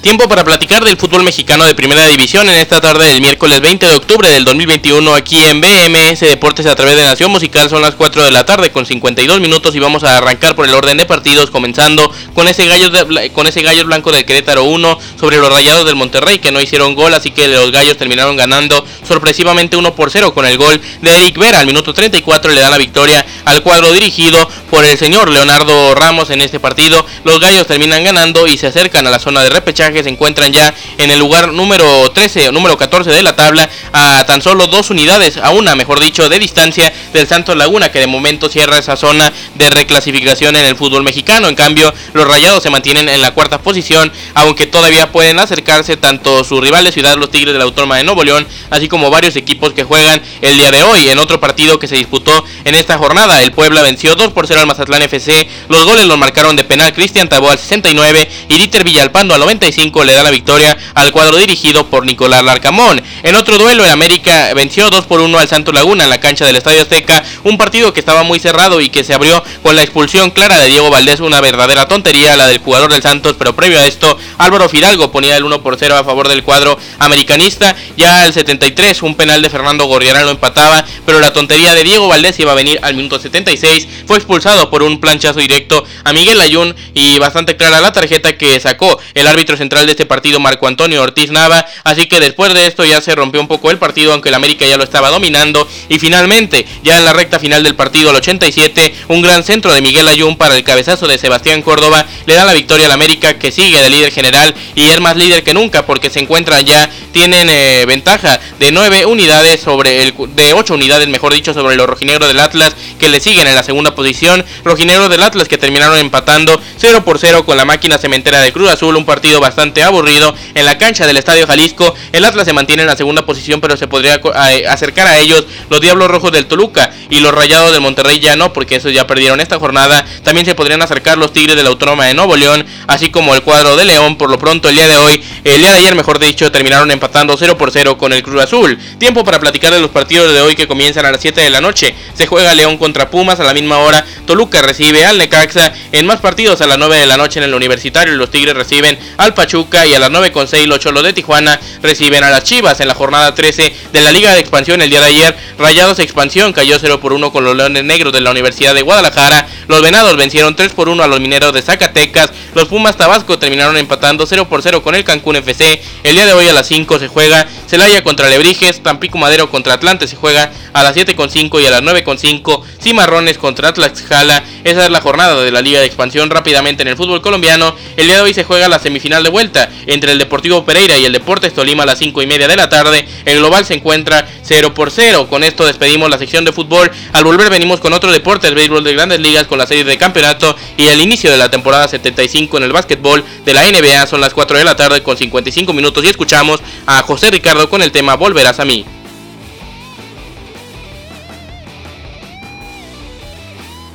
Tiempo 0.00 0.28
para 0.28 0.44
platicar 0.44 0.84
del 0.84 0.96
fútbol 0.96 1.24
mexicano 1.24 1.64
de 1.64 1.74
primera 1.74 2.06
división 2.06 2.48
en 2.48 2.56
esta 2.56 2.80
tarde 2.80 3.08
del 3.08 3.20
miércoles 3.20 3.60
20 3.60 3.84
de 3.84 3.96
octubre 3.96 4.30
del 4.30 4.44
2021 4.44 5.12
aquí 5.12 5.44
en 5.44 5.60
BMS 5.60 6.20
Deportes 6.20 6.66
a 6.66 6.76
través 6.76 6.94
de 6.96 7.02
Nación 7.02 7.32
Musical. 7.32 7.68
Son 7.68 7.82
las 7.82 7.96
4 7.96 8.24
de 8.24 8.30
la 8.30 8.46
tarde 8.46 8.70
con 8.70 8.86
52 8.86 9.40
minutos 9.40 9.74
y 9.74 9.80
vamos 9.80 10.04
a 10.04 10.16
arrancar 10.16 10.54
por 10.54 10.66
el 10.66 10.74
orden 10.74 10.98
de 10.98 11.04
partidos 11.04 11.50
comenzando 11.50 12.12
con 12.32 12.46
ese 12.46 12.68
gallo, 12.68 12.92
con 13.34 13.48
ese 13.48 13.60
gallo 13.62 13.84
blanco 13.86 14.12
del 14.12 14.24
Querétaro 14.24 14.62
1 14.62 14.98
sobre 15.18 15.38
los 15.38 15.52
rayados 15.52 15.84
del 15.84 15.96
Monterrey 15.96 16.38
que 16.38 16.52
no 16.52 16.60
hicieron 16.60 16.94
gol 16.94 17.12
así 17.12 17.32
que 17.32 17.48
los 17.48 17.72
gallos 17.72 17.96
terminaron 17.96 18.36
ganando 18.36 18.84
sorpresivamente 19.06 19.76
1 19.76 19.96
por 19.96 20.12
0 20.12 20.32
con 20.32 20.46
el 20.46 20.56
gol 20.58 20.80
de 21.02 21.16
Eric 21.16 21.36
Vera 21.38 21.58
al 21.58 21.66
minuto 21.66 21.92
34 21.92 22.52
le 22.52 22.60
da 22.60 22.70
la 22.70 22.78
victoria 22.78 23.26
al 23.44 23.64
cuadro 23.64 23.92
dirigido 23.92 24.48
por 24.70 24.84
el 24.84 24.96
señor 24.96 25.28
Leonardo 25.28 25.94
Ramos 25.96 26.30
en 26.30 26.40
este 26.40 26.60
partido. 26.60 27.04
Los 27.24 27.40
gallos 27.40 27.66
terminan 27.66 28.04
ganando 28.04 28.46
y 28.46 28.56
se 28.56 28.68
acercan 28.68 29.06
a 29.06 29.10
la 29.10 29.18
zona 29.18 29.42
de 29.42 29.50
repechaje 29.50 29.88
que 29.98 30.04
se 30.04 30.10
encuentran 30.10 30.52
ya 30.52 30.72
en 30.96 31.10
el 31.10 31.18
lugar 31.18 31.52
número 31.52 32.08
13 32.12 32.50
o 32.50 32.52
número 32.52 32.78
14 32.78 33.10
de 33.10 33.20
la 33.20 33.34
tabla 33.34 33.68
a 33.92 34.24
tan 34.26 34.40
solo 34.40 34.68
dos 34.68 34.90
unidades, 34.90 35.38
a 35.38 35.50
una 35.50 35.74
mejor 35.74 35.98
dicho 35.98 36.28
de 36.28 36.38
distancia 36.38 36.92
del 37.12 37.26
Santos 37.26 37.56
Laguna 37.56 37.90
que 37.90 37.98
de 37.98 38.06
momento 38.06 38.48
cierra 38.48 38.78
esa 38.78 38.96
zona 38.96 39.32
de 39.56 39.70
reclasificación 39.70 40.54
en 40.54 40.66
el 40.66 40.76
fútbol 40.76 41.02
mexicano. 41.02 41.48
En 41.48 41.56
cambio, 41.56 41.92
los 42.12 42.28
Rayados 42.28 42.62
se 42.62 42.70
mantienen 42.70 43.08
en 43.08 43.20
la 43.20 43.32
cuarta 43.32 43.60
posición, 43.60 44.12
aunque 44.34 44.68
todavía 44.68 45.10
pueden 45.10 45.40
acercarse 45.40 45.96
tanto 45.96 46.44
sus 46.44 46.60
rivales 46.60 46.94
Ciudad 46.94 47.16
Los 47.16 47.32
Tigres 47.32 47.54
de 47.54 47.58
la 47.58 47.64
Autónoma 47.64 47.96
de 47.96 48.04
Nuevo 48.04 48.22
León, 48.22 48.46
así 48.70 48.86
como 48.86 49.10
varios 49.10 49.34
equipos 49.34 49.72
que 49.72 49.82
juegan 49.82 50.22
el 50.42 50.56
día 50.56 50.70
de 50.70 50.84
hoy 50.84 51.08
en 51.08 51.18
otro 51.18 51.40
partido 51.40 51.80
que 51.80 51.88
se 51.88 51.96
disputó 51.96 52.44
en 52.64 52.76
esta 52.76 52.98
jornada. 52.98 53.42
El 53.42 53.50
Puebla 53.50 53.82
venció 53.82 54.14
2 54.14 54.32
por 54.32 54.46
0 54.46 54.60
al 54.60 54.66
Mazatlán 54.68 55.02
FC. 55.02 55.48
Los 55.68 55.84
goles 55.84 56.06
los 56.06 56.16
marcaron 56.16 56.54
de 56.54 56.62
penal 56.62 56.92
Cristian 56.92 57.28
Tabó 57.28 57.50
al 57.50 57.58
69 57.58 58.28
y 58.48 58.54
Dieter 58.54 58.84
Villalpando 58.84 59.34
al 59.34 59.40
95 59.40 59.77
le 59.78 60.12
da 60.12 60.24
la 60.24 60.30
victoria 60.30 60.76
al 60.94 61.12
cuadro 61.12 61.36
dirigido 61.36 61.86
por 61.86 62.04
Nicolás 62.04 62.42
Larcamón. 62.42 63.00
En 63.22 63.36
otro 63.36 63.58
duelo, 63.58 63.84
el 63.84 63.90
América 63.90 64.52
venció 64.54 64.90
2 64.90 65.06
por 65.06 65.20
1 65.20 65.38
al 65.38 65.46
Santo 65.46 65.72
Laguna 65.72 66.04
en 66.04 66.10
la 66.10 66.18
cancha 66.18 66.44
del 66.44 66.56
Estadio 66.56 66.82
Azteca, 66.82 67.22
un 67.44 67.56
partido 67.56 67.92
que 67.92 68.00
estaba 68.00 68.24
muy 68.24 68.40
cerrado 68.40 68.80
y 68.80 68.88
que 68.88 69.04
se 69.04 69.14
abrió 69.14 69.42
con 69.62 69.76
la 69.76 69.82
expulsión 69.82 70.30
clara 70.30 70.58
de 70.58 70.66
Diego 70.66 70.90
Valdés, 70.90 71.20
una 71.20 71.40
verdadera 71.40 71.86
tontería 71.86 72.36
la 72.36 72.48
del 72.48 72.58
jugador 72.58 72.92
del 72.92 73.02
Santos, 73.02 73.36
pero 73.38 73.54
previo 73.54 73.78
a 73.78 73.86
esto, 73.86 74.18
Álvaro 74.38 74.68
Fidalgo 74.68 75.12
ponía 75.12 75.36
el 75.36 75.44
1 75.44 75.62
por 75.62 75.76
0 75.78 75.96
a 75.96 76.04
favor 76.04 76.28
del 76.28 76.42
cuadro 76.42 76.76
americanista. 76.98 77.76
Ya 77.96 78.24
al 78.24 78.32
73, 78.32 79.02
un 79.02 79.14
penal 79.14 79.42
de 79.42 79.50
Fernando 79.50 79.84
Gorriarán 79.84 80.24
lo 80.24 80.32
empataba, 80.32 80.84
pero 81.06 81.20
la 81.20 81.32
tontería 81.32 81.74
de 81.74 81.84
Diego 81.84 82.08
Valdés 82.08 82.38
iba 82.40 82.50
a 82.52 82.56
venir 82.56 82.80
al 82.82 82.94
minuto 82.94 83.18
76. 83.20 83.86
Fue 84.06 84.16
expulsado 84.16 84.70
por 84.70 84.82
un 84.82 85.00
planchazo 85.00 85.38
directo 85.38 85.84
a 86.04 86.12
Miguel 86.12 86.40
Ayun 86.40 86.74
y 86.94 87.18
bastante 87.20 87.56
clara 87.56 87.80
la 87.80 87.92
tarjeta 87.92 88.36
que 88.36 88.58
sacó 88.58 88.98
el 89.14 89.26
árbitro 89.26 89.56
central 89.56 89.67
central 89.68 89.84
de 89.84 89.92
este 89.92 90.06
partido 90.06 90.40
Marco 90.40 90.66
Antonio 90.66 91.02
Ortiz 91.02 91.30
Nava, 91.30 91.66
así 91.84 92.06
que 92.06 92.20
después 92.20 92.54
de 92.54 92.66
esto 92.66 92.86
ya 92.86 93.02
se 93.02 93.14
rompió 93.14 93.38
un 93.38 93.48
poco 93.48 93.70
el 93.70 93.76
partido, 93.76 94.14
aunque 94.14 94.30
el 94.30 94.34
América 94.34 94.64
ya 94.64 94.78
lo 94.78 94.84
estaba 94.84 95.10
dominando, 95.10 95.68
y 95.90 95.98
finalmente, 95.98 96.66
ya 96.82 96.96
en 96.96 97.04
la 97.04 97.12
recta 97.12 97.38
final 97.38 97.62
del 97.62 97.74
partido 97.74 98.08
al 98.08 98.16
87, 98.16 98.94
un 99.08 99.20
gran 99.20 99.44
centro 99.44 99.74
de 99.74 99.82
Miguel 99.82 100.08
Ayun 100.08 100.38
para 100.38 100.56
el 100.56 100.64
cabezazo 100.64 101.06
de 101.06 101.18
Sebastián 101.18 101.60
Córdoba. 101.60 102.06
Le 102.24 102.34
da 102.34 102.46
la 102.46 102.54
victoria 102.54 102.86
al 102.86 102.92
América 102.92 103.38
que 103.38 103.52
sigue 103.52 103.78
de 103.82 103.90
líder 103.90 104.10
general 104.10 104.54
y 104.74 104.86
es 104.86 105.00
más 105.00 105.16
líder 105.16 105.44
que 105.44 105.52
nunca 105.52 105.84
porque 105.84 106.08
se 106.08 106.20
encuentra 106.20 106.62
ya, 106.62 106.88
tienen 107.12 107.50
eh, 107.50 107.84
ventaja 107.86 108.40
de 108.58 108.72
9 108.72 109.04
unidades 109.04 109.60
sobre 109.60 110.02
el, 110.02 110.14
de 110.34 110.54
8 110.54 110.72
unidades 110.74 111.08
mejor 111.08 111.34
dicho 111.34 111.52
sobre 111.52 111.76
los 111.76 111.86
rojinegros 111.86 112.28
del 112.28 112.40
Atlas 112.40 112.74
que 112.98 113.10
le 113.10 113.20
siguen 113.20 113.46
en 113.46 113.54
la 113.54 113.62
segunda 113.62 113.94
posición, 113.94 114.44
rojinegros 114.64 115.10
del 115.10 115.22
Atlas 115.22 115.46
que 115.46 115.58
terminaron 115.58 115.98
empatando 115.98 116.58
0 116.78 117.04
por 117.04 117.18
0 117.18 117.44
con 117.44 117.58
la 117.58 117.66
máquina 117.66 117.98
cementera 117.98 118.40
de 118.40 118.52
Cruz 118.52 118.70
Azul, 118.70 118.96
un 118.96 119.04
partido 119.04 119.40
bastante 119.40 119.57
aburrido 119.84 120.34
en 120.54 120.64
la 120.64 120.78
cancha 120.78 121.06
del 121.06 121.16
Estadio 121.16 121.46
Jalisco, 121.46 121.94
el 122.12 122.24
Atlas 122.24 122.46
se 122.46 122.52
mantiene 122.52 122.82
en 122.82 122.88
la 122.88 122.96
segunda 122.96 123.26
posición 123.26 123.60
pero 123.60 123.76
se 123.76 123.88
podría 123.88 124.20
acercar 124.68 125.06
a 125.06 125.18
ellos 125.18 125.46
los 125.68 125.80
Diablos 125.80 126.08
Rojos 126.08 126.32
del 126.32 126.46
Toluca 126.46 126.90
y 127.10 127.20
los 127.20 127.32
Rayados 127.32 127.72
del 127.72 127.80
Monterrey 127.80 128.20
ya 128.20 128.36
no 128.36 128.52
porque 128.52 128.76
esos 128.76 128.92
ya 128.92 129.06
perdieron 129.06 129.40
esta 129.40 129.58
jornada, 129.58 130.04
también 130.22 130.46
se 130.46 130.54
podrían 130.54 130.82
acercar 130.82 131.18
los 131.18 131.32
Tigres 131.32 131.56
de 131.56 131.62
la 131.62 131.70
Autónoma 131.70 132.06
de 132.06 132.14
Nuevo 132.14 132.36
León, 132.36 132.64
así 132.86 133.10
como 133.10 133.34
el 133.34 133.42
cuadro 133.42 133.76
de 133.76 133.84
León, 133.84 134.16
por 134.16 134.30
lo 134.30 134.38
pronto 134.38 134.68
el 134.68 134.76
día 134.76 134.86
de 134.86 134.96
hoy, 134.96 135.22
el 135.44 135.60
día 135.60 135.72
de 135.72 135.78
ayer 135.78 135.94
mejor 135.94 136.18
dicho, 136.18 136.52
terminaron 136.52 136.90
empatando 136.90 137.36
0 137.36 137.58
por 137.58 137.70
0 137.70 137.98
con 137.98 138.12
el 138.12 138.22
Cruz 138.22 138.42
Azul. 138.42 138.78
Tiempo 138.98 139.24
para 139.24 139.40
platicar 139.40 139.72
de 139.72 139.80
los 139.80 139.90
partidos 139.90 140.32
de 140.32 140.40
hoy 140.40 140.54
que 140.54 140.66
comienzan 140.68 141.06
a 141.06 141.12
las 141.12 141.20
7 141.20 141.40
de 141.40 141.50
la 141.50 141.60
noche. 141.60 141.94
Se 142.14 142.26
juega 142.26 142.54
León 142.54 142.78
contra 142.78 143.10
Pumas 143.10 143.40
a 143.40 143.44
la 143.44 143.54
misma 143.54 143.78
hora, 143.78 144.04
Toluca 144.26 144.62
recibe 144.62 145.04
al 145.04 145.18
Necaxa, 145.18 145.72
en 145.92 146.06
más 146.06 146.20
partidos 146.20 146.60
a 146.60 146.66
las 146.66 146.78
9 146.78 146.96
de 146.96 147.06
la 147.06 147.16
noche 147.16 147.38
en 147.38 147.44
el 147.44 147.54
Universitario 147.54 148.14
los 148.18 148.30
Tigres 148.30 148.54
reciben 148.54 148.98
al 149.16 149.34
Pachuca 149.34 149.47
y 149.48 149.94
a 149.94 149.98
las 149.98 150.10
9 150.10 150.30
con 150.30 150.46
6 150.46 150.68
los 150.68 150.78
Cholos 150.78 151.02
de 151.02 151.14
Tijuana 151.14 151.58
reciben 151.82 152.22
a 152.22 152.28
las 152.28 152.44
Chivas 152.44 152.80
en 152.80 152.88
la 152.88 152.94
jornada 152.94 153.34
13 153.34 153.74
de 153.92 154.00
la 154.02 154.12
Liga 154.12 154.34
de 154.34 154.40
Expansión 154.40 154.82
el 154.82 154.90
día 154.90 155.00
de 155.00 155.06
ayer. 155.06 155.36
Rayados 155.58 155.98
Expansión 156.00 156.52
cayó 156.52 156.78
0 156.78 157.00
por 157.00 157.14
1 157.14 157.32
con 157.32 157.44
los 157.44 157.56
Leones 157.56 157.82
Negros 157.82 158.12
de 158.12 158.20
la 158.20 158.30
Universidad 158.30 158.74
de 158.74 158.82
Guadalajara. 158.82 159.48
Los 159.66 159.80
Venados 159.80 160.16
vencieron 160.16 160.54
3 160.54 160.72
por 160.72 160.90
1 160.90 161.02
a 161.02 161.06
los 161.06 161.20
Mineros 161.20 161.54
de 161.54 161.62
Zacatecas. 161.62 162.30
Los 162.54 162.68
Pumas 162.68 162.98
Tabasco 162.98 163.38
terminaron 163.38 163.78
empatando 163.78 164.26
0 164.26 164.48
por 164.50 164.60
0 164.60 164.82
con 164.82 164.94
el 164.94 165.04
Cancún 165.04 165.36
FC. 165.36 165.80
El 166.02 166.16
día 166.16 166.26
de 166.26 166.34
hoy 166.34 166.46
a 166.48 166.52
las 166.52 166.66
5 166.66 166.98
se 166.98 167.08
juega 167.08 167.48
Celaya 167.66 168.04
contra 168.04 168.28
Lebrijes, 168.28 168.82
Tampico 168.82 169.16
Madero 169.16 169.50
contra 169.50 169.74
Atlante 169.74 170.08
se 170.08 170.16
juega 170.16 170.52
a 170.74 170.82
las 170.82 170.92
7 170.92 171.16
con 171.16 171.30
5 171.30 171.60
y 171.60 171.66
a 171.66 171.70
las 171.70 171.82
9 171.82 172.04
con 172.04 172.18
5 172.18 172.64
Cimarrones 172.82 173.38
contra 173.38 173.72
Tlaxcala. 173.72 174.44
Esa 174.64 174.84
es 174.84 174.90
la 174.90 175.00
jornada 175.00 175.42
de 175.42 175.50
la 175.50 175.62
Liga 175.62 175.80
de 175.80 175.86
Expansión 175.86 176.28
rápidamente 176.28 176.82
en 176.82 176.88
el 176.88 176.96
fútbol 176.96 177.22
colombiano. 177.22 177.74
El 177.96 178.06
día 178.06 178.16
de 178.16 178.22
hoy 178.22 178.34
se 178.34 178.44
juega 178.44 178.68
la 178.68 178.78
semifinal 178.78 179.22
de 179.22 179.30
vuelta 179.38 179.70
entre 179.86 180.10
el 180.10 180.18
Deportivo 180.18 180.64
Pereira 180.64 180.98
y 180.98 181.04
el 181.04 181.12
Deportes 181.12 181.54
Tolima 181.54 181.84
a 181.84 181.86
las 181.86 182.00
5 182.00 182.22
y 182.22 182.26
media 182.26 182.48
de 182.48 182.56
la 182.56 182.68
tarde. 182.68 183.06
El 183.24 183.38
global 183.38 183.64
se 183.64 183.74
encuentra 183.74 184.26
0 184.42 184.74
por 184.74 184.90
0. 184.90 185.28
Con 185.30 185.44
esto 185.44 185.64
despedimos 185.64 186.10
la 186.10 186.18
sección 186.18 186.44
de 186.44 186.50
fútbol. 186.50 186.90
Al 187.12 187.22
volver 187.22 187.48
venimos 187.48 187.78
con 187.78 187.92
otro 187.92 188.10
deporte, 188.10 188.48
el 188.48 188.56
béisbol 188.56 188.82
de 188.82 188.94
grandes 188.94 189.20
ligas 189.20 189.46
con 189.46 189.58
la 189.58 189.66
serie 189.68 189.84
de 189.84 189.96
campeonato 189.96 190.56
y 190.76 190.88
el 190.88 191.00
inicio 191.00 191.30
de 191.30 191.36
la 191.36 191.52
temporada 191.52 191.86
75 191.86 192.56
en 192.56 192.64
el 192.64 192.72
básquetbol 192.72 193.24
de 193.44 193.54
la 193.54 193.62
NBA. 193.70 194.08
Son 194.08 194.20
las 194.20 194.34
4 194.34 194.58
de 194.58 194.64
la 194.64 194.74
tarde 194.74 195.04
con 195.04 195.16
55 195.16 195.72
minutos 195.72 196.02
y 196.02 196.08
escuchamos 196.08 196.60
a 196.86 197.00
José 197.02 197.30
Ricardo 197.30 197.70
con 197.70 197.80
el 197.80 197.92
tema 197.92 198.16
Volverás 198.16 198.58
a 198.58 198.64
mí. 198.64 198.97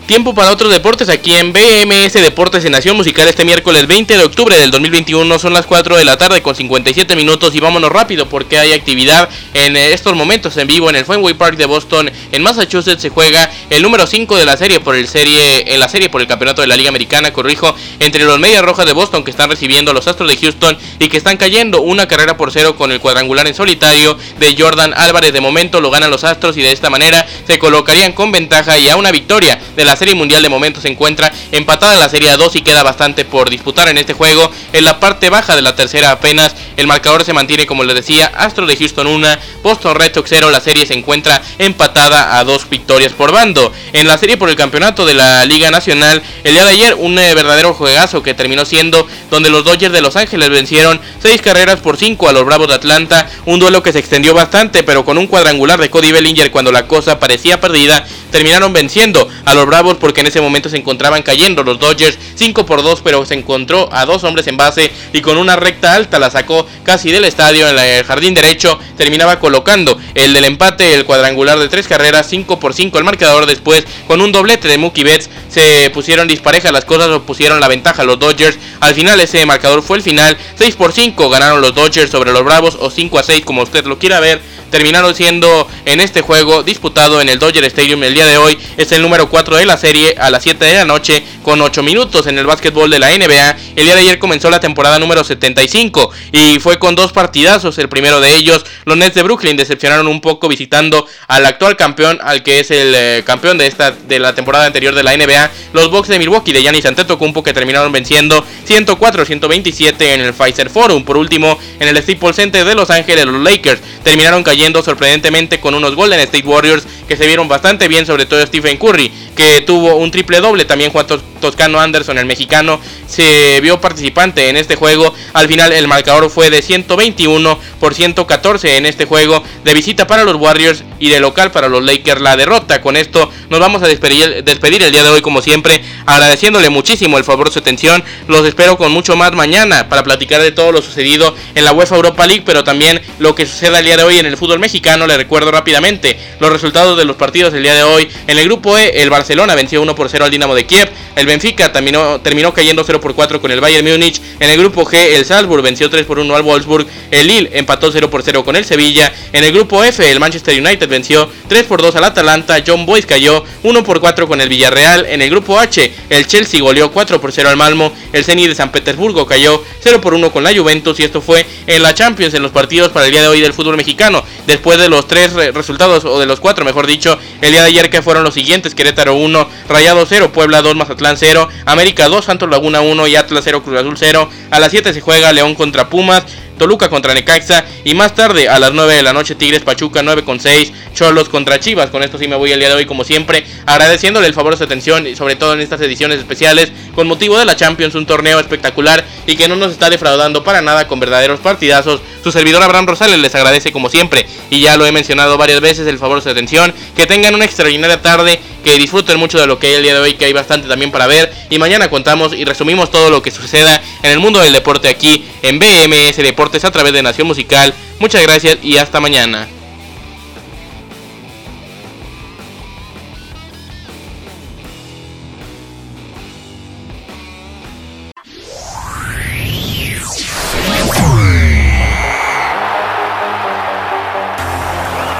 Tiempo 0.05 0.35
para 0.35 0.51
otros 0.51 0.69
deportes 0.69 1.07
aquí 1.07 1.33
en 1.33 1.53
BMS 1.53 2.11
Deportes 2.13 2.65
en 2.65 2.73
Nación 2.73 2.97
Musical 2.97 3.25
este 3.29 3.45
miércoles 3.45 3.87
20 3.87 4.17
de 4.17 4.23
octubre 4.23 4.57
del 4.57 4.69
2021. 4.69 5.39
Son 5.39 5.53
las 5.53 5.65
4 5.65 5.95
de 5.95 6.03
la 6.03 6.17
tarde 6.17 6.41
con 6.41 6.57
57 6.57 7.15
minutos 7.15 7.55
y 7.55 7.61
vámonos 7.61 7.89
rápido 7.89 8.27
porque 8.27 8.59
hay 8.59 8.73
actividad 8.73 9.29
en 9.53 9.77
estos 9.77 10.13
momentos 10.13 10.57
en 10.57 10.67
vivo 10.67 10.89
en 10.89 10.97
el 10.97 11.05
Fenway 11.05 11.35
Park 11.35 11.55
de 11.55 11.67
Boston 11.67 12.11
en 12.33 12.43
Massachusetts. 12.43 13.01
Se 13.01 13.09
juega 13.09 13.49
el 13.69 13.81
número 13.81 14.05
5 14.05 14.37
de 14.37 14.45
la 14.45 14.57
serie 14.57 14.81
por 14.81 14.95
el 14.95 15.07
serie 15.07 15.73
en 15.73 15.79
la 15.79 15.87
serie 15.87 16.09
por 16.09 16.19
el 16.19 16.27
campeonato 16.27 16.61
de 16.61 16.67
la 16.67 16.75
Liga 16.75 16.89
Americana, 16.89 17.31
corrijo, 17.31 17.73
entre 18.01 18.25
los 18.25 18.37
Medias 18.39 18.61
Rojas 18.61 18.85
de 18.85 18.91
Boston 18.91 19.23
que 19.23 19.31
están 19.31 19.49
recibiendo 19.49 19.91
a 19.91 19.93
los 19.93 20.05
Astros 20.07 20.29
de 20.29 20.35
Houston 20.35 20.77
y 20.99 21.07
que 21.07 21.15
están 21.15 21.37
cayendo 21.37 21.79
una 21.79 22.09
carrera 22.09 22.35
por 22.35 22.51
cero 22.51 22.75
con 22.75 22.91
el 22.91 22.99
cuadrangular 22.99 23.47
en 23.47 23.55
solitario 23.55 24.17
de 24.37 24.53
Jordan 24.59 24.93
Álvarez. 24.97 25.31
De 25.31 25.39
momento 25.39 25.79
lo 25.79 25.91
ganan 25.91 26.11
los 26.11 26.25
Astros 26.25 26.57
y 26.57 26.61
de 26.61 26.73
esta 26.73 26.89
manera 26.89 27.25
se 27.47 27.57
colocarían 27.57 28.11
con 28.11 28.33
ventaja 28.33 28.77
y 28.77 28.89
a 28.89 28.97
una 28.97 29.09
victoria 29.09 29.57
de 29.77 29.85
la 29.85 29.93
Serie 30.03 30.15
Mundial 30.15 30.41
de 30.41 30.49
momento 30.49 30.81
se 30.81 30.89
encuentra 30.89 31.31
empatada 31.53 31.93
en 31.93 32.01
la 32.01 32.09
Serie 32.09 32.29
2 32.35 32.57
y 32.57 32.61
queda 32.61 32.83
bastante 32.83 33.23
por 33.23 33.49
disputar 33.49 33.87
en 33.87 33.97
este 33.97 34.11
juego. 34.11 34.51
En 34.73 34.83
la 34.83 34.99
parte 34.99 35.29
baja 35.29 35.55
de 35.55 35.61
la 35.61 35.77
tercera 35.77 36.11
apenas 36.11 36.57
el 36.75 36.87
marcador 36.87 37.23
se 37.23 37.31
mantiene 37.31 37.65
como 37.65 37.85
les 37.85 37.95
decía, 37.95 38.25
Astro 38.35 38.65
de 38.65 38.75
Houston 38.75 39.07
1, 39.07 39.27
Boston 39.63 39.95
Red 39.95 40.13
Sox 40.13 40.27
0, 40.29 40.51
la 40.51 40.59
serie 40.59 40.85
se 40.85 40.93
encuentra 40.93 41.41
empatada 41.57 42.37
a 42.37 42.43
dos 42.43 42.69
victorias 42.69 43.13
por 43.13 43.31
bando. 43.31 43.71
En 43.93 44.05
la 44.05 44.17
serie 44.17 44.35
por 44.35 44.49
el 44.49 44.57
campeonato 44.57 45.05
de 45.05 45.13
la 45.13 45.45
Liga 45.45 45.71
Nacional, 45.71 46.21
el 46.43 46.53
día 46.53 46.65
de 46.65 46.71
ayer 46.71 46.95
un 46.95 47.17
eh, 47.17 47.33
verdadero 47.33 47.73
juegazo 47.73 48.21
que 48.21 48.33
terminó 48.33 48.65
siendo 48.65 49.07
donde 49.29 49.49
los 49.49 49.63
Dodgers 49.63 49.93
de 49.93 50.01
Los 50.01 50.17
Ángeles 50.17 50.49
vencieron 50.49 50.99
6 51.21 51.41
carreras 51.41 51.79
por 51.79 51.95
5 51.95 52.27
a 52.27 52.33
los 52.33 52.43
Bravos 52.43 52.67
de 52.67 52.73
Atlanta, 52.73 53.29
un 53.45 53.59
duelo 53.61 53.81
que 53.81 53.93
se 53.93 53.99
extendió 53.99 54.33
bastante, 54.33 54.83
pero 54.83 55.05
con 55.05 55.17
un 55.17 55.27
cuadrangular 55.27 55.79
de 55.79 55.89
Cody 55.89 56.11
Bellinger 56.11 56.51
cuando 56.51 56.73
la 56.73 56.87
cosa 56.87 57.21
parecía 57.21 57.61
perdida, 57.61 58.05
terminaron 58.31 58.73
venciendo 58.73 59.29
a 59.45 59.53
los 59.53 59.65
Bravos 59.65 59.82
porque 59.99 60.21
en 60.21 60.27
ese 60.27 60.41
momento 60.41 60.69
se 60.69 60.77
encontraban 60.77 61.21
cayendo 61.21 61.63
los 61.63 61.79
Dodgers 61.79 62.17
5 62.35 62.65
por 62.65 62.81
2, 62.81 63.01
pero 63.03 63.25
se 63.25 63.33
encontró 63.33 63.89
a 63.91 64.05
dos 64.05 64.23
hombres 64.23 64.47
en 64.47 64.57
base 64.57 64.91
y 65.11 65.21
con 65.21 65.37
una 65.37 65.55
recta 65.55 65.93
alta 65.93 66.19
la 66.19 66.29
sacó 66.29 66.65
casi 66.83 67.11
del 67.11 67.25
estadio 67.25 67.67
en 67.67 67.77
el 67.77 68.03
jardín 68.03 68.33
derecho, 68.33 68.79
terminaba 68.97 69.39
colocando 69.39 69.97
el 70.15 70.33
del 70.33 70.45
empate, 70.45 70.93
el 70.93 71.05
cuadrangular 71.05 71.59
de 71.59 71.69
tres 71.69 71.87
carreras, 71.87 72.27
5 72.29 72.59
por 72.59 72.73
5 72.73 72.97
el 72.97 73.03
marcador. 73.03 73.45
Después 73.45 73.85
con 74.07 74.21
un 74.21 74.31
doblete 74.31 74.67
de 74.67 74.77
Mookie 74.77 75.03
Betts 75.03 75.29
se 75.49 75.89
pusieron 75.93 76.27
disparejas 76.27 76.71
las 76.71 76.85
cosas 76.85 77.09
o 77.09 77.23
pusieron 77.23 77.59
la 77.59 77.67
ventaja 77.67 78.03
los 78.03 78.19
Dodgers, 78.19 78.57
al 78.79 78.95
final 78.95 79.19
ese 79.19 79.45
marcador 79.45 79.83
fue 79.83 79.97
el 79.97 80.03
final, 80.03 80.37
6 80.55 80.75
por 80.75 80.93
5 80.93 81.29
ganaron 81.29 81.61
los 81.61 81.75
Dodgers 81.75 82.09
sobre 82.09 82.31
los 82.31 82.43
Bravos 82.43 82.77
o 82.79 82.89
5 82.89 83.19
a 83.19 83.23
6 83.23 83.45
como 83.45 83.61
usted 83.61 83.85
lo 83.85 83.99
quiera 83.99 84.19
ver, 84.19 84.41
terminaron 84.71 85.13
siendo 85.13 85.67
en 85.85 86.01
este 86.01 86.21
juego 86.21 86.63
disputado 86.63 87.21
en 87.21 87.29
el 87.29 87.39
Dodger 87.39 87.63
Stadium 87.65 88.03
el 88.03 88.13
día 88.13 88.25
de 88.25 88.37
hoy, 88.37 88.57
es 88.77 88.91
el 88.91 89.01
número 89.01 89.29
4 89.29 89.57
de 89.57 89.65
la 89.65 89.72
serie 89.77 90.15
a 90.17 90.29
las 90.29 90.43
7 90.43 90.63
de 90.63 90.73
la 90.73 90.85
noche 90.85 91.23
con 91.41 91.61
8 91.61 91.83
minutos 91.83 92.27
en 92.27 92.37
el 92.37 92.45
básquetbol 92.45 92.89
de 92.89 92.99
la 92.99 93.09
NBA. 93.09 93.57
El 93.75 93.85
día 93.85 93.95
de 93.95 94.01
ayer 94.01 94.19
comenzó 94.19 94.49
la 94.49 94.59
temporada 94.59 94.99
número 94.99 95.23
75 95.23 96.11
y 96.31 96.59
fue 96.59 96.79
con 96.79 96.95
dos 96.95 97.11
partidazos. 97.11 97.77
El 97.77 97.89
primero 97.89 98.21
de 98.21 98.35
ellos, 98.35 98.65
los 98.85 98.97
Nets 98.97 99.15
de 99.15 99.23
Brooklyn 99.23 99.57
decepcionaron 99.57 100.07
un 100.07 100.21
poco 100.21 100.47
visitando 100.47 101.05
al 101.27 101.45
actual 101.45 101.75
campeón, 101.77 102.19
al 102.21 102.43
que 102.43 102.59
es 102.59 102.71
el 102.71 102.93
eh, 102.95 103.23
campeón 103.25 103.57
de 103.57 103.67
esta 103.67 103.91
de 103.91 104.19
la 104.19 104.35
temporada 104.35 104.65
anterior 104.65 104.93
de 104.95 105.03
la 105.03 105.15
NBA, 105.15 105.51
los 105.73 105.89
Bucks 105.89 106.09
de 106.09 106.19
Milwaukee 106.19 106.53
de 106.53 106.61
Giannis 106.61 106.85
Antetokounmpo 106.85 107.43
que 107.43 107.53
terminaron 107.53 107.91
venciendo 107.91 108.45
104-127 108.67 109.95
en 110.01 110.21
el 110.21 110.33
Pfizer 110.33 110.69
Forum. 110.69 111.03
Por 111.03 111.17
último, 111.17 111.57
en 111.79 111.87
el 111.87 112.01
Staples 112.01 112.35
Center 112.35 112.65
de 112.65 112.75
Los 112.75 112.89
Ángeles, 112.89 113.25
los 113.25 113.41
Lakers 113.41 113.81
terminaron 114.03 114.43
cayendo 114.43 114.81
sorprendentemente 114.83 115.59
con 115.59 115.73
unos 115.73 115.95
Golden 115.95 116.19
State 116.21 116.45
Warriors 116.45 116.85
que 117.07 117.17
se 117.17 117.27
vieron 117.27 117.47
bastante 117.47 117.87
bien, 117.87 118.05
sobre 118.05 118.25
todo 118.25 118.45
Stephen 118.45 118.77
Curry, 118.77 119.11
que 119.35 119.61
tuvo 119.61 119.95
un 119.95 120.11
triple 120.11 120.39
doble, 120.39 120.65
también 120.65 120.91
Juan 120.91 121.05
Toscano 121.41 121.79
Anderson, 121.79 122.17
el 122.17 122.25
mexicano, 122.25 122.79
se 123.07 123.59
vio 123.61 123.81
participante 123.81 124.49
en 124.49 124.57
este 124.57 124.75
juego. 124.75 125.13
Al 125.33 125.47
final 125.47 125.73
el 125.73 125.87
marcador 125.87 126.29
fue 126.29 126.49
de 126.49 126.61
121 126.61 127.59
por 127.79 127.93
114 127.93 128.77
en 128.77 128.85
este 128.85 129.05
juego, 129.05 129.43
de 129.63 129.73
visita 129.73 130.07
para 130.07 130.23
los 130.23 130.35
Warriors 130.35 130.83
y 130.99 131.09
de 131.09 131.19
local 131.19 131.51
para 131.51 131.67
los 131.67 131.83
Lakers 131.83 132.21
la 132.21 132.37
derrota. 132.37 132.81
Con 132.81 132.95
esto 132.95 133.29
nos 133.49 133.59
vamos 133.59 133.83
a 133.83 133.87
despedir, 133.87 134.43
despedir 134.43 134.83
el 134.83 134.91
día 134.91 135.03
de 135.03 135.09
hoy 135.09 135.21
como 135.21 135.41
siempre, 135.41 135.83
agradeciéndole 136.05 136.69
muchísimo 136.69 137.17
el 137.17 137.23
favor 137.23 137.47
de 137.47 137.53
su 137.53 137.59
atención. 137.59 138.03
Los 138.27 138.45
espero 138.45 138.77
con 138.77 138.91
mucho 138.91 139.15
más 139.15 139.33
mañana 139.33 139.89
para 139.89 140.03
platicar 140.03 140.41
de 140.41 140.51
todo 140.51 140.71
lo 140.71 140.81
sucedido 140.81 141.35
en 141.55 141.65
la 141.65 141.73
UEFA 141.73 141.95
Europa 141.95 142.25
League, 142.25 142.43
pero 142.45 142.63
también 142.63 143.01
lo 143.19 143.35
que 143.35 143.45
suceda 143.45 143.79
el 143.79 143.85
día 143.85 143.97
de 143.97 144.03
hoy 144.03 144.17
en 144.17 144.25
el 144.25 144.37
fútbol 144.37 144.59
mexicano. 144.59 145.07
Le 145.07 145.17
recuerdo 145.17 145.51
rápidamente 145.51 146.17
los 146.39 146.51
resultados 146.51 146.92
de 146.95 147.05
los 147.05 147.15
partidos 147.15 147.53
del 147.53 147.63
día 147.63 147.73
de 147.73 147.83
hoy. 147.83 148.09
En 148.27 148.37
el 148.37 148.45
grupo 148.45 148.77
E, 148.77 149.01
el 149.01 149.09
Barcelona 149.09 149.55
venció 149.55 149.81
1 149.81 149.95
por 149.95 150.09
0 150.09 150.25
al 150.25 150.31
Dinamo 150.31 150.55
de 150.55 150.65
Kiev. 150.65 150.89
El 151.15 151.25
Benfica 151.25 151.71
terminó, 151.71 152.19
terminó 152.21 152.53
cayendo 152.53 152.83
0 152.83 152.99
por 152.99 153.13
4 153.15 153.39
con 153.41 153.51
el 153.51 153.61
Bayern 153.61 153.87
Múnich. 153.87 154.21
En 154.39 154.49
el 154.49 154.57
grupo 154.57 154.85
G, 154.85 154.97
el 155.15 155.25
Salzburg 155.25 155.63
venció 155.63 155.89
3 155.89 156.05
por 156.05 156.19
1 156.19 156.35
al 156.35 156.43
Wolfsburg. 156.43 156.87
El 157.11 157.27
Lille 157.27 157.49
empató 157.53 157.91
0 157.91 158.09
por 158.09 158.23
0 158.23 158.43
con 158.43 158.55
el 158.55 158.65
Sevilla. 158.65 159.13
En 159.31 159.43
el 159.43 159.51
grupo 159.51 159.83
F, 159.83 160.09
el 160.09 160.19
Manchester 160.19 160.59
United 160.59 160.87
venció 160.87 161.29
3 161.47 161.63
por 161.63 161.81
2 161.81 161.95
al 161.95 162.03
Atalanta, 162.03 162.63
John 162.65 162.85
Boyce 162.85 163.07
cayó 163.07 163.43
1 163.63 163.83
por 163.83 163.99
4 163.99 164.27
con 164.27 164.41
el 164.41 164.49
Villarreal. 164.49 165.05
En 165.05 165.21
el 165.21 165.29
grupo 165.29 165.59
H, 165.59 165.93
el 166.09 166.27
Chelsea 166.27 166.61
goleó 166.61 166.91
4 166.91 167.21
por 167.21 167.31
0 167.31 167.49
al 167.49 167.57
Malmo, 167.57 167.93
el 168.11 168.23
Zenit 168.23 168.49
de 168.49 168.55
San 168.55 168.71
Petersburgo 168.71 169.25
cayó 169.25 169.63
0 169.81 170.01
por 170.01 170.13
1 170.13 170.31
con 170.31 170.43
la 170.43 170.55
Juventus 170.55 170.99
y 170.99 171.03
esto 171.03 171.21
fue 171.21 171.45
en 171.67 171.81
la 171.81 171.93
Champions 171.93 172.33
en 172.33 172.41
los 172.43 172.51
partidos 172.51 172.91
para 172.91 173.05
el 173.05 173.11
día 173.11 173.21
de 173.21 173.27
hoy 173.27 173.41
del 173.41 173.53
fútbol 173.53 173.77
mexicano. 173.77 174.23
Después 174.47 174.79
de 174.79 174.89
los 174.89 175.07
tres 175.07 175.33
resultados, 175.33 176.05
o 176.05 176.19
de 176.19 176.25
los 176.25 176.39
cuatro 176.39 176.65
mejor 176.83 176.89
dicho, 176.89 177.17
el 177.41 177.51
día 177.51 177.61
de 177.61 177.67
ayer 177.67 177.89
que 177.89 178.01
fueron 178.01 178.23
los 178.23 178.33
siguientes, 178.33 178.75
Querétaro 178.75 179.15
1, 179.15 179.49
Rayado 179.69 180.05
0, 180.05 180.33
Puebla 180.33 180.61
2, 180.61 180.75
Mazatlán 180.75 181.15
0, 181.17 181.47
América 181.65 182.09
2, 182.09 182.25
Santos 182.25 182.49
Laguna 182.49 182.81
1 182.81 183.07
y 183.07 183.15
Atlas 183.15 183.43
0, 183.45 183.63
Cruz 183.63 183.79
Azul 183.79 183.95
0. 183.97 184.29
A 184.51 184.59
las 184.59 184.71
7 184.71 184.93
se 184.93 184.99
juega 184.99 185.31
León 185.31 185.55
contra 185.55 185.89
Pumas, 185.89 186.25
Toluca 186.57 186.89
contra 186.89 187.13
Necaxa 187.13 187.65
y 187.83 187.93
más 187.93 188.15
tarde 188.15 188.49
a 188.49 188.59
las 188.59 188.73
9 188.73 188.95
de 188.95 189.03
la 189.03 189.13
noche 189.13 189.35
Tigres 189.35 189.61
Pachuca 189.61 190.01
9 190.03 190.23
con 190.23 190.39
6, 190.39 190.71
Cholos 190.93 191.29
contra 191.29 191.59
Chivas. 191.59 191.89
Con 191.89 192.03
esto 192.03 192.17
sí 192.17 192.27
me 192.27 192.35
voy 192.35 192.51
el 192.51 192.59
día 192.59 192.69
de 192.69 192.75
hoy 192.75 192.85
como 192.85 193.03
siempre, 193.03 193.45
agradeciéndole 193.65 194.27
el 194.27 194.33
favor 194.33 194.53
de 194.53 194.57
su 194.57 194.63
atención 194.63 195.07
y 195.07 195.15
sobre 195.15 195.35
todo 195.35 195.53
en 195.53 195.61
estas 195.61 195.81
ediciones 195.81 196.19
especiales 196.19 196.71
con 196.95 197.07
motivo 197.07 197.37
de 197.37 197.45
la 197.45 197.55
Champions, 197.55 197.95
un 197.95 198.05
torneo 198.05 198.39
espectacular 198.39 199.05
y 199.25 199.35
que 199.35 199.47
no 199.47 199.55
nos 199.55 199.71
está 199.71 199.89
defraudando 199.89 200.43
para 200.43 200.61
nada 200.61 200.87
con 200.87 200.99
verdaderos 200.99 201.39
partidazos. 201.39 202.01
Su 202.23 202.31
servidor 202.31 202.63
Abraham 202.63 202.87
Rosales 202.87 203.19
les 203.19 203.35
agradece 203.35 203.71
como 203.71 203.89
siempre 203.89 204.25
y 204.49 204.61
ya 204.61 204.77
lo 204.77 204.85
he 204.85 204.91
mencionado 204.91 205.37
varias 205.37 205.61
veces 205.61 205.87
el 205.87 205.97
favor 205.97 206.17
de 206.17 206.23
su 206.23 206.29
atención. 206.29 206.73
Que 206.95 207.07
tengan 207.07 207.35
una 207.35 207.45
extraordinaria 207.45 208.01
tarde, 208.01 208.39
que 208.63 208.77
disfruten 208.77 209.19
mucho 209.19 209.39
de 209.39 209.47
lo 209.47 209.59
que 209.59 209.67
hay 209.67 209.73
el 209.73 209.83
día 209.83 209.93
de 209.93 209.99
hoy, 209.99 210.13
que 210.13 210.25
hay 210.25 210.33
bastante 210.33 210.67
también 210.67 210.91
para 210.91 211.07
ver 211.07 211.33
y 211.49 211.59
mañana 211.59 211.89
contamos 211.89 212.33
y 212.33 212.45
resumimos 212.45 212.89
todo 212.91 213.09
lo 213.09 213.21
que 213.21 213.31
suceda 213.31 213.81
en 214.01 214.11
el 214.11 214.19
mundo 214.19 214.39
del 214.39 214.53
deporte 214.53 214.87
aquí 214.87 215.25
en 215.41 215.59
BMS 215.59 216.17
Deportes 216.17 216.63
a 216.65 216.71
través 216.71 216.93
de 216.93 217.03
Nación 217.03 217.27
Musical. 217.27 217.73
Muchas 217.99 218.21
gracias 218.21 218.57
y 218.61 218.77
hasta 218.77 218.99
mañana. 218.99 219.47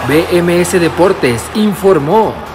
BMS 0.08 0.74
Deportes 0.74 1.42
informó. 1.56 2.53